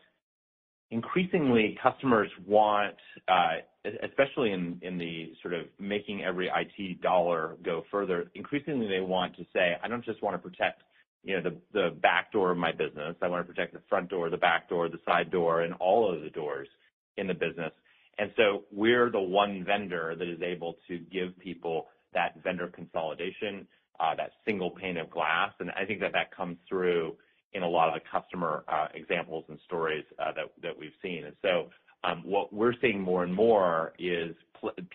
increasingly 0.91 1.79
customers 1.83 2.31
want, 2.47 2.97
uh, 3.29 3.59
especially 4.03 4.53
in 4.53 4.99
the 4.99 5.33
sort 5.41 5.55
of 5.55 5.67
making 5.79 6.23
every 6.23 6.49
IT 6.49 7.01
dollar 7.01 7.57
go 7.63 7.85
further, 7.91 8.31
increasingly 8.35 8.89
they 8.89 9.01
want 9.01 9.37
to 9.37 9.47
say, 9.53 9.77
"I 9.83 9.89
don't 9.89 10.05
just 10.05 10.21
wanna 10.21 10.39
protect, 10.39 10.83
you 11.23 11.41
know, 11.41 11.57
the 11.73 11.91
back 11.91 12.33
door 12.33 12.51
of 12.51 12.59
my 12.59 12.73
business. 12.73 13.17
I 13.23 13.29
wanna 13.29 13.45
protect 13.45 13.73
the 13.73 13.81
front 13.89 14.09
door, 14.09 14.31
the 14.31 14.37
back 14.37 14.69
door, 14.69 14.89
the 14.89 15.01
side 15.05 15.31
door, 15.31 15.63
and 15.63 15.75
all 15.75 16.13
of 16.13 16.23
the 16.23 16.31
doors 16.31 16.69
in 17.17 17.27
the 17.27 17.35
business." 17.35 17.73
And 18.19 18.33
so 18.37 18.65
we're 18.71 19.11
the 19.11 19.21
one 19.21 19.65
vendor 19.65 20.15
that 20.15 20.29
is 20.29 20.43
able 20.43 20.75
to 20.89 20.99
give 20.99 21.39
people 21.39 21.89
that 22.13 22.35
vendor 22.43 22.67
consolidation, 22.69 23.67
uh, 23.99 24.15
that 24.17 24.33
single 24.45 24.71
pane 24.71 24.99
of 24.99 25.09
glass. 25.09 25.55
And 25.61 25.71
I 25.71 25.87
think 25.87 26.01
that 26.01 26.13
that 26.13 26.31
comes 26.33 26.59
through 26.69 27.17
in 27.53 27.63
a 27.63 27.69
lot 27.69 27.89
of 27.89 27.95
the 27.95 28.01
customer 28.11 28.65
uh, 28.69 28.87
examples 28.95 29.45
and 29.49 29.59
stories 29.67 30.05
uh, 30.19 30.33
that 30.63 30.79
we've 30.79 30.93
seen. 31.03 31.25
And 31.25 31.37
so 31.43 31.69
um 32.03 32.23
what 32.25 32.53
we're 32.53 32.75
seeing 32.81 33.01
more 33.01 33.25
and 33.25 33.35
more 33.35 33.93
is 33.99 34.35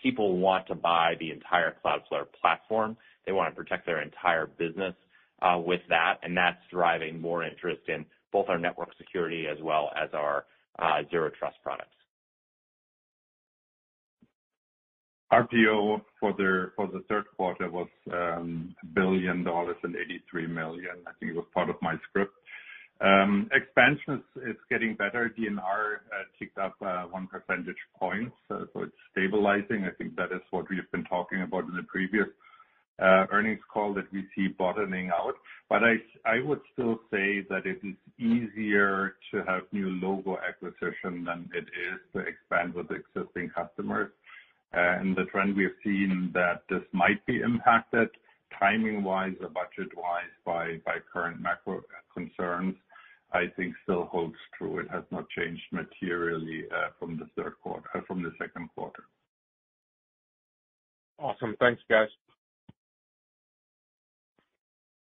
people 0.02 0.38
want 0.38 0.66
to 0.66 0.74
buy 0.74 1.14
the 1.20 1.30
entire 1.30 1.74
Cloudflare 1.84 2.26
platform. 2.40 2.96
They 3.26 3.32
wanna 3.32 3.52
protect 3.52 3.86
their 3.86 4.02
entire 4.02 4.46
business 4.46 4.94
uh, 5.42 5.58
with 5.58 5.80
that, 5.88 6.18
and 6.22 6.36
that's 6.36 6.58
driving 6.70 7.20
more 7.20 7.44
interest 7.44 7.82
in 7.88 8.04
both 8.32 8.48
our 8.48 8.58
network 8.58 8.88
security 8.98 9.46
as 9.46 9.58
well 9.62 9.90
as 9.96 10.10
our 10.12 10.44
Zero 11.10 11.30
Trust 11.38 11.56
products. 11.62 11.90
RPO 15.32 16.02
for 16.20 16.32
the 16.32 17.02
third 17.08 17.24
quarter 17.36 17.68
was 17.68 17.88
$1.083 18.08 18.74
billion. 18.94 19.46
I 21.06 21.12
think 21.18 21.32
it 21.32 21.34
was 21.34 21.46
part 21.52 21.68
of 21.68 21.74
my 21.82 21.96
script. 22.08 22.32
Um, 23.00 23.50
expansion 23.52 24.22
is 24.48 24.56
getting 24.70 24.94
better. 24.94 25.32
DNR 25.38 25.58
uh, 25.58 26.24
ticked 26.38 26.56
up 26.56 26.76
uh, 26.80 27.04
1 27.04 27.26
percentage 27.26 27.76
point, 27.98 28.32
so 28.48 28.66
it's 28.76 28.92
stabilizing. 29.12 29.84
I 29.84 29.90
think 29.98 30.16
that 30.16 30.32
is 30.32 30.40
what 30.50 30.68
we 30.70 30.76
have 30.76 30.90
been 30.92 31.04
talking 31.04 31.42
about 31.42 31.64
in 31.64 31.76
the 31.76 31.82
previous 31.82 32.28
uh, 32.98 33.26
earnings 33.30 33.60
call, 33.70 33.92
that 33.92 34.10
we 34.12 34.24
see 34.34 34.48
bottoming 34.48 35.10
out. 35.10 35.34
But 35.68 35.82
I 36.24 36.40
would 36.42 36.60
still 36.72 37.00
say 37.10 37.44
that 37.50 37.66
it 37.66 37.80
is 37.82 37.96
easier 38.18 39.16
to 39.32 39.42
have 39.46 39.62
new 39.72 39.88
logo 39.88 40.38
acquisition 40.38 41.24
than 41.24 41.50
it 41.52 41.64
is 41.64 42.00
to 42.14 42.20
expand 42.20 42.72
with 42.72 42.86
existing 42.90 43.50
customers. 43.50 44.10
And 44.72 45.14
the 45.14 45.24
trend 45.24 45.56
we 45.56 45.64
have 45.64 45.72
seen 45.84 46.30
that 46.32 46.62
this 46.70 46.82
might 46.92 47.24
be 47.26 47.40
impacted 47.40 48.08
timing-wise 48.58 49.34
or 49.40 49.48
budget-wise 49.48 50.32
by 50.44 50.78
current 51.12 51.40
macro 51.40 51.82
concerns, 52.14 52.74
I 53.32 53.44
think 53.56 53.74
still 53.82 54.04
holds 54.04 54.36
true. 54.56 54.78
It 54.78 54.90
has 54.90 55.02
not 55.10 55.28
changed 55.30 55.62
materially 55.72 56.64
uh, 56.72 56.76
uh, 56.76 56.88
from 57.00 58.22
the 58.22 58.32
second 58.38 58.68
quarter. 58.74 59.04
Awesome. 61.18 61.56
Thanks, 61.58 61.82
guys. 61.88 62.08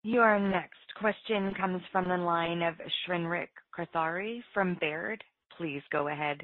Your 0.03 0.39
next 0.39 0.80
question 0.99 1.53
comes 1.53 1.82
from 1.91 2.09
the 2.09 2.18
line 2.18 2.64
of 2.64 2.76
Shrenik 3.07 3.49
Kothari 3.78 4.41
from 4.53 4.76
Baird. 4.82 5.24
Please 5.57 5.82
go 5.91 6.07
ahead. 6.07 6.41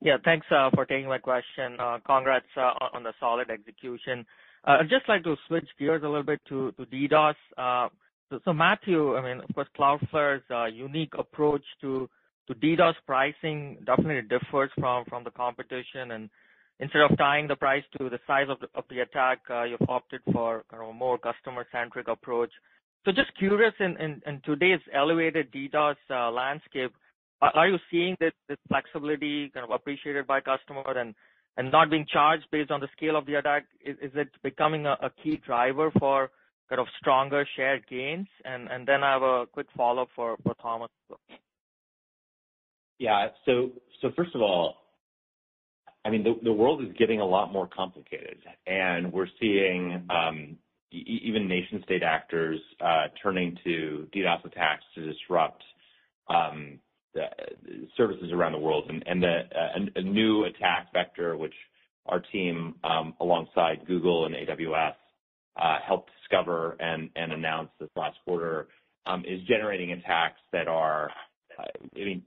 Yeah, 0.00 0.16
thanks 0.24 0.46
uh, 0.50 0.70
for 0.74 0.84
taking 0.86 1.08
my 1.08 1.18
question. 1.18 1.76
Congrats 2.04 2.46
on 2.56 3.02
the 3.02 3.12
solid 3.20 3.50
execution. 3.50 4.26
I'd 4.64 4.88
just 4.88 5.08
like 5.08 5.22
to 5.24 5.36
switch 5.46 5.68
gears 5.78 6.02
a 6.02 6.06
little 6.06 6.24
bit 6.24 6.40
to 6.48 6.72
DDoS. 6.78 7.34
Matthew, 8.46 9.16
I 9.16 9.22
mean, 9.22 9.42
of 9.42 9.54
course, 9.54 9.68
Cloudflare's 9.78 10.42
uh, 10.50 10.66
unique 10.66 11.12
approach 11.18 11.64
to 11.80 12.08
to 12.48 12.54
DDoS 12.54 12.94
pricing 13.06 13.76
definitely 13.84 14.22
differs 14.22 14.70
from 14.78 15.04
the 15.22 15.30
competition. 15.30 16.12
And 16.12 16.30
instead 16.80 17.02
of 17.02 17.16
tying 17.18 17.46
the 17.46 17.56
price 17.56 17.84
to 17.98 18.08
the 18.08 18.18
size 18.26 18.46
of 18.48 18.84
the 18.88 19.00
attack, 19.00 19.40
uh, 19.50 19.64
you've 19.64 19.88
opted 19.88 20.20
for 20.32 20.64
kind 20.70 20.82
of 20.82 20.88
a 20.88 20.92
more 20.94 21.18
customer-centric 21.18 22.08
approach. 22.08 22.50
So 23.04 23.12
just 23.12 23.36
curious, 23.38 23.74
in 23.78 24.40
today's 24.44 24.80
elevated 24.94 25.52
DDoS 25.52 25.96
uh, 26.10 26.30
landscape, 26.30 26.92
are 27.40 27.68
you 27.68 27.78
seeing 27.90 28.16
this 28.18 28.32
flexibility 28.68 29.50
kind 29.50 29.64
of 29.64 29.70
appreciated 29.70 30.26
by 30.26 30.40
customers 30.40 30.96
and 31.56 31.70
not 31.70 31.90
being 31.90 32.06
charged 32.10 32.46
based 32.50 32.70
on 32.70 32.80
the 32.80 32.88
scale 32.96 33.16
of 33.16 33.26
the 33.26 33.34
attack? 33.34 33.66
Is 33.84 34.12
it 34.14 34.28
becoming 34.42 34.86
a 34.86 35.10
key 35.22 35.40
driver 35.44 35.90
for 35.98 36.30
kind 36.68 36.80
of 36.80 36.86
stronger 36.98 37.46
share 37.56 37.80
gains? 37.88 38.28
And 38.44 38.86
then 38.86 39.02
I 39.02 39.12
have 39.12 39.22
a 39.22 39.46
quick 39.46 39.66
follow-up 39.76 40.08
for 40.14 40.36
Thomas. 40.60 40.90
Yeah. 42.98 43.28
First 44.16 44.34
of 44.34 44.42
all, 44.42 44.76
I 46.04 46.10
mean, 46.10 46.24
the 46.42 46.52
world 46.52 46.82
is 46.82 46.88
getting 46.98 47.20
a 47.20 47.26
lot 47.26 47.52
more 47.52 47.68
complicated, 47.68 48.38
and 48.66 49.12
we're 49.12 49.26
seeing 49.40 50.06
um, 50.08 50.56
even 50.90 51.48
nation-state 51.48 52.02
actors 52.02 52.60
uh, 52.80 53.08
turning 53.22 53.58
to 53.64 54.06
DDoS 54.14 54.44
attacks 54.44 54.84
to 54.94 55.04
disrupt 55.12 55.62
um, 56.28 56.78
the 57.14 57.26
services 57.96 58.30
around 58.32 58.52
the 58.52 58.58
world. 58.58 58.84
And 58.88 59.02
and 59.06 59.24
uh, 59.24 59.96
a 59.96 60.02
new 60.02 60.44
attack 60.44 60.92
vector, 60.92 61.36
which 61.36 61.54
our 62.06 62.20
team, 62.32 62.76
um, 62.84 63.14
alongside 63.20 63.86
Google 63.86 64.24
and 64.26 64.34
AWS, 64.34 64.94
Uh, 65.58 65.78
helped 65.84 66.10
discover 66.20 66.76
and 66.78 67.10
and 67.16 67.32
announce 67.32 67.70
this 67.80 67.88
last 67.96 68.16
quarter, 68.24 68.68
um, 69.06 69.24
is 69.26 69.40
generating 69.48 69.92
attacks 69.92 70.40
that 70.52 70.68
are, 70.68 71.10
I 71.58 71.64
mean, 71.96 72.22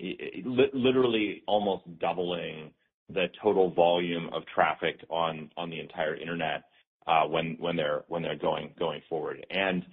literally 0.73 1.43
almost 1.47 1.83
doubling 1.99 2.71
the 3.09 3.27
total 3.41 3.71
volume 3.71 4.29
of 4.33 4.43
traffic 4.53 4.99
on 5.09 5.49
on 5.55 5.69
the 5.69 5.79
entire 5.79 6.15
internet 6.15 6.63
uh 7.07 7.23
when 7.23 7.55
when 7.59 7.75
they're 7.75 8.03
when 8.07 8.21
they're 8.21 8.37
going 8.37 8.71
going 8.77 9.01
forward. 9.09 9.45
And 9.49 9.85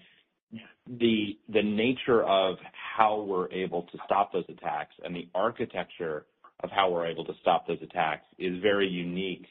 the 0.86 1.38
the 1.48 1.62
nature 1.62 2.24
of 2.24 2.56
how 2.72 3.22
we're 3.22 3.50
able 3.52 3.82
to 3.82 3.98
stop 4.04 4.32
those 4.32 4.44
attacks 4.48 4.94
and 5.04 5.14
the 5.14 5.28
architecture 5.34 6.26
of 6.64 6.70
how 6.70 6.90
we're 6.90 7.06
able 7.06 7.24
to 7.24 7.34
stop 7.40 7.66
those 7.66 7.78
attacks 7.82 8.26
is 8.38 8.60
very 8.62 8.88
unique 8.88 9.46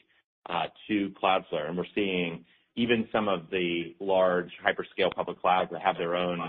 uh, 0.50 0.64
to 0.88 1.10
Cloudflare. 1.22 1.68
And 1.68 1.76
we're 1.76 1.84
seeing 1.94 2.44
even 2.78 3.08
some 3.10 3.28
of 3.28 3.50
the 3.50 3.96
large 3.98 4.50
hyperscale 4.64 5.12
public 5.12 5.40
clouds 5.40 5.68
that 5.72 5.82
have 5.82 5.96
their 5.96 6.14
own 6.14 6.40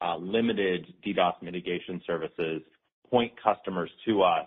uh, 0.00 0.16
limited 0.16 0.86
DDoS 1.04 1.42
mitigation 1.42 2.00
services, 2.06 2.62
point 3.10 3.32
customers 3.42 3.90
to 4.06 4.22
us 4.22 4.46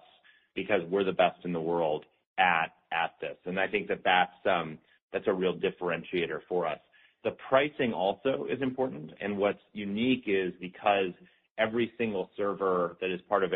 because 0.55 0.79
we're 0.89 1.03
the 1.03 1.11
best 1.11 1.37
in 1.43 1.51
the 1.51 1.61
world 1.61 2.05
at 2.39 2.67
at 2.93 3.11
this. 3.19 3.35
And 3.45 3.59
I 3.59 3.67
think 3.67 3.89
that 3.89 3.99
that's 4.05 4.31
um, 4.49 4.77
that's 5.11 5.27
a 5.27 5.33
real 5.33 5.53
differentiator 5.53 6.39
for 6.47 6.65
us. 6.65 6.79
The 7.25 7.31
pricing 7.49 7.91
also 7.91 8.47
is 8.49 8.61
important, 8.61 9.11
and 9.19 9.37
what's 9.37 9.59
unique 9.73 10.23
is 10.27 10.53
because 10.61 11.11
every 11.57 11.91
single 11.97 12.29
server 12.37 12.95
that 13.01 13.11
is 13.11 13.19
part 13.27 13.43
of 13.43 13.51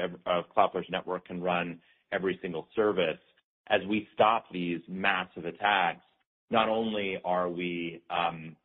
Cloudflare's 0.56 0.90
network 0.90 1.28
can 1.28 1.42
run 1.42 1.80
every 2.12 2.38
single 2.42 2.68
service. 2.76 3.20
As 3.68 3.82
we 3.88 4.08
stop 4.16 4.46
these 4.52 4.82
massive 4.90 5.46
attacks, 5.46 6.02
not 6.50 6.70
only 6.70 7.18
are 7.24 7.50
we 7.50 8.02
um, 8.10 8.56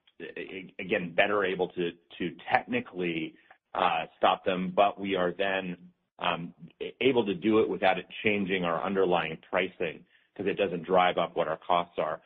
again, 0.79 1.13
better 1.15 1.45
able 1.45 1.69
to 1.69 2.31
technically 2.53 3.35
uh, 3.75 4.05
stop 4.17 4.45
them, 4.45 4.73
but 4.75 5.01
we 5.01 5.17
are 5.17 5.33
then 5.37 5.77
um, 6.19 6.55
able 7.01 7.27
to 7.27 7.35
do 7.35 7.59
it 7.59 7.69
without 7.69 7.99
it 7.99 8.07
changing 8.23 8.65
our 8.65 8.83
underlying 8.83 9.37
pricing, 9.51 10.01
because 10.33 10.51
it 10.51 10.57
doesn't 10.57 10.85
drive 10.85 11.19
up 11.19 11.37
what 11.37 11.49
our 11.49 11.59
costs 11.67 11.95
are. 11.99 12.21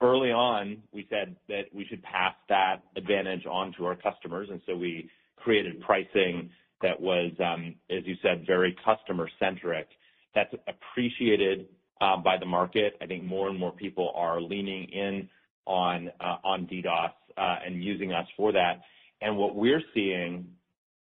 Early 0.00 0.30
on, 0.30 0.82
we 0.92 1.06
said 1.10 1.36
that 1.48 1.62
we 1.72 1.84
should 1.86 2.02
pass 2.02 2.34
that 2.48 2.82
advantage 2.96 3.46
on 3.46 3.72
to 3.78 3.86
our 3.86 3.96
customers, 3.96 4.48
and 4.50 4.60
so 4.66 4.76
we 4.76 5.08
created 5.36 5.80
pricing 5.80 6.50
that 6.80 7.00
was, 7.00 7.32
um, 7.44 7.74
as 7.90 8.04
you 8.04 8.16
said, 8.22 8.44
very 8.46 8.76
customer-centric. 8.84 9.88
That's 10.34 10.52
appreciated 10.66 11.66
Um, 12.02 12.24
by 12.24 12.36
the 12.36 12.46
market. 12.46 12.94
I 13.00 13.06
think 13.06 13.22
more 13.22 13.48
and 13.48 13.56
more 13.56 13.70
people 13.70 14.10
are 14.16 14.40
leaning 14.40 14.88
in 14.88 15.28
on 15.66 16.10
uh, 16.20 16.38
on 16.42 16.66
DDoS 16.66 17.12
uh, 17.38 17.56
and 17.64 17.80
using 17.84 18.12
us 18.12 18.26
for 18.36 18.50
that. 18.50 18.80
And 19.20 19.36
what 19.36 19.54
we're 19.54 19.82
seeing 19.94 20.48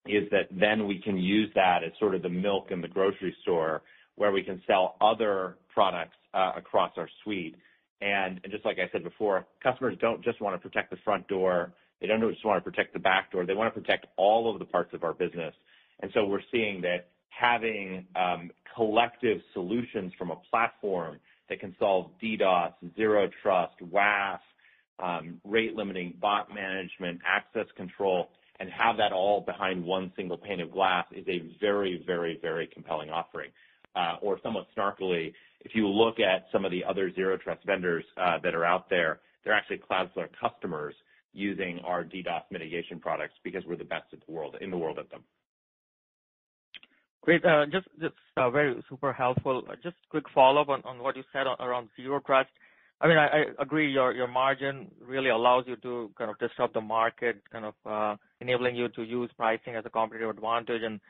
is 0.06 0.28
that 0.32 0.48
then 0.50 0.88
we 0.88 0.98
can 0.98 1.16
use 1.16 1.48
that 1.54 1.84
as 1.84 1.92
sort 2.00 2.16
of 2.16 2.22
the 2.22 2.28
milk 2.28 2.72
in 2.72 2.80
the 2.80 2.88
grocery 2.88 3.32
store, 3.42 3.82
where 4.16 4.32
we 4.32 4.42
can 4.42 4.60
sell 4.66 4.96
other 5.00 5.58
products 5.72 6.16
uh, 6.34 6.54
across 6.56 6.90
our 6.96 7.08
suite. 7.22 7.54
And 8.00 8.40
just 8.50 8.64
like 8.64 8.78
I 8.80 8.90
said 8.90 9.04
before, 9.04 9.46
customers 9.62 9.96
don't 10.00 10.24
just 10.24 10.40
want 10.40 10.60
to 10.60 10.68
protect 10.68 10.90
the 10.90 10.98
front 11.04 11.28
door, 11.28 11.72
they 12.00 12.08
don't 12.08 12.20
just 12.28 12.44
want 12.44 12.64
to 12.64 12.68
protect 12.68 12.94
the 12.94 12.98
back 12.98 13.30
door, 13.30 13.46
they 13.46 13.54
want 13.54 13.72
to 13.72 13.80
protect 13.80 14.06
all 14.16 14.52
of 14.52 14.58
the 14.58 14.64
parts 14.64 14.92
of 14.92 15.04
our 15.04 15.14
business. 15.14 15.54
And 16.00 16.10
so 16.14 16.24
we're 16.24 16.42
seeing 16.50 16.80
that 16.80 17.10
having 17.30 18.06
um, 18.16 18.50
collective 18.74 19.38
solutions 19.54 20.12
from 20.18 20.30
a 20.30 20.36
platform 20.50 21.18
that 21.48 21.60
can 21.60 21.74
solve 21.78 22.10
DDoS, 22.22 22.74
Zero 22.96 23.28
Trust, 23.42 23.74
WAF, 23.92 24.38
um, 25.02 25.40
rate 25.44 25.74
limiting, 25.74 26.14
bot 26.20 26.54
management, 26.54 27.20
access 27.26 27.66
control, 27.76 28.28
and 28.60 28.68
have 28.70 28.96
that 28.98 29.12
all 29.12 29.40
behind 29.40 29.82
one 29.82 30.12
single 30.16 30.36
pane 30.36 30.60
of 30.60 30.70
glass, 30.70 31.06
is 31.12 31.26
a 31.28 31.42
very, 31.60 32.02
very, 32.06 32.38
very 32.42 32.66
compelling 32.66 33.10
offering. 33.10 33.50
Uh, 33.96 34.16
or 34.22 34.38
somewhat 34.42 34.66
snarkily, 34.76 35.32
if 35.62 35.74
you 35.74 35.88
look 35.88 36.20
at 36.20 36.46
some 36.52 36.64
of 36.64 36.70
the 36.70 36.84
other 36.84 37.12
Zero 37.14 37.36
Trust 37.36 37.64
vendors 37.66 38.04
uh, 38.16 38.38
that 38.42 38.54
are 38.54 38.64
out 38.64 38.88
there, 38.88 39.20
they're 39.44 39.52
actually 39.54 39.78
Cloudflare 39.90 40.28
customers 40.40 40.94
using 41.32 41.80
our 41.80 42.04
DDoS 42.04 42.42
mitigation 42.50 43.00
products 43.00 43.34
because 43.42 43.64
we're 43.66 43.76
the 43.76 43.84
best 43.84 44.04
at 44.12 44.20
the 44.24 44.32
world, 44.32 44.56
in 44.60 44.70
the 44.70 44.76
world 44.76 44.98
at 44.98 45.10
them. 45.10 45.22
Great. 47.22 47.42
Just 47.70 47.86
just 48.00 48.14
very 48.36 48.82
super 48.88 49.12
helpful. 49.12 49.62
Just 49.82 49.96
quick 50.08 50.24
follow-up 50.34 50.68
on 50.68 51.02
what 51.02 51.16
you 51.16 51.22
said 51.32 51.46
around 51.60 51.88
Zero 51.96 52.20
Trust. 52.24 52.48
I 53.02 53.08
mean, 53.08 53.18
I 53.18 53.44
agree, 53.58 53.90
your 53.90 54.12
your 54.12 54.26
margin 54.28 54.90
really 55.00 55.30
allows 55.30 55.64
you 55.66 55.76
to 55.76 56.10
kind 56.16 56.30
of 56.30 56.38
disrupt 56.38 56.74
the 56.74 56.80
market, 56.80 57.42
kind 57.52 57.64
of 57.66 57.74
uh 57.84 58.16
enabling 58.40 58.76
you 58.76 58.88
to 58.90 59.02
use 59.02 59.30
pricing 59.36 59.74
as 59.76 59.84
a 59.86 59.90
competitive 59.90 60.30
advantage. 60.30 60.82
And 60.82 61.00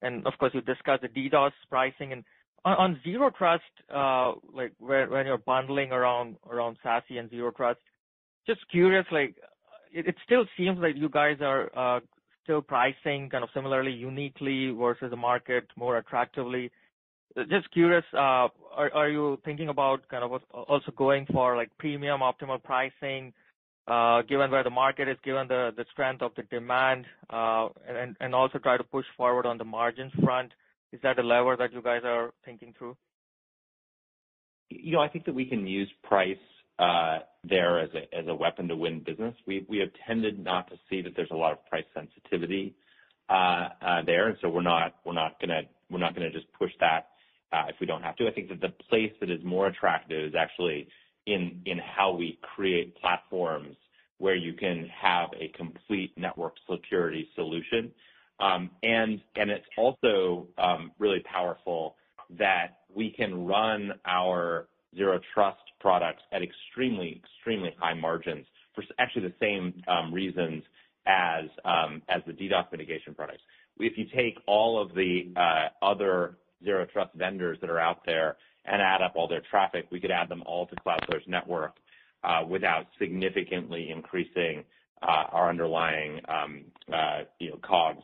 and 0.00 0.26
of 0.26 0.32
course, 0.38 0.52
you 0.54 0.62
discussed 0.62 1.02
the 1.02 1.08
DDoS 1.08 1.52
pricing. 1.68 2.12
And 2.12 2.24
on 2.64 3.00
Zero 3.04 3.30
Trust, 3.30 3.62
uh 3.94 4.32
like, 4.52 4.72
when 4.78 5.26
you're 5.26 5.38
bundling 5.38 5.92
around 5.92 6.36
around 6.50 6.78
SASE 6.84 7.18
and 7.18 7.28
Zero 7.30 7.50
Trust, 7.50 7.80
just 8.46 8.60
curious, 8.70 9.04
like, 9.12 9.36
it 9.92 10.14
still 10.24 10.44
seems 10.56 10.78
like 10.78 10.96
you 10.96 11.08
guys 11.10 11.38
are 11.42 12.00
still 12.48 12.62
pricing 12.62 13.28
kind 13.28 13.44
of 13.44 13.50
similarly, 13.52 13.92
uniquely 13.92 14.70
versus 14.70 15.10
the 15.10 15.16
market 15.16 15.64
more 15.76 15.98
attractively. 15.98 16.70
just 17.50 17.70
curious, 17.72 18.04
uh, 18.14 18.48
are 18.74 19.10
you 19.10 19.38
thinking 19.44 19.68
about 19.68 20.08
kind 20.08 20.24
of 20.24 20.40
also 20.50 20.90
going 20.96 21.26
for, 21.26 21.56
like, 21.56 21.70
premium 21.78 22.20
optimal 22.20 22.60
pricing, 22.62 23.34
uh, 23.86 24.22
given 24.22 24.50
where 24.50 24.64
the 24.64 24.70
market 24.70 25.08
is, 25.08 25.18
given 25.22 25.46
the 25.46 25.84
strength 25.92 26.22
of 26.22 26.32
the 26.36 26.42
demand, 26.44 27.04
uh, 27.28 27.68
and 28.20 28.34
also 28.34 28.58
try 28.58 28.78
to 28.78 28.84
push 28.84 29.06
forward 29.14 29.44
on 29.44 29.58
the 29.58 29.64
margins 29.64 30.12
front? 30.24 30.50
Is 30.90 31.00
that 31.02 31.18
a 31.18 31.22
lever 31.22 31.54
that 31.58 31.72
you 31.74 31.82
guys 31.82 32.00
are 32.04 32.32
thinking 32.46 32.74
through? 32.78 32.96
You 34.70 34.92
know, 34.92 35.00
I 35.00 35.08
think 35.08 35.26
that 35.26 35.34
we 35.34 35.44
can 35.44 35.66
use 35.66 35.90
price 36.02 36.44
there 36.78 37.78
as 37.80 37.90
a 38.28 38.34
weapon 38.34 38.68
to 38.68 38.76
win 38.76 39.00
business. 39.00 39.34
We 39.46 39.78
have 39.80 39.90
tended 40.06 40.42
not 40.42 40.68
to 40.70 40.76
see 40.88 41.02
that 41.02 41.14
there's 41.16 41.30
a 41.30 41.36
lot 41.36 41.52
of 41.52 41.64
price 41.66 41.84
sensitivity 41.94 42.74
uh, 43.28 43.68
uh, 43.82 44.02
there, 44.06 44.28
and 44.28 44.38
so 44.40 44.48
we're 44.48 44.62
not 44.62 44.96
we're 45.04 45.12
not 45.12 45.40
gonna 45.40 45.62
we're 45.90 45.98
not 45.98 46.14
gonna 46.14 46.30
just 46.30 46.46
push 46.58 46.72
that 46.80 47.08
uh, 47.52 47.64
if 47.68 47.76
we 47.80 47.86
don't 47.86 48.02
have 48.02 48.16
to. 48.16 48.26
I 48.26 48.32
think 48.32 48.48
that 48.48 48.60
the 48.60 48.72
place 48.88 49.12
that 49.20 49.30
is 49.30 49.40
more 49.44 49.66
attractive 49.66 50.24
is 50.30 50.34
actually 50.38 50.88
in 51.26 51.60
in 51.66 51.78
how 51.78 52.12
we 52.12 52.38
create 52.54 52.96
platforms 52.96 53.76
where 54.18 54.34
you 54.34 54.52
can 54.52 54.88
have 55.00 55.28
a 55.38 55.48
complete 55.56 56.12
network 56.16 56.54
security 56.70 57.28
solution. 57.34 57.92
Um, 58.40 58.70
and 58.82 59.20
and 59.36 59.50
it's 59.50 59.66
also 59.76 60.46
um, 60.58 60.92
really 60.98 61.20
powerful 61.20 61.96
that 62.38 62.78
we 62.94 63.10
can 63.10 63.46
run 63.46 63.92
our 64.04 64.68
Zero 64.96 65.20
Trust 65.34 65.58
products 65.80 66.22
at 66.32 66.42
extremely 66.42 67.22
extremely 67.24 67.74
high 67.78 67.94
margins 67.94 68.46
for 68.74 68.84
actually 68.98 69.22
the 69.22 69.34
same 69.40 69.74
um, 69.88 70.12
reasons 70.12 70.62
as 71.06 71.44
um 71.64 72.02
as 72.08 72.22
the 72.26 72.32
DDoS 72.32 72.70
mitigation 72.70 73.14
products. 73.14 73.42
If 73.78 73.96
you 73.96 74.06
take 74.14 74.38
all 74.46 74.80
of 74.80 74.94
the 74.94 75.32
uh, 75.36 75.84
other 75.84 76.38
Zero 76.64 76.86
Trust 76.92 77.14
vendors 77.14 77.58
that 77.60 77.70
are 77.70 77.78
out 77.78 78.00
there 78.04 78.36
and 78.64 78.82
add 78.82 79.00
up 79.00 79.12
all 79.14 79.28
their 79.28 79.42
traffic, 79.48 79.86
we 79.90 80.00
could 80.00 80.10
add 80.10 80.28
them 80.28 80.42
all 80.44 80.66
to 80.66 80.76
Cloudflare's 80.76 81.26
network 81.28 81.76
uh, 82.24 82.42
without 82.46 82.86
significantly 82.98 83.90
increasing 83.90 84.64
uh, 85.02 85.24
our 85.30 85.48
underlying, 85.48 86.20
um, 86.28 86.64
you 87.38 87.50
know, 87.50 87.58
COGS 87.62 88.02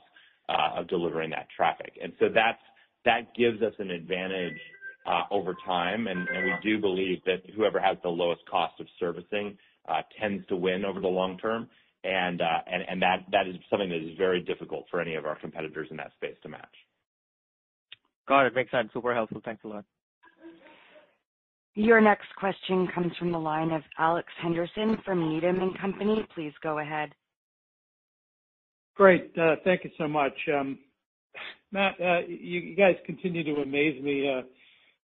of 0.49 0.87
delivering 0.87 1.31
that 1.31 1.49
traffic. 1.57 1.99
And 2.01 2.13
so 2.21 2.27
that's 2.33 2.63
that 3.05 3.35
gives 3.35 3.61
us 3.63 3.75
an 3.79 3.91
advantage 3.91 4.59
Uh, 5.07 5.25
over 5.31 5.55
time, 5.67 6.07
and 6.07 6.27
we 6.31 6.53
do 6.63 6.81
believe 6.81 7.23
that 7.27 7.43
whoever 7.55 7.79
has 7.79 7.99
the 8.03 8.09
lowest 8.09 8.41
cost 8.51 8.73
of 8.81 8.87
servicing 8.99 9.55
uh, 9.87 10.01
tends 10.19 10.47
to 10.47 10.57
win 10.57 10.83
over 10.83 10.99
the 10.99 11.07
long 11.07 11.37
term. 11.37 11.69
And 12.05 12.41
uh, 12.41 12.63
that 13.31 13.47
is 13.47 13.57
something 13.69 13.91
that 13.91 13.99
is 13.99 14.17
very 14.17 14.41
difficult 14.41 14.87
for 14.91 15.03
any 15.03 15.15
of 15.15 15.27
our 15.27 15.39
competitors 15.39 15.89
in 15.91 15.99
that 15.99 16.13
space 16.17 16.37
to 16.43 16.49
match. 16.49 16.75
Got 18.27 18.47
it. 18.47 18.55
Makes 18.55 18.71
sense. 18.71 18.89
Super 18.95 19.13
helpful. 19.13 19.43
Thanks 19.45 19.63
a 19.65 19.69
lot. 19.69 19.85
Your 21.75 22.01
next 22.01 22.29
question 22.39 22.89
comes 22.95 23.13
from 23.19 23.31
the 23.31 23.39
line 23.39 23.73
of 23.73 23.83
Alex 23.99 24.29
Henderson 24.41 24.97
from 25.05 25.29
Needham 25.29 25.59
& 25.77 25.81
Company. 25.81 26.27
Please 26.35 26.53
go 26.63 26.79
ahead. 26.79 27.11
Great. 28.95 29.35
Thank 29.65 29.85
you 29.85 29.91
so 29.99 30.09
much. 30.09 30.33
Um, 30.49 30.79
Matt, 31.73 31.99
you 32.29 32.75
guys 32.75 32.95
continue 33.05 33.45
to 33.45 33.61
amaze 33.61 34.03
me 34.03 34.31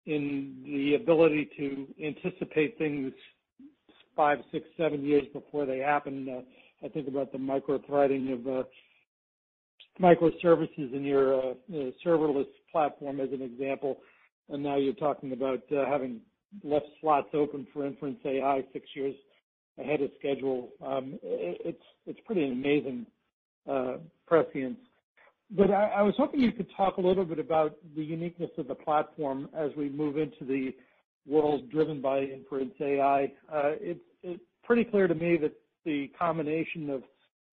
in 0.07 0.63
the 0.65 0.95
ability 0.95 1.49
to 1.57 1.87
anticipate 2.05 2.79
things 2.79 3.13
five, 4.17 4.39
six, 4.53 4.67
seven 4.77 5.05
years 5.05 5.25
before 5.33 5.67
they 5.67 5.79
happen. 5.79 6.29
Uh, 6.29 6.87
I 6.87 6.89
think 6.89 7.09
about 7.09 7.33
the 7.33 7.39
micro-threading 7.39 8.33
of 8.33 8.47
uh, 8.47 8.63
microservices 10.01 10.95
in 10.95 11.05
your 11.05 11.39
uh, 11.39 11.55
serverless 12.05 12.49
platform 12.73 13.21
as 13.21 13.29
an 13.33 13.43
example, 13.43 13.99
and 14.49 14.63
now 14.63 14.77
you're 14.77 14.95
talking 14.95 15.33
about 15.33 15.61
having 15.71 16.21
left 16.65 16.87
slots 17.01 17.29
open 17.35 17.67
for 17.73 17.87
inference 17.87 18.19
AI 18.25 18.65
six 18.73 18.87
years 18.95 19.15
ahead 19.79 20.01
of 20.01 20.11
schedule. 20.19 20.71
Um, 20.85 21.19
it's 21.23 21.83
it's 22.07 22.21
pretty 22.27 22.49
amazing 22.49 23.07
prescience. 24.27 24.79
I 25.59 26.03
was 26.03 26.15
hoping 26.17 26.41
you 26.41 26.53
could 26.53 26.69
talk 26.77 26.99
a 26.99 27.01
little 27.01 27.25
bit 27.25 27.39
about 27.39 27.77
the 27.97 28.05
uniqueness 28.05 28.51
of 28.57 28.69
the 28.69 28.75
platform 28.75 29.49
as 29.57 29.71
we 29.77 29.89
move 29.89 30.17
into 30.17 30.45
the 30.45 30.73
world 31.27 31.71
driven 31.71 32.01
by 32.01 32.21
inference 32.21 32.75
AI. 32.81 33.33
Uh, 33.53 33.73
it's 33.81 34.01
pretty 34.63 34.85
clear 34.85 35.09
to 35.09 35.15
me 35.15 35.37
that 35.39 35.53
the 35.85 36.09
combination 36.19 36.89
of 36.91 37.03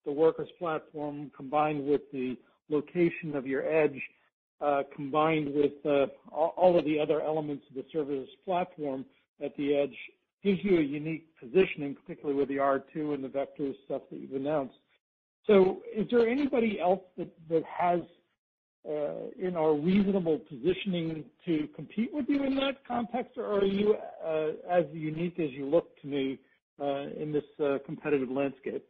the 0.05 0.11
Workers 0.11 0.49
platform, 0.59 1.31
combined 1.35 1.85
with 1.85 2.01
the 2.13 2.37
location 2.69 3.35
of 3.35 3.47
your 3.47 3.67
edge, 3.67 3.99
uh, 4.61 4.83
combined 4.95 5.53
with 5.53 5.73
uh, 5.85 6.07
all 6.31 6.77
of 6.77 6.85
the 6.85 6.99
other 6.99 7.21
elements 7.21 7.65
of 7.69 7.75
the 7.75 7.85
service 7.91 8.29
platform 8.45 9.05
at 9.43 9.55
the 9.57 9.75
edge, 9.75 9.95
gives 10.43 10.59
you 10.63 10.77
a 10.77 10.83
unique 10.83 11.27
positioning, 11.39 11.95
particularly 11.95 12.37
with 12.39 12.47
the 12.47 12.57
R2 12.57 13.13
and 13.13 13.23
the 13.23 13.27
Vector 13.27 13.71
stuff 13.85 14.03
that 14.11 14.19
you've 14.19 14.33
announced. 14.33 14.75
So 15.47 15.81
is 15.95 16.07
there 16.11 16.27
anybody 16.27 16.79
else 16.79 17.01
that 17.17 17.63
has, 17.65 18.01
you 18.85 19.51
know, 19.51 19.65
a 19.65 19.79
reasonable 19.79 20.39
positioning 20.39 21.23
to 21.45 21.67
compete 21.75 22.13
with 22.13 22.25
you 22.27 22.43
in 22.43 22.55
that 22.55 22.85
context, 22.85 23.37
or 23.37 23.59
are 23.59 23.65
you 23.65 23.95
uh, 24.25 24.47
as 24.69 24.85
unique 24.91 25.39
as 25.39 25.51
you 25.51 25.65
look 25.65 25.99
to 26.01 26.07
me 26.07 26.39
uh, 26.81 27.07
in 27.17 27.31
this 27.31 27.45
uh, 27.63 27.77
competitive 27.85 28.29
landscape? 28.29 28.85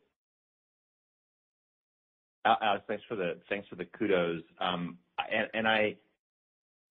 Alex, 2.45 2.83
thanks 2.87 3.03
for 3.07 3.15
the 3.15 3.85
kudos. 3.97 4.41
Um, 4.59 4.97
I, 5.19 5.95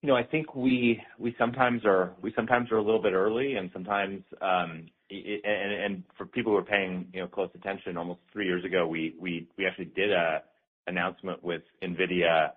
you 0.06 0.12
know, 0.12 0.16
I 0.16 0.22
think 0.22 0.54
we 0.54 1.02
sometimes 1.36 1.84
are 1.84 2.12
a 2.22 2.80
little 2.80 3.02
bit 3.02 3.12
early 3.12 3.56
and 3.56 3.68
sometimes, 3.72 4.22
and 4.40 4.88
and 5.10 6.04
for 6.16 6.26
people 6.26 6.52
who 6.52 6.58
are 6.58 6.62
paying, 6.62 7.08
you 7.12 7.18
know, 7.18 7.26
close 7.26 7.50
attention, 7.56 7.96
almost 7.96 8.20
three 8.32 8.46
years 8.46 8.64
ago, 8.64 8.86
we 8.86 9.16
we 9.20 9.48
we 9.58 9.66
actually 9.66 9.86
did 9.96 10.12
a 10.12 10.44
announcement 10.86 11.42
with 11.42 11.62
NVIDIA 11.82 12.50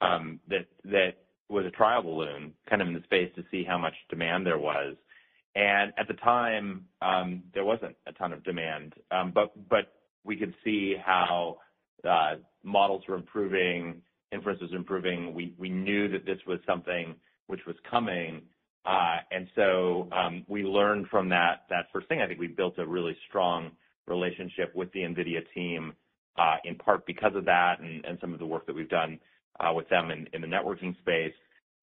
um 0.00 0.40
that 0.48 0.66
that 0.84 1.10
was 1.48 1.64
a 1.64 1.70
trial 1.70 2.02
balloon, 2.02 2.52
kind 2.68 2.82
of 2.82 2.88
in 2.88 2.94
the 2.94 3.04
space 3.04 3.30
to 3.36 3.44
see 3.52 3.62
how 3.62 3.78
much 3.78 3.94
demand 4.10 4.44
there 4.44 4.58
was. 4.58 4.96
And 5.54 5.92
at 5.98 6.08
the 6.08 6.14
time, 6.14 6.86
there 7.54 7.64
wasn't 7.64 7.94
a 8.08 8.12
ton 8.14 8.32
of 8.32 8.42
demand. 8.42 8.94
Um 9.12 9.30
but 9.32 9.52
but 9.68 9.92
we 10.24 10.34
could 10.34 10.54
see 10.64 10.96
how 11.00 11.58
models 12.64 13.04
were 13.08 13.14
improving, 13.14 14.02
inference 14.32 14.60
was 14.60 14.72
improving. 14.72 15.34
We 15.34 15.54
we 15.58 15.68
knew 15.68 16.08
that 16.08 16.26
this 16.26 16.38
was 16.46 16.58
something 16.66 17.14
which 17.46 17.60
was 17.66 17.76
coming. 17.90 18.42
Uh 18.84 19.18
and 19.30 19.48
so 19.54 20.08
um 20.12 20.44
we 20.48 20.62
learned 20.62 21.06
from 21.08 21.28
that 21.30 21.66
first 21.92 22.08
thing. 22.08 22.20
I 22.20 22.26
think 22.26 22.40
we 22.40 22.48
built 22.48 22.78
a 22.78 22.86
really 22.86 23.16
strong 23.28 23.70
relationship 24.06 24.74
with 24.74 24.92
the 24.92 25.00
NVIDIA 25.00 25.42
team, 25.54 25.92
in 26.64 26.76
part 26.76 27.06
because 27.06 27.34
of 27.34 27.44
that 27.46 27.80
and 27.80 28.18
some 28.20 28.32
of 28.32 28.38
the 28.38 28.46
work 28.46 28.66
that 28.66 28.76
we've 28.76 28.88
done 28.88 29.18
with 29.74 29.88
them 29.88 30.10
in 30.10 30.40
the 30.40 30.46
networking 30.46 30.96
space. 30.98 31.34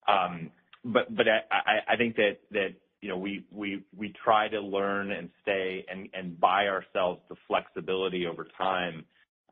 Um 0.08 0.52
but 0.86 1.08
I 1.30 1.96
think 1.98 2.16
that, 2.18 2.39
that 2.52 2.76
you 3.02 3.10
know, 3.10 3.18
we 3.18 3.46
we 3.52 3.84
we 3.98 4.14
try 4.24 4.48
to 4.48 4.62
learn 4.62 5.12
and 5.12 5.30
stay 5.41 5.86
and 5.89 6.10
and 6.14 6.39
buy 6.39 6.68
ourselves 6.68 7.22
the 7.30 7.36
flexibility 7.48 8.26
over 8.26 8.48
time 8.58 9.06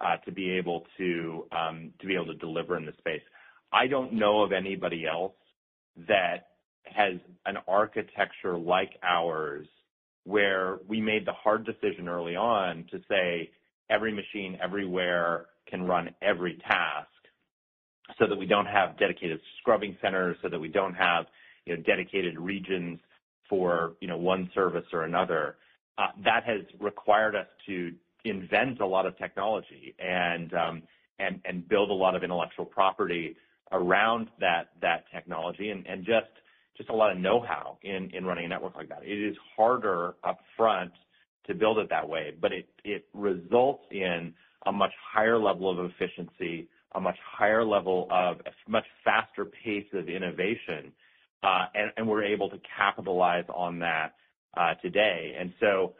Um, 0.04 0.18
to 0.26 0.32
be 0.32 0.52
able 0.52 0.86
to 0.98 2.36
deliver 2.40 2.78
in 2.78 2.86
the 2.86 2.94
space. 2.98 3.22
I 3.72 3.88
don't 3.88 4.14
know 4.14 4.42
of 4.42 4.52
anybody 4.52 5.06
else 5.06 5.34
that 6.08 6.48
has 6.86 7.16
an 7.46 7.58
architecture 7.68 8.58
like 8.58 8.92
ours, 9.04 9.68
where 10.24 10.80
we 10.88 11.00
made 11.02 11.26
the 11.26 11.34
hard 11.34 11.66
decision 11.66 12.08
early 12.08 12.36
on 12.36 12.86
to 12.92 13.00
say 13.10 13.52
every 13.90 14.12
machine 14.12 14.58
everywhere 14.64 15.48
can 15.70 15.84
run 15.84 16.10
every 16.22 16.58
task, 16.68 17.08
so 18.20 18.28
that 18.28 18.36
we 18.36 18.46
don't 18.46 18.66
have 18.66 18.98
dedicated 18.98 19.40
scrubbing 19.60 19.96
centers, 20.02 20.38
so 20.42 20.50
that 20.50 20.60
we 20.60 20.68
don't 20.68 20.96
have, 20.96 21.26
you 21.66 21.76
know, 21.76 21.84
dedicated 21.84 22.40
regions 22.40 23.00
for, 23.50 23.94
you 24.02 24.08
know, 24.08 24.18
one 24.18 24.50
service 24.54 24.86
or 24.94 25.04
another. 25.04 25.58
Uh, 25.98 26.08
that 26.24 26.44
has 26.44 26.62
required 26.80 27.36
us 27.36 27.48
to 27.68 27.92
invent 28.26 28.80
a 28.80 28.86
lot 28.86 29.06
of 29.06 29.18
technology 29.18 29.96
and 30.00 30.54
um, 30.54 30.84
and 31.20 31.40
and 31.46 31.68
build 31.68 31.90
a 31.90 31.94
lot 31.94 32.16
of 32.16 32.24
intellectual 32.24 32.66
property 32.66 33.36
around 33.72 34.30
that 34.40 34.70
that 34.82 35.06
technology 35.14 35.70
and 35.70 35.86
and 35.88 36.06
just 36.06 36.32
just 36.78 36.90
a 36.90 36.96
lot 36.96 37.12
of 37.12 37.18
know-how 37.18 37.78
in 37.84 38.10
in 38.14 38.26
running 38.26 38.46
a 38.46 38.48
network 38.48 38.76
like 38.76 38.90
that. 38.90 39.04
It 39.04 39.30
is 39.30 39.36
harder 39.56 40.16
upfront 40.26 40.92
to 41.48 41.56
build 41.56 41.80
it 41.80 41.90
that 41.90 42.08
way, 42.08 42.34
but 42.40 42.52
it 42.84 43.06
results 43.14 43.84
in 43.92 44.34
a 44.66 44.72
much 44.72 44.92
higher 45.12 45.40
level 45.40 45.70
of 45.72 45.92
efficiency, 45.92 46.68
a 46.94 47.02
much 47.02 47.18
higher 47.26 47.66
level 47.66 48.08
of 48.12 48.38
a 48.46 48.70
much 48.70 48.86
faster 49.04 49.46
pace 49.46 49.88
of 49.94 50.08
innovation, 50.08 50.92
and 51.44 52.08
we're 52.08 52.24
able 52.24 52.50
to 52.50 52.60
capitalize 52.78 53.46
on 53.54 53.80
that 53.80 54.14
today. 54.82 55.36
And 55.40 55.54
so 55.60 55.94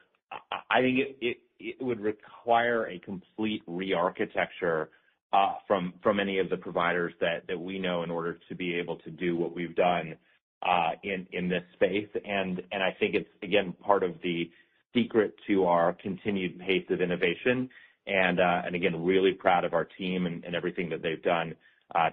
I 0.70 0.82
think 0.82 1.00
it 1.22 1.38
would 1.80 2.00
require 2.00 2.88
a 2.88 3.00
complete 3.00 3.64
rearchitecture 3.68 4.88
uh 5.34 5.54
from 5.68 6.20
any 6.20 6.40
of 6.40 6.50
the 6.50 6.58
providers 6.58 7.14
that 7.20 7.44
we 7.60 7.80
know 7.80 8.04
in 8.04 8.12
order 8.12 8.40
to 8.50 8.56
be 8.56 8.76
able 8.76 8.98
to 8.98 9.10
do 9.10 9.36
what 9.36 9.56
we've 9.56 9.76
done 9.76 10.16
uh 10.64 10.92
in 11.04 11.28
in 11.32 11.50
this 11.50 11.64
space. 11.74 12.10
And 12.26 12.62
and 12.72 12.84
I 12.84 12.96
think 13.00 13.16
it's, 13.16 13.30
again, 13.42 13.74
part 13.82 14.04
of 14.04 14.14
the 14.22 14.50
secret 14.94 15.34
to 15.48 15.66
our 15.66 15.94
continued 15.94 16.60
pace 16.60 16.86
of 16.90 17.02
innovation. 17.02 17.70
And 18.08 18.40
uh 18.40 18.62
and 18.66 18.76
again, 18.76 19.04
really 19.04 19.34
proud 19.34 19.64
of 19.64 19.74
our 19.74 19.86
team 19.86 20.26
and 20.26 20.56
everything 20.56 20.90
that 20.90 21.02
they've 21.02 21.24
done 21.24 21.56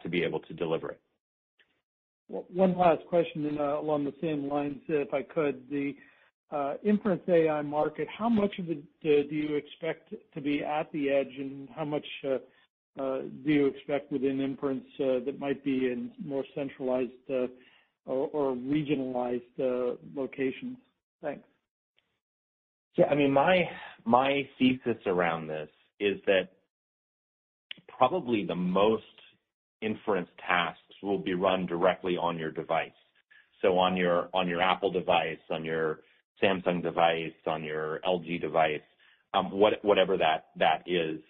to 0.02 0.08
be 0.08 0.22
able 0.24 0.40
to 0.40 0.54
deliver 0.54 0.90
it. 0.90 1.00
One 2.28 2.76
last 2.76 3.06
question 3.08 3.58
along 3.58 4.04
the 4.04 4.14
same 4.20 4.48
lines, 4.48 4.78
if 4.88 5.14
I 5.14 5.22
could. 5.22 5.62
The 6.50 6.78
inference 6.84 7.22
AI 7.28 7.62
market, 7.62 8.08
how 8.16 8.28
much 8.28 8.58
of 8.58 8.70
it 8.70 8.78
uh, 8.78 9.28
do 9.28 9.34
you 9.34 9.56
expect 9.56 10.14
to 10.34 10.40
be 10.40 10.64
at 10.64 10.90
the 10.92 11.10
edge, 11.10 11.32
and 11.38 11.68
how 11.74 11.84
much 11.84 12.06
uh, 12.24 12.38
do 12.96 13.28
you 13.44 13.66
expect 13.66 14.10
within 14.10 14.40
inference 14.40 14.84
that 14.98 15.36
might 15.38 15.62
be 15.64 15.86
in 15.86 16.10
more 16.24 16.44
centralized 16.54 17.12
or 18.06 18.54
regionalized 18.56 19.96
locations? 20.14 20.78
Thanks. 21.22 21.44
Yeah, 22.96 23.06
I 23.06 23.14
mean, 23.14 23.32
my 23.32 24.48
thesis 24.58 24.96
around 25.06 25.46
this 25.48 25.68
is 26.00 26.18
that 26.26 26.48
probably 27.96 28.44
the 28.44 28.54
most 28.54 29.04
inference 29.82 30.28
tasks 30.46 30.82
will 31.02 31.18
be 31.18 31.34
run 31.34 31.66
directly 31.66 32.16
on 32.16 32.38
your 32.38 32.50
device. 32.50 32.90
So 33.62 33.78
on 33.78 33.96
your 33.96 34.30
Apple 34.62 34.90
device, 34.90 35.38
on 35.50 35.64
your 35.64 36.00
Samsung 36.42 36.82
device, 36.82 37.32
on 37.46 37.64
your 37.64 38.00
LG 38.06 38.40
device, 38.40 38.80
um, 39.34 39.50
whatever 39.50 40.16
that 40.16 40.82
is. 40.86 41.20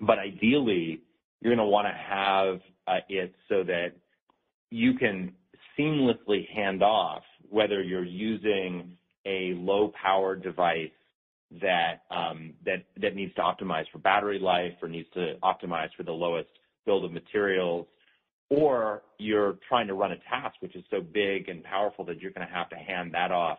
But 0.00 0.18
ideally, 0.18 1.00
you're 1.40 1.54
gonna 1.54 1.68
wanna 1.68 1.94
have 1.94 2.60
uh, 2.86 3.00
it 3.08 3.34
so 3.48 3.62
that 3.64 3.92
you 4.70 4.94
can 4.94 5.32
seamlessly 5.78 6.48
hand 6.48 6.82
off, 6.82 7.22
whether 7.48 7.82
you're 7.82 8.04
using 8.04 8.96
a 9.26 9.54
low-power 9.54 10.36
device 10.36 10.90
um, 12.10 12.52
that 12.64 13.14
needs 13.14 13.34
to 13.34 13.40
optimize 13.40 13.84
for 13.92 13.98
battery 13.98 14.38
life 14.38 14.72
or 14.82 14.88
needs 14.88 15.08
to 15.14 15.34
optimize 15.42 15.88
for 15.96 16.02
the 16.02 16.12
lowest 16.12 16.48
bill 16.84 17.04
of 17.04 17.12
materials, 17.12 17.86
or 18.50 19.02
you're 19.18 19.56
trying 19.68 19.86
to 19.86 19.94
run 19.94 20.12
a 20.12 20.16
task 20.28 20.56
which 20.60 20.74
is 20.76 20.84
so 20.90 21.00
big 21.00 21.48
and 21.48 21.62
powerful 21.64 22.04
that 22.04 22.20
you're 22.20 22.32
gonna 22.32 22.48
have 22.52 22.68
to 22.68 22.76
hand 22.76 23.12
that 23.14 23.30
off 23.30 23.58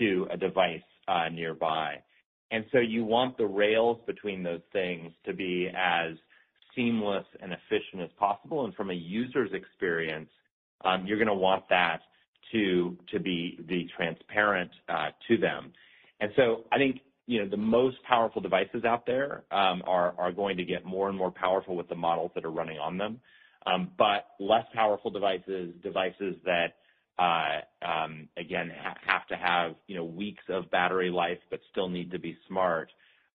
to 0.00 0.26
a 0.30 0.36
device 0.36 0.82
uh, 1.06 1.28
nearby. 1.30 1.94
And 2.50 2.64
so 2.72 2.78
you 2.78 3.04
want 3.04 3.38
the 3.38 3.46
rails 3.46 3.98
between 4.06 4.42
those 4.42 4.62
things 4.72 5.12
to 5.24 5.32
be 5.32 5.70
as 5.76 6.16
seamless 6.74 7.24
and 7.40 7.52
efficient 7.52 8.02
as 8.02 8.10
possible. 8.18 8.64
And 8.64 8.74
from 8.74 8.90
a 8.90 8.94
user's 8.94 9.52
experience, 9.52 10.30
um, 10.84 11.06
you're 11.06 11.18
gonna 11.18 11.32
want 11.32 11.68
that 11.68 12.00
to 12.52 12.96
to 13.12 13.20
be 13.20 13.88
transparent 13.96 14.70
uh, 14.88 15.10
to 15.28 15.36
them. 15.36 15.72
And 16.20 16.32
so 16.36 16.64
I 16.72 16.78
think, 16.78 17.00
you 17.26 17.40
know, 17.40 17.48
the 17.48 17.56
most 17.56 17.96
powerful 18.08 18.42
devices 18.42 18.84
out 18.84 19.06
there 19.06 19.44
um, 19.50 19.82
are 19.86 20.32
going 20.32 20.56
to 20.56 20.64
get 20.64 20.84
more 20.84 21.08
and 21.08 21.16
more 21.16 21.30
powerful 21.30 21.76
with 21.76 21.88
the 21.88 21.94
models 21.94 22.32
that 22.34 22.44
are 22.44 22.50
running 22.50 22.78
on 22.78 22.98
them. 22.98 23.20
Um, 23.66 23.90
but 23.98 24.26
less 24.38 24.64
powerful 24.74 25.10
devices, 25.10 25.74
devices 25.82 26.34
that, 26.44 26.74
Um, 27.18 28.28
again, 28.38 28.70
have 29.06 29.26
to 29.26 29.36
have, 29.36 29.74
you 29.86 29.94
know, 29.94 30.04
weeks 30.04 30.42
of 30.48 30.70
battery 30.70 31.10
life 31.10 31.38
but 31.50 31.60
still 31.70 31.88
need 31.88 32.10
to 32.12 32.18
be 32.18 32.36
smart, 32.48 32.90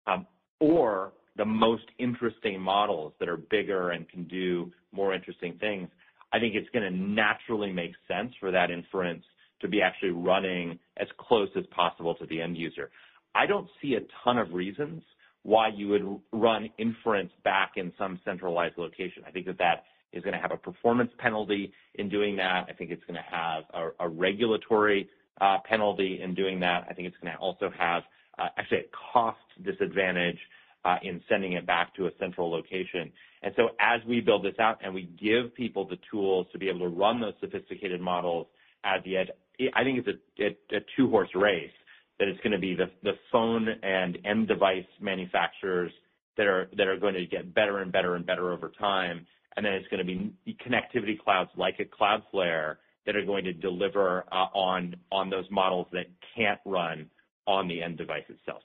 um, 0.07 0.25
or 0.59 1.13
the 1.35 1.45
most 1.45 1.85
interesting 1.99 2.59
models 2.59 3.13
that 3.19 3.29
are 3.29 3.37
bigger 3.37 3.91
and 3.91 4.09
can 4.09 4.23
do 4.23 4.71
more 4.91 5.13
interesting 5.13 5.57
things, 5.59 5.89
I 6.31 6.39
think 6.39 6.55
it's 6.55 6.69
gonna 6.69 6.89
naturally 6.89 7.71
make 7.71 7.93
sense 8.07 8.33
for 8.39 8.51
that 8.51 8.71
inference 8.71 9.23
to 9.61 9.67
be 9.67 9.81
actually 9.81 10.11
running 10.11 10.79
as 10.97 11.07
close 11.17 11.49
as 11.55 11.65
possible 11.67 12.15
to 12.15 12.25
the 12.25 12.41
end 12.41 12.57
user. 12.57 12.89
I 13.35 13.45
don't 13.45 13.69
see 13.81 13.95
a 13.95 14.01
ton 14.23 14.37
of 14.37 14.53
reasons 14.53 15.03
why 15.43 15.67
you 15.67 15.89
would 15.89 16.19
run 16.31 16.69
inference 16.77 17.31
back 17.43 17.73
in 17.75 17.93
some 17.97 18.19
centralized 18.25 18.77
location. 18.77 19.23
I 19.27 19.31
think 19.31 19.45
that 19.45 19.57
that 19.59 19.83
is 20.13 20.23
gonna 20.23 20.41
have 20.41 20.51
a 20.51 20.57
performance 20.57 21.11
penalty 21.17 21.73
in 21.95 22.09
doing 22.09 22.35
that. 22.37 22.65
I 22.69 22.73
think 22.73 22.91
it's 22.91 23.03
gonna 23.05 23.25
have 23.29 23.63
a 23.99 24.07
regulatory 24.07 25.09
uh, 25.41 25.57
penalty 25.67 26.21
in 26.21 26.33
doing 26.33 26.59
that. 26.61 26.85
I 26.89 26.93
think 26.93 27.07
it's 27.07 27.17
gonna 27.21 27.37
also 27.39 27.69
have 27.77 28.03
uh, 28.39 28.47
actually 28.57 28.79
a 28.79 29.13
cost 29.13 29.37
disadvantage 29.63 30.39
uh, 30.83 30.97
in 31.03 31.21
sending 31.27 31.53
it 31.53 31.65
back 31.65 31.95
to 31.95 32.07
a 32.07 32.11
central 32.19 32.49
location. 32.49 33.11
And 33.41 33.53
so 33.55 33.69
as 33.79 34.01
we 34.07 34.21
build 34.21 34.43
this 34.43 34.57
out 34.59 34.79
and 34.83 34.93
we 34.93 35.03
give 35.21 35.53
people 35.55 35.87
the 35.87 35.97
tools 36.11 36.47
to 36.51 36.57
be 36.57 36.69
able 36.69 36.79
to 36.79 36.87
run 36.87 37.19
those 37.19 37.33
sophisticated 37.41 38.01
models 38.01 38.47
at 38.83 39.03
the 39.03 39.17
edge, 39.17 39.29
I 39.73 39.83
think 39.83 40.05
it's 40.05 40.57
a 40.71 40.79
two-horse 40.95 41.29
race, 41.35 41.71
that 42.19 42.27
it's 42.27 42.39
gonna 42.41 42.59
be 42.59 42.75
the 42.75 43.13
phone 43.31 43.67
and 43.83 44.17
end 44.25 44.47
device 44.47 44.85
manufacturers 45.01 45.91
that 46.37 46.47
are 46.47 46.97
going 46.99 47.13
to 47.13 47.25
get 47.25 47.53
better 47.53 47.79
and 47.79 47.91
better 47.91 48.15
and 48.15 48.25
better 48.25 48.51
over 48.51 48.71
time. 48.79 49.25
And 49.57 49.65
then 49.65 49.73
it's 49.73 49.87
gonna 49.89 50.03
be 50.03 50.33
connectivity 50.47 51.19
clouds 51.19 51.51
like 51.55 51.79
a 51.79 51.85
Cloudflare 51.85 52.77
that 53.05 53.15
are 53.15 53.25
going 53.25 53.43
to 53.45 53.53
deliver 53.53 54.25
uh, 54.31 54.47
on 54.53 54.95
those 55.29 55.45
models 55.51 55.87
that 55.91 56.05
can't 56.35 56.59
run 56.65 57.09
on 57.47 57.67
the 57.67 57.81
end 57.81 57.97
device 57.97 58.23
itself. 58.29 58.63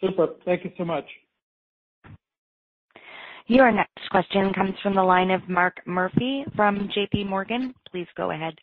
Super. 0.00 0.28
Thank 0.44 0.64
you 0.64 0.72
so 0.76 0.84
much. 0.84 1.04
Your 3.48 3.70
next 3.70 4.10
question 4.10 4.52
comes 4.52 4.74
from 4.82 4.94
the 4.96 5.02
line 5.02 5.30
of 5.30 5.48
Mark 5.48 5.80
Murphy 5.86 6.44
from 6.56 6.88
JPMorgan. 6.88 7.74
Please 7.90 8.08
go 8.16 8.32
ahead. 8.32 8.54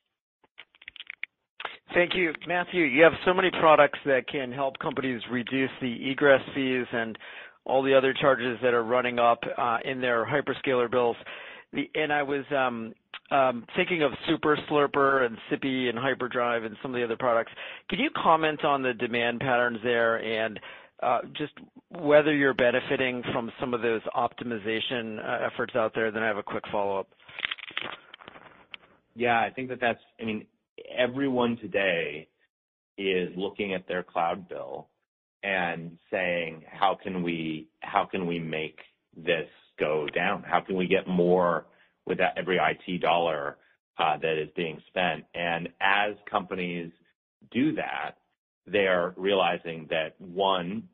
Thank 1.94 2.16
you. 2.16 2.34
Matthew, 2.48 2.84
you 2.84 3.04
have 3.04 3.14
so 3.24 3.34
many 3.34 3.52
products 3.52 4.00
that 4.06 4.28
can 4.28 4.52
help 4.52 4.78
companies 4.80 5.22
reduce 5.32 5.70
the 5.80 6.10
egress 6.10 6.42
fees 6.54 6.86
and 6.92 7.18
all 7.66 7.84
the 7.84 7.94
other 7.94 8.14
charges 8.14 8.58
that 8.62 8.74
are 8.74 8.84
running 8.84 9.20
up 9.20 9.40
uh, 9.58 9.78
in 9.86 10.02
their 10.02 10.26
hyperscaler 10.26 10.90
bills. 10.90 11.16
And 11.96 12.12
I 12.12 12.24
was 12.24 12.44
um, 12.56 12.94
um, 13.32 13.66
thinking 13.76 14.04
of 14.04 14.12
Super 14.28 14.58
Slurper 14.70 15.26
and 15.26 15.38
Sippy 15.50 15.90
and 15.90 15.98
Hyperdrive 15.98 16.64
and 16.64 16.76
some 16.82 16.94
of 16.94 17.00
the 17.00 17.04
other 17.04 17.18
products. 17.18 17.52
Can 17.90 18.00
you 18.00 18.10
comment 18.16 18.64
on 18.64 18.82
the 18.82 18.94
demand 18.94 19.40
patterns 19.40 19.80
there 19.84 20.18
and 20.18 20.60
uh, 21.02 21.20
just 21.36 21.54
whether 21.90 22.34
you're 22.34 22.54
benefiting 22.54 23.24
from 23.34 23.52
some 23.60 23.74
of 23.74 23.82
those 23.82 24.02
optimization 24.16 25.20
uh, 25.20 25.48
efforts 25.52 25.76
out 25.76 25.94
there? 25.96 26.12
Then 26.12 26.22
I 26.22 26.28
have 26.28 26.38
a 26.38 26.44
quick 26.44 26.64
follow-up. 26.72 27.08
Yeah, 29.16 29.40
I 29.40 29.52
think 29.52 29.70
that 29.70 29.80
that's. 29.80 30.00
I 30.20 30.26
mean, 30.26 30.46
everyone 30.96 31.58
today 31.58 32.28
is 32.98 33.30
looking 33.36 33.74
at 33.74 33.88
their 33.88 34.04
cloud 34.04 34.48
bill 34.50 34.88
and 35.44 35.98
saying, 36.12 36.64
"How 36.72 36.96
can 36.96 37.22
we 37.24 37.68
how 37.82 38.06
can 38.06 38.26
we 38.26 38.40
make 38.40 38.80
this 39.16 39.50
go 39.80 40.08
down? 40.14 40.44
How 40.44 40.62
can 40.62 40.76
we 40.76 40.88
get 40.88 41.08
more 41.08 41.66
with 42.06 42.18
that 42.20 42.38
every 42.38 42.58
IT 42.58 43.02
dollar 43.02 43.58
uh, 43.98 44.18
that 44.18 44.42
is 44.42 44.50
being 44.56 44.82
spent?" 44.88 45.26
And 45.36 45.70
as 45.82 46.16
companies 46.30 46.92
do 47.52 47.74
that, 47.76 48.18
they 48.66 48.88
are 48.88 49.14
realizing 49.18 49.88
that, 49.90 50.20
one, 50.20 50.88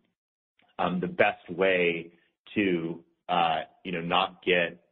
um, 0.80 1.00
the 1.00 1.08
best 1.08 1.48
way 1.50 2.12
to, 2.56 3.04
uh, 3.28 3.62
you 3.84 3.92
know, 3.92 4.02
not 4.02 4.44
get 4.44 4.84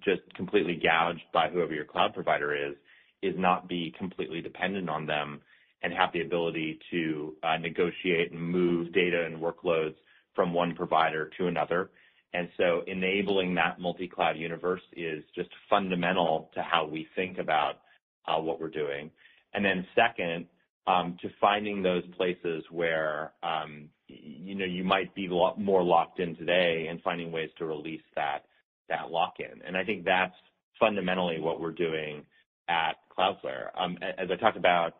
just 0.00 0.22
completely 0.34 0.74
gouged 0.74 1.22
by 1.32 1.48
whoever 1.48 1.72
your 1.72 1.84
cloud 1.84 2.12
provider 2.12 2.54
is, 2.54 2.74
is 3.22 3.34
not 3.38 3.68
be 3.68 3.94
completely 3.96 4.40
dependent 4.40 4.90
on 4.90 5.06
them 5.06 5.40
and 5.84 5.92
have 5.92 6.10
the 6.14 6.22
ability 6.22 6.78
to 6.90 7.34
uh, 7.42 7.58
negotiate 7.58 8.32
and 8.32 8.40
move 8.40 8.90
data 8.92 9.26
and 9.26 9.36
workloads 9.36 9.94
from 10.34 10.54
one 10.54 10.74
provider 10.74 11.30
to 11.36 11.46
another. 11.46 11.90
And 12.32 12.48
so 12.56 12.82
enabling 12.86 13.54
that 13.56 13.78
multi-cloud 13.78 14.36
universe 14.36 14.80
is 14.96 15.22
just 15.36 15.50
fundamental 15.68 16.50
to 16.54 16.62
how 16.62 16.86
we 16.86 17.06
think 17.14 17.38
about 17.38 17.80
uh, 18.26 18.40
what 18.40 18.60
we're 18.60 18.70
doing. 18.70 19.10
Second, 19.94 20.46
um, 20.86 21.16
to 21.22 21.28
finding 21.40 21.82
those 21.82 22.02
places 22.16 22.64
where, 22.70 23.32
um, 23.42 23.88
you 24.08 24.54
know, 24.54 24.64
you 24.64 24.84
might 24.84 25.14
be 25.14 25.28
more 25.28 25.82
locked 25.82 26.18
in 26.18 26.34
today 26.36 26.88
and 26.90 27.00
finding 27.02 27.30
ways 27.30 27.50
to 27.58 27.64
release 27.64 28.02
that 28.16 28.42
lock-in. 29.10 29.62
And 29.66 29.76
I 29.76 29.84
think 29.84 30.04
that's 30.04 30.34
fundamentally 30.80 31.40
what 31.40 31.60
we're 31.60 31.72
doing 31.72 32.24
at 32.68 32.94
Cloudflare. 33.16 33.68
Um, 33.78 33.96
as 34.02 34.28
I 34.30 34.36
talked 34.36 34.56
about 34.56 34.94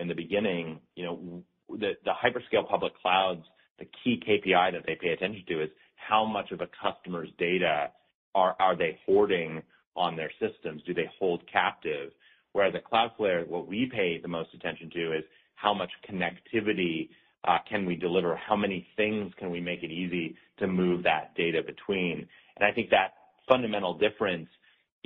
in 0.00 0.08
the 0.08 0.14
beginning, 0.14 0.80
you 0.94 1.04
know, 1.04 1.42
the 1.70 1.94
hyperscale 2.06 2.68
public 2.68 2.92
clouds, 3.00 3.42
the 3.78 3.86
key 4.02 4.20
KPI 4.26 4.72
that 4.72 4.82
they 4.86 4.96
pay 5.00 5.10
attention 5.10 5.44
to 5.48 5.62
is 5.62 5.70
how 5.96 6.24
much 6.24 6.50
of 6.50 6.60
a 6.60 6.68
customer's 6.82 7.28
data 7.38 7.90
are 8.34 8.56
are 8.58 8.76
they 8.76 8.98
hoarding 9.06 9.62
on 9.96 10.16
their 10.16 10.30
systems? 10.40 10.82
Do 10.86 10.94
they 10.94 11.10
hold 11.18 11.42
captive? 11.50 12.12
Whereas 12.52 12.74
at 12.74 12.84
Cloudflare, 12.90 13.46
what 13.46 13.68
we 13.68 13.90
pay 13.92 14.18
the 14.20 14.28
most 14.28 14.54
attention 14.54 14.90
to 14.90 15.12
is 15.12 15.24
how 15.54 15.74
much 15.74 15.90
connectivity 16.08 17.08
uh, 17.46 17.58
can 17.68 17.84
we 17.84 17.96
deliver? 17.96 18.36
How 18.36 18.56
many 18.56 18.86
things 18.96 19.32
can 19.38 19.50
we 19.50 19.60
make 19.60 19.82
it 19.82 19.90
easy 19.90 20.36
to 20.58 20.66
move 20.66 21.02
that 21.04 21.34
data 21.36 21.62
between? 21.64 22.26
And 22.56 22.64
I 22.64 22.72
think 22.72 22.90
that 22.90 23.14
fundamental 23.48 23.94
difference 23.94 24.48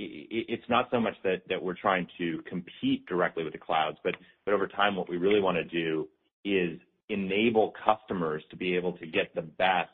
it's 0.04 0.68
not 0.68 0.88
so 0.90 1.00
much 1.00 1.14
that 1.24 1.62
we're 1.62 1.74
trying 1.74 2.06
to 2.18 2.42
compete 2.48 3.06
directly 3.06 3.44
with 3.44 3.52
the 3.52 3.58
clouds, 3.58 3.98
but 4.02 4.14
over 4.46 4.66
time, 4.66 4.96
what 4.96 5.08
we 5.08 5.16
really 5.16 5.40
wanna 5.40 5.64
do 5.64 6.08
is 6.44 6.78
enable 7.08 7.72
customers 7.84 8.42
to 8.50 8.56
be 8.56 8.74
able 8.76 8.92
to 8.98 9.06
get 9.06 9.34
the 9.34 9.42
best 9.42 9.90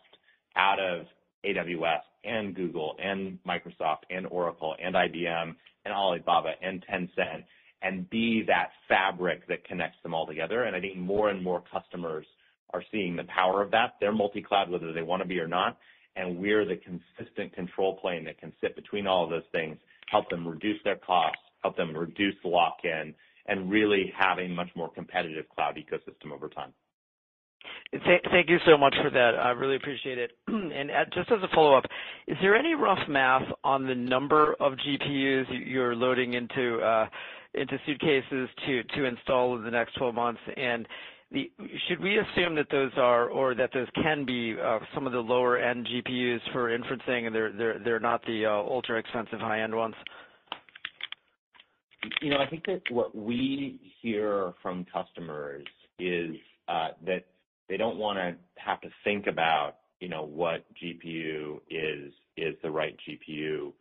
out 0.56 0.78
of 0.80 1.06
AWS 1.44 2.00
and 2.24 2.54
Google 2.54 2.96
and 3.02 3.38
Microsoft 3.46 4.04
and 4.10 4.26
Oracle 4.26 4.74
and 4.82 4.94
IBM 4.94 5.54
and 5.84 5.94
Alibaba 5.94 6.52
and 6.62 6.84
Tencent, 6.86 7.44
and 7.82 8.08
be 8.10 8.42
that 8.46 8.70
fabric 8.88 9.46
that 9.48 9.64
connects 9.64 9.98
them 10.02 10.14
all 10.14 10.26
together. 10.26 10.64
And 10.64 10.74
I 10.74 10.80
think 10.80 10.96
more 10.96 11.28
and 11.30 11.42
more 11.42 11.62
customers 11.72 12.26
are 12.74 12.82
seeing 12.90 13.16
the 13.16 13.24
power 13.24 13.62
of 13.62 13.70
that. 13.70 13.94
They're 14.00 14.12
multi-cloud, 14.12 14.70
whether 14.70 14.92
they 14.92 15.02
wanna 15.02 15.24
be 15.24 15.38
or 15.38 15.48
not, 15.48 15.78
and 16.16 16.38
we're 16.38 16.64
the 16.64 16.76
consistent 16.76 17.52
control 17.54 17.96
plane 17.96 18.24
that 18.24 18.38
can 18.38 18.52
sit 18.60 18.74
between 18.74 19.06
all 19.06 19.24
of 19.24 19.30
those 19.30 19.46
things, 19.52 19.78
help 20.10 20.28
them 20.30 20.46
reduce 20.46 20.82
their 20.84 20.96
costs, 20.96 21.40
help 21.62 21.76
them 21.76 21.96
reduce 21.96 22.34
lock-in, 22.44 23.14
and 23.46 23.70
really 23.70 24.12
have 24.18 24.38
a 24.38 24.48
much 24.48 24.68
more 24.76 24.90
competitive 24.90 25.46
cloud 25.54 25.76
ecosystem 25.76 26.32
over 26.32 26.48
time. 26.48 26.72
Thank 28.30 28.48
you 28.48 28.58
so 28.66 28.76
much 28.76 28.94
for 29.02 29.10
that. 29.10 29.32
I 29.34 29.50
really 29.50 29.76
appreciate 29.76 30.18
it. 30.18 30.32
And 30.48 30.90
just 31.14 31.30
as 31.32 31.38
a 31.42 31.48
follow-up, 31.54 31.84
is 32.26 32.36
there 32.42 32.54
any 32.54 32.74
rough 32.74 33.08
math 33.08 33.48
on 33.64 33.86
the 33.86 33.94
number 33.94 34.54
of 34.60 34.74
GPUs 34.74 35.44
you're 35.66 35.94
loading 35.94 36.34
into 36.34 36.78
uh 36.78 37.06
into 37.54 37.78
suitcases 37.86 38.48
to 38.66 39.04
install 39.04 39.56
in 39.56 39.64
the 39.64 39.70
next 39.70 39.94
12 39.96 40.14
months? 40.14 40.40
Should 41.30 42.00
we 42.00 42.18
assume 42.18 42.54
that 42.54 42.68
those 42.70 42.92
are 42.96 43.28
or 43.28 43.54
that 43.54 43.70
those 43.74 43.88
can 44.02 44.24
be 44.24 44.56
uh, 44.58 44.78
some 44.94 45.06
of 45.06 45.12
the 45.12 45.18
lower-end 45.18 45.86
GPUs 45.86 46.40
for 46.52 46.76
inferencing, 46.76 47.26
and 47.26 47.34
they're 47.34 47.78
they're 47.84 48.00
not 48.00 48.24
the 48.26 48.46
uh, 48.46 48.50
ultra-expensive 48.50 49.38
high-end 49.38 49.74
ones? 49.74 49.94
You 52.22 52.30
know, 52.30 52.38
I 52.38 52.48
think 52.48 52.64
that 52.64 52.80
what 52.90 53.14
we 53.14 53.92
hear 54.00 54.54
from 54.62 54.86
customers 54.90 55.66
is 55.98 56.36
uh, 56.66 56.88
that 57.04 57.26
they 57.68 57.76
don't 57.76 57.98
wanna 57.98 58.36
have 58.56 58.80
to 58.80 58.88
think 59.04 59.26
about, 59.26 59.76
you 60.00 60.08
know, 60.08 60.22
what 60.24 60.64
GPU 60.82 61.60
is 61.68 62.12
is 62.38 62.54
the 62.62 62.70
right 62.70 62.96
GPU 63.06 63.72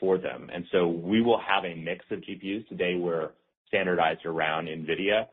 for 0.00 0.18
them. 0.18 0.50
And 0.52 0.64
so 0.72 0.88
we 0.88 1.22
will 1.22 1.40
have 1.40 1.64
a 1.64 1.74
mix 1.74 2.04
of 2.10 2.20
GPUs. 2.20 2.68
Today, 2.68 2.96
we're 2.96 3.30
standardized 3.68 4.24
around 4.26 4.66
NVIDIA, 4.66 5.26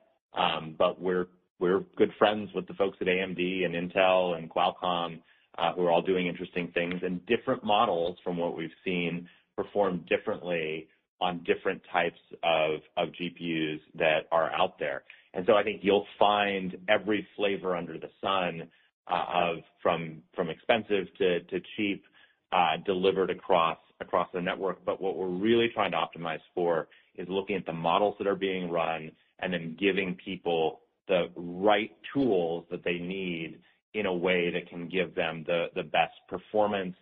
but 0.78 1.02
we're 1.02 1.28
we're 1.60 1.82
good 1.96 2.12
friends 2.18 2.50
with 2.54 2.68
the 2.68 2.74
folks 2.74 2.98
at 3.00 3.08
AMD 3.08 3.66
and 3.66 3.74
Intel 3.74 4.38
and 4.38 4.50
Qualcomm, 4.50 5.22
uh 5.58 5.74
who 5.74 5.86
are 5.86 5.92
all 5.92 6.02
doing 6.02 6.28
interesting 6.28 6.72
things. 6.74 6.96
And 7.04 7.26
different 7.26 7.64
models, 7.64 8.18
from 8.24 8.38
what 8.38 8.58
we've 8.58 8.70
seen, 8.84 9.28
perform 9.56 10.04
differently 10.10 10.88
on 11.22 11.44
different 11.46 11.82
types 11.92 12.20
of, 12.44 12.82
of 12.98 13.10
GPUs 13.10 13.80
that 13.96 14.28
are 14.32 14.52
out 14.52 14.78
there. 14.78 15.04
And 15.34 15.46
so 15.48 15.54
I 15.54 15.64
think 15.64 15.82
you'll 15.84 16.08
find 16.20 16.76
every 16.90 17.26
flavor 17.36 17.76
under 17.76 17.98
the 17.98 18.10
sun, 18.22 18.68
uh 19.08 19.26
of 19.34 19.58
from 19.82 20.22
from 20.36 20.50
expensive 20.50 21.08
to 21.18 21.40
cheap, 21.78 22.04
uh 22.52 22.78
delivered 22.86 23.30
across 23.30 23.78
across 24.02 24.28
the 24.34 24.42
network. 24.42 24.84
But 24.86 25.02
what 25.02 25.16
we're 25.18 25.28
really 25.28 25.70
trying 25.74 25.92
to 25.92 25.98
optimize 25.98 26.42
for 26.54 26.88
is 27.16 27.28
looking 27.30 27.56
at 27.56 27.66
the 27.66 27.74
models 27.74 28.16
that 28.18 28.28
are 28.28 28.36
being 28.36 28.70
run 28.70 29.12
and 29.44 29.54
then 29.54 29.76
giving 29.80 30.16
people 30.24 30.82
the 31.08 31.26
right 31.36 31.91
tools 32.14 32.66
that 32.72 32.84
they 32.84 32.98
need 32.98 33.60
in 33.94 34.06
a 34.06 34.14
way 34.14 34.50
that 34.52 34.70
can 34.70 34.88
give 34.88 35.14
them 35.16 35.44
the 35.46 35.68
the 35.76 35.84
best 35.84 36.14
performance 36.30 36.96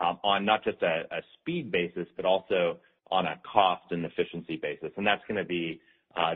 on 0.00 0.44
not 0.44 0.62
just 0.62 0.82
a 0.82 1.04
speed 1.40 1.72
basis, 1.72 2.06
but 2.16 2.26
also 2.26 2.78
on 3.10 3.26
a 3.26 3.40
cost 3.50 3.84
and 3.90 4.04
efficiency 4.04 4.56
basis. 4.56 4.90
And 4.96 5.06
that's 5.06 5.22
gonna 5.26 5.44
be 5.44 5.80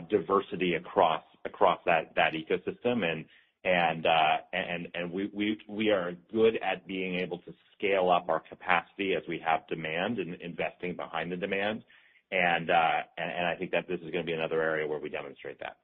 diversity 0.09 0.75
across 0.75 1.23
across 1.45 1.79
that 1.85 2.13
that 2.15 2.33
ecosystem. 2.33 3.05
And 3.05 3.25
and 3.63 4.05
uh, 4.05 4.37
and 4.53 4.87
and 4.95 5.11
we 5.11 5.29
we 5.33 5.57
we 5.67 5.89
are 5.89 6.13
good 6.33 6.57
at 6.63 6.87
being 6.87 7.15
able 7.15 7.37
to 7.39 7.53
scale 7.77 8.09
up 8.09 8.27
our 8.29 8.39
capacity 8.39 9.13
as 9.15 9.21
we 9.27 9.39
have 9.45 9.67
demand 9.67 10.17
and 10.17 10.35
investing 10.41 10.95
behind 10.95 11.31
the 11.31 11.37
demand. 11.37 11.83
Uh, 12.31 13.03
I 13.47 13.55
think 13.57 13.71
that 13.71 13.87
this 13.87 13.99
is 14.01 14.11
gonna 14.11 14.23
be 14.23 14.33
another 14.33 14.61
area 14.61 14.87
where 14.87 14.99
we 14.99 15.09
demonstrate 15.09 15.59
that. 15.59 15.77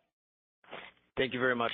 Thank 1.17 1.33
you 1.33 1.39
very 1.39 1.55
much. 1.55 1.71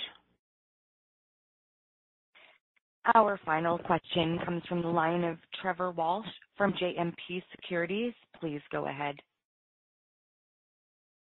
Our 3.16 3.38
final 3.46 3.78
question 3.78 4.40
comes 4.46 4.64
from 4.70 4.82
the 4.82 4.88
line 4.88 5.26
of 5.26 5.38
Trevor 5.62 5.92
Walsh 5.92 6.26
from 6.58 6.74
JMP 6.74 7.44
Securities. 7.52 8.14
Please 8.40 8.62
go 8.72 8.88
ahead. 8.88 9.16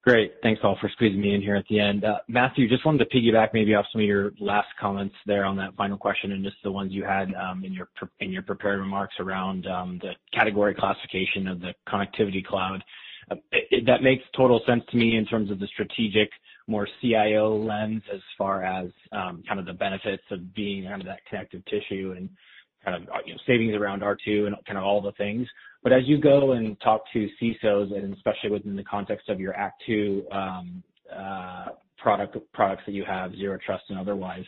Great. 0.04 0.34
Thanks, 0.42 0.62
all, 0.64 0.78
for 0.82 0.90
squeezing 0.90 1.22
me 1.22 1.36
in 1.36 1.42
here 1.42 1.56
at 1.56 1.66
the 1.70 1.80
end. 1.80 2.04
Uh, 2.04 2.18
Matthew, 2.28 2.68
just 2.68 2.86
wanted 2.86 3.08
to 3.08 3.16
piggyback 3.16 3.50
maybe 3.54 3.76
off 3.76 3.86
some 3.92 4.02
of 4.02 4.08
your 4.08 4.32
last 4.40 4.68
comments 4.80 5.14
there 5.28 5.46
on 5.46 5.56
that 5.58 5.76
final 5.76 5.98
question 5.98 6.32
and 6.32 6.44
just 6.44 6.58
the 6.64 6.72
ones 6.72 6.92
you 6.92 7.04
had 7.04 7.34
um, 7.36 7.64
in 7.64 8.32
your 8.32 8.42
prepared 8.42 8.80
remarks 8.80 9.14
around 9.20 9.68
um, 9.68 10.00
the 10.02 10.14
category 10.34 10.74
classification 10.74 11.48
of 11.48 11.62
the 11.62 11.74
Connectivity 11.88 12.44
Cloud. 12.44 12.84
That 13.30 14.04
makes 14.04 14.24
total 14.36 14.62
sense 14.66 14.84
to 14.92 14.98
me 14.98 15.18
in 15.18 15.26
terms 15.26 15.52
of 15.52 15.60
the 15.60 15.68
strategic, 15.68 16.30
more 16.68 16.88
CIO 17.02 17.56
lens, 17.56 18.04
as 18.14 18.22
far 18.38 18.64
as 18.64 18.90
um, 19.12 19.44
kind 19.48 19.60
of 19.60 19.66
the 19.66 19.74
benefits 19.74 20.24
of 20.32 20.54
being 20.54 20.84
kind 20.86 21.02
of 21.02 21.08
that 21.08 21.20
connective 21.30 21.64
tissue 21.66 22.14
and 22.18 22.30
kind 22.84 22.96
of, 22.96 23.10
you 23.26 23.34
know, 23.34 23.40
savings 23.46 23.76
around 23.76 24.02
R2 24.02 24.48
and 24.48 24.56
kind 24.66 24.78
of 24.78 24.84
all 24.84 25.02
the 25.02 25.12
things. 25.14 25.48
But 25.84 25.94
as 25.94 26.02
you 26.06 26.20
go 26.20 26.54
and 26.54 26.80
talk 26.82 27.04
to 27.14 27.30
CISOs, 27.42 27.96
and 27.96 28.14
especially 28.14 28.52
within 28.52 28.76
the 28.76 28.84
context 28.84 29.30
of 29.30 29.40
your 29.40 29.56
Act 29.56 29.82
Two 29.86 30.26
um, 30.32 30.84
uh, 31.16 31.68
products 31.98 32.38
that 32.86 32.94
you 32.94 33.06
have, 33.06 33.36
Zero 33.36 33.58
Trust 33.64 33.84
and 33.90 34.00
otherwise, 34.00 34.44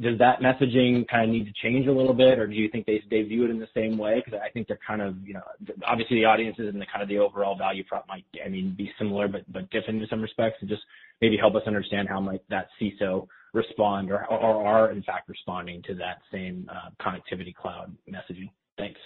does 0.00 0.18
that 0.18 0.40
messaging 0.40 1.06
kind 1.08 1.24
of 1.24 1.30
need 1.30 1.44
to 1.44 1.52
change 1.62 1.86
a 1.86 1.92
little 1.92 2.14
bit, 2.14 2.38
or 2.40 2.48
do 2.48 2.54
you 2.54 2.68
think 2.68 2.84
they 2.84 3.22
view 3.22 3.44
it 3.44 3.50
in 3.50 3.60
the 3.60 3.68
same 3.74 3.96
way? 3.96 4.20
Because 4.24 4.40
I 4.44 4.50
think 4.50 4.66
they're 4.66 4.78
kind 4.84 5.00
of, 5.00 5.16
you 5.24 5.34
know, 5.34 5.42
obviously, 5.86 6.16
the 6.16 6.24
audiences 6.24 6.68
and 6.68 6.80
the 6.80 6.86
kind 6.92 7.00
of 7.02 7.08
the 7.08 7.18
overall 7.18 7.56
value 7.56 7.84
prop 7.84 8.06
might, 8.08 8.24
I 8.44 8.48
mean, 8.48 8.74
be 8.76 8.90
similar, 8.98 9.28
but 9.28 9.50
but 9.52 9.70
different 9.70 10.02
in 10.02 10.08
some 10.08 10.20
respects. 10.20 10.56
And 10.60 10.68
just 10.68 10.82
maybe 11.20 11.36
help 11.36 11.54
us 11.54 11.62
understand 11.66 12.08
how 12.08 12.20
might 12.20 12.42
that 12.50 12.66
CISO 12.80 13.28
respond 13.52 14.10
or 14.10 14.24
are, 14.28 14.90
in 14.90 15.02
fact, 15.04 15.28
responding 15.28 15.80
to 15.84 15.94
that 15.94 16.18
same 16.32 16.68
uh, 16.68 16.90
Connectivity 17.00 17.54
Cloud 17.54 17.96
messaging. 18.10 18.50
Thanks. 18.76 18.98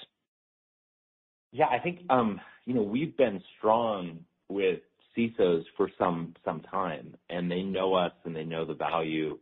Yeah, 1.53 1.67
I 1.67 1.79
think, 1.79 2.01
um, 2.09 2.41
you 2.65 2.73
know, 2.75 2.83
we've 2.83 3.17
been 3.17 3.43
strong 3.59 4.21
with 4.49 4.81
CISOs 5.17 5.65
for 5.77 5.91
some 5.99 6.35
some 6.47 6.63
time, 6.63 7.15
and 7.29 7.51
they 7.51 7.61
know 7.61 7.93
us, 7.93 8.13
and 8.25 8.35
they 8.35 8.45
know 8.45 8.65
the 8.65 8.75
value 8.75 9.39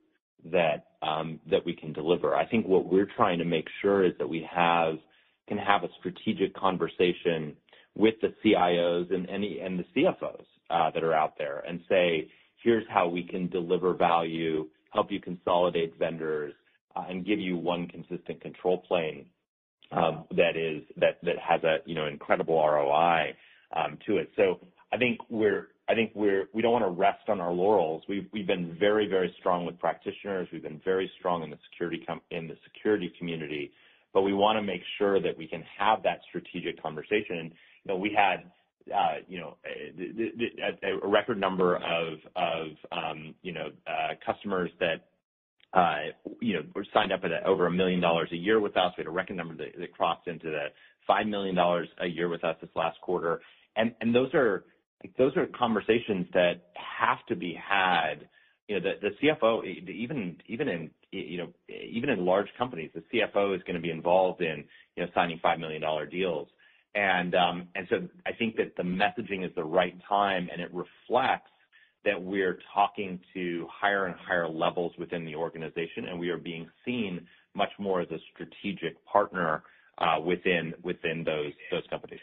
Um, 1.02 1.40
that 1.50 1.64
we 1.64 1.74
can 1.74 1.92
deliver. 1.92 2.34
I 2.34 2.46
think 2.46 2.66
what 2.66 2.86
we're 2.86 3.08
trying 3.16 3.38
to 3.38 3.44
make 3.44 3.66
sure 3.80 4.04
is 4.04 4.12
that 4.18 4.28
we 4.28 4.48
have 4.50 4.96
can 5.48 5.58
have 5.58 5.84
a 5.84 5.88
strategic 5.98 6.54
conversation 6.54 7.56
with 7.96 8.14
the 8.20 8.34
CIOs 8.44 9.12
and 9.14 9.78
the 9.78 9.84
CFOs 9.94 10.44
uh, 10.70 10.90
that 10.90 11.04
are 11.04 11.14
out 11.14 11.38
there 11.38 11.60
and 11.60 11.80
say, 11.88 12.28
"Here's 12.62 12.84
how 12.88 13.08
we 13.08 13.22
can 13.22 13.48
deliver 13.48 13.94
value, 13.94 14.68
help 14.90 15.12
you 15.12 15.20
consolidate 15.20 15.96
vendors, 15.98 16.54
uh, 16.96 17.04
and 17.08 17.24
give 17.24 17.38
you 17.38 17.56
one 17.56 17.86
consistent 17.88 18.40
control 18.40 18.78
plane 18.78 19.26
um, 19.92 20.24
that 20.32 20.54
has 20.56 21.62
a, 21.62 21.78
you 21.84 21.94
know, 21.94 22.06
incredible 22.06 22.56
ROI 22.56 23.34
um, 23.76 23.98
to 24.06 24.16
it." 24.16 24.30
So 24.36 24.60
I 24.92 24.96
think 24.96 25.18
we 25.88 26.62
don't 26.62 26.72
wanna 26.72 26.90
rest 26.90 27.28
on 27.28 27.40
our 27.40 27.52
laurels. 27.52 28.02
We've 28.08 28.26
we've 28.32 28.46
been 28.46 28.76
very 28.78 29.06
very 29.06 29.34
strong 29.38 29.64
with 29.66 29.78
practitioners. 29.78 30.48
We've 30.52 30.62
been 30.62 30.80
very 30.84 31.10
strong 31.18 31.42
in 31.42 31.50
the 31.50 31.58
security 31.70 32.02
com 32.06 32.20
in 32.30 32.48
the 32.48 32.56
security 32.64 33.12
community, 33.18 33.72
but 34.12 34.22
we 34.22 34.32
wanna 34.32 34.62
make 34.62 34.82
sure 34.98 35.20
that 35.20 35.36
we 35.36 35.46
can 35.46 35.62
have 35.78 36.02
that 36.02 36.20
strategic 36.28 36.82
conversation. 36.82 37.38
And 37.38 37.50
you 37.84 37.88
know, 37.92 37.96
we 37.96 38.12
had, 38.16 38.50
uh 38.92 39.20
you 39.28 39.38
know, 39.38 39.56
a 40.82 41.06
record 41.06 41.38
number 41.38 41.76
of, 41.76 42.18
of 42.34 42.66
um 42.90 43.34
you 43.42 43.52
know, 43.52 43.68
customers 44.24 44.70
that, 44.80 45.06
uh 45.72 46.10
you 46.40 46.54
know, 46.54 46.62
were 46.74 46.86
signed 46.92 47.12
up 47.12 47.20
at 47.22 47.46
over 47.46 47.70
$1 47.70 47.76
million 47.76 48.02
a 48.02 48.34
year 48.34 48.58
with 48.58 48.76
us. 48.76 48.92
We 48.98 49.02
had 49.02 49.08
a 49.08 49.10
record 49.10 49.36
number 49.36 49.54
that 49.56 49.92
crossed 49.92 50.26
into 50.26 50.50
the 50.50 50.66
$5 51.08 51.28
million 51.28 51.56
a 51.58 52.06
year 52.06 52.28
with 52.28 52.42
us 52.42 52.56
this 52.60 52.70
last 52.74 53.00
quarter. 53.02 53.40
Those 55.18 55.36
are 55.36 55.46
conversations 55.46 56.26
that 56.34 56.62
have 56.74 57.24
to 57.28 57.36
be 57.36 57.54
had. 57.54 58.28
You 58.68 58.80
know, 58.80 58.90
the 59.00 59.10
CFO, 59.22 59.64
even 59.64 60.36
even 60.48 60.68
in, 60.68 60.90
you 61.12 61.38
know, 61.38 61.48
even 61.68 62.10
in 62.10 62.24
large 62.24 62.48
companies, 62.58 62.90
the 62.94 63.02
CFO 63.12 63.54
is 63.54 63.62
gonna 63.66 63.80
be 63.80 63.90
involved 63.90 64.40
in, 64.40 64.64
you 64.96 65.04
know, 65.04 65.10
signing 65.14 65.40
$5 65.44 65.58
million 65.60 65.82
deals. 66.10 66.48
And 66.94 67.34
um 67.34 67.68
and 67.74 67.86
so 67.90 68.08
I 68.26 68.32
think 68.32 68.56
that 68.56 68.74
the 68.76 68.82
messaging 68.82 69.44
is 69.44 69.54
the 69.54 69.64
right 69.64 69.94
time, 70.08 70.48
and 70.50 70.60
it 70.60 70.70
reflects 70.72 71.50
that 72.04 72.20
we're 72.20 72.58
talking 72.72 73.20
to 73.34 73.66
higher 73.70 74.06
and 74.06 74.14
higher 74.16 74.48
levels 74.48 74.92
within 74.98 75.24
the 75.24 75.34
organization, 75.34 76.06
and 76.08 76.18
we 76.18 76.30
are 76.30 76.38
being 76.38 76.68
seen 76.84 77.26
much 77.54 77.70
more 77.78 78.00
as 78.00 78.08
a 78.10 78.18
strategic 78.32 79.04
partner 79.04 79.62
uh 79.98 80.18
within 80.20 80.72
within 80.82 81.22
those 81.24 81.52
those 81.70 81.82
companies. 81.90 82.20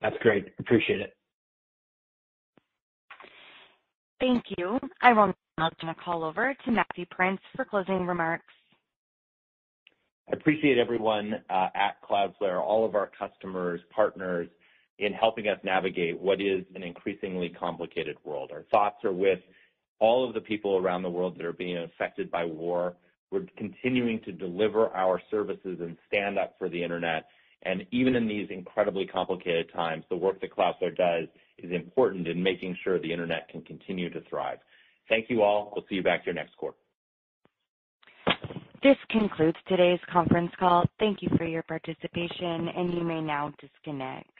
That's 0.00 0.16
great. 0.20 0.52
Appreciate 0.58 1.00
it. 1.00 1.14
Thank 4.20 4.44
you. 4.56 4.78
I 5.00 5.12
will 5.12 5.32
now 5.58 5.70
turn 5.80 5.88
the 5.88 5.94
call 6.02 6.24
over 6.24 6.54
to 6.64 6.70
Matthew 6.70 7.06
Prince 7.10 7.40
for 7.54 7.64
closing 7.64 8.06
remarks. 8.06 8.44
I 10.28 10.36
appreciate 10.36 10.76
everyone 10.78 11.34
uh, 11.48 11.68
at 11.74 12.02
Cloudflare, 12.02 12.60
all 12.60 12.84
of 12.84 12.94
our 12.94 13.10
customers, 13.18 13.80
partners, 13.94 14.48
in 14.98 15.12
helping 15.12 15.48
us 15.48 15.58
navigate 15.62 16.18
what 16.18 16.40
is 16.40 16.64
an 16.74 16.82
increasingly 16.82 17.48
complicated 17.48 18.16
world. 18.24 18.50
Our 18.52 18.64
thoughts 18.70 19.04
are 19.04 19.12
with 19.12 19.38
all 20.00 20.26
of 20.26 20.34
the 20.34 20.40
people 20.40 20.76
around 20.76 21.02
the 21.02 21.10
world 21.10 21.36
that 21.38 21.44
are 21.44 21.52
being 21.52 21.78
affected 21.78 22.30
by 22.30 22.44
war. 22.44 22.94
We're 23.30 23.46
continuing 23.56 24.20
to 24.24 24.32
deliver 24.32 24.88
our 24.88 25.20
services 25.30 25.78
and 25.80 25.96
stand 26.08 26.38
up 26.38 26.56
for 26.58 26.68
the 26.68 26.82
internet. 26.82 27.26
And 27.62 27.84
even 27.90 28.14
in 28.14 28.28
these 28.28 28.48
incredibly 28.50 29.06
complicated 29.06 29.70
times, 29.72 30.04
the 30.08 30.16
work 30.16 30.40
that 30.40 30.52
Cloudflare 30.52 30.96
does 30.96 31.28
is 31.58 31.72
important 31.72 32.28
in 32.28 32.42
making 32.42 32.76
sure 32.84 32.98
the 32.98 33.12
internet 33.12 33.48
can 33.48 33.62
continue 33.62 34.10
to 34.10 34.20
thrive. 34.30 34.58
Thank 35.08 35.28
you 35.28 35.42
all. 35.42 35.72
We'll 35.74 35.84
see 35.88 35.96
you 35.96 36.02
back 36.02 36.24
here 36.24 36.34
next 36.34 36.56
quarter. 36.56 36.76
This 38.82 38.96
concludes 39.10 39.56
today's 39.66 39.98
conference 40.12 40.52
call. 40.58 40.84
Thank 41.00 41.20
you 41.20 41.28
for 41.36 41.44
your 41.44 41.64
participation, 41.64 42.68
and 42.76 42.94
you 42.94 43.02
may 43.02 43.20
now 43.20 43.52
disconnect. 43.60 44.30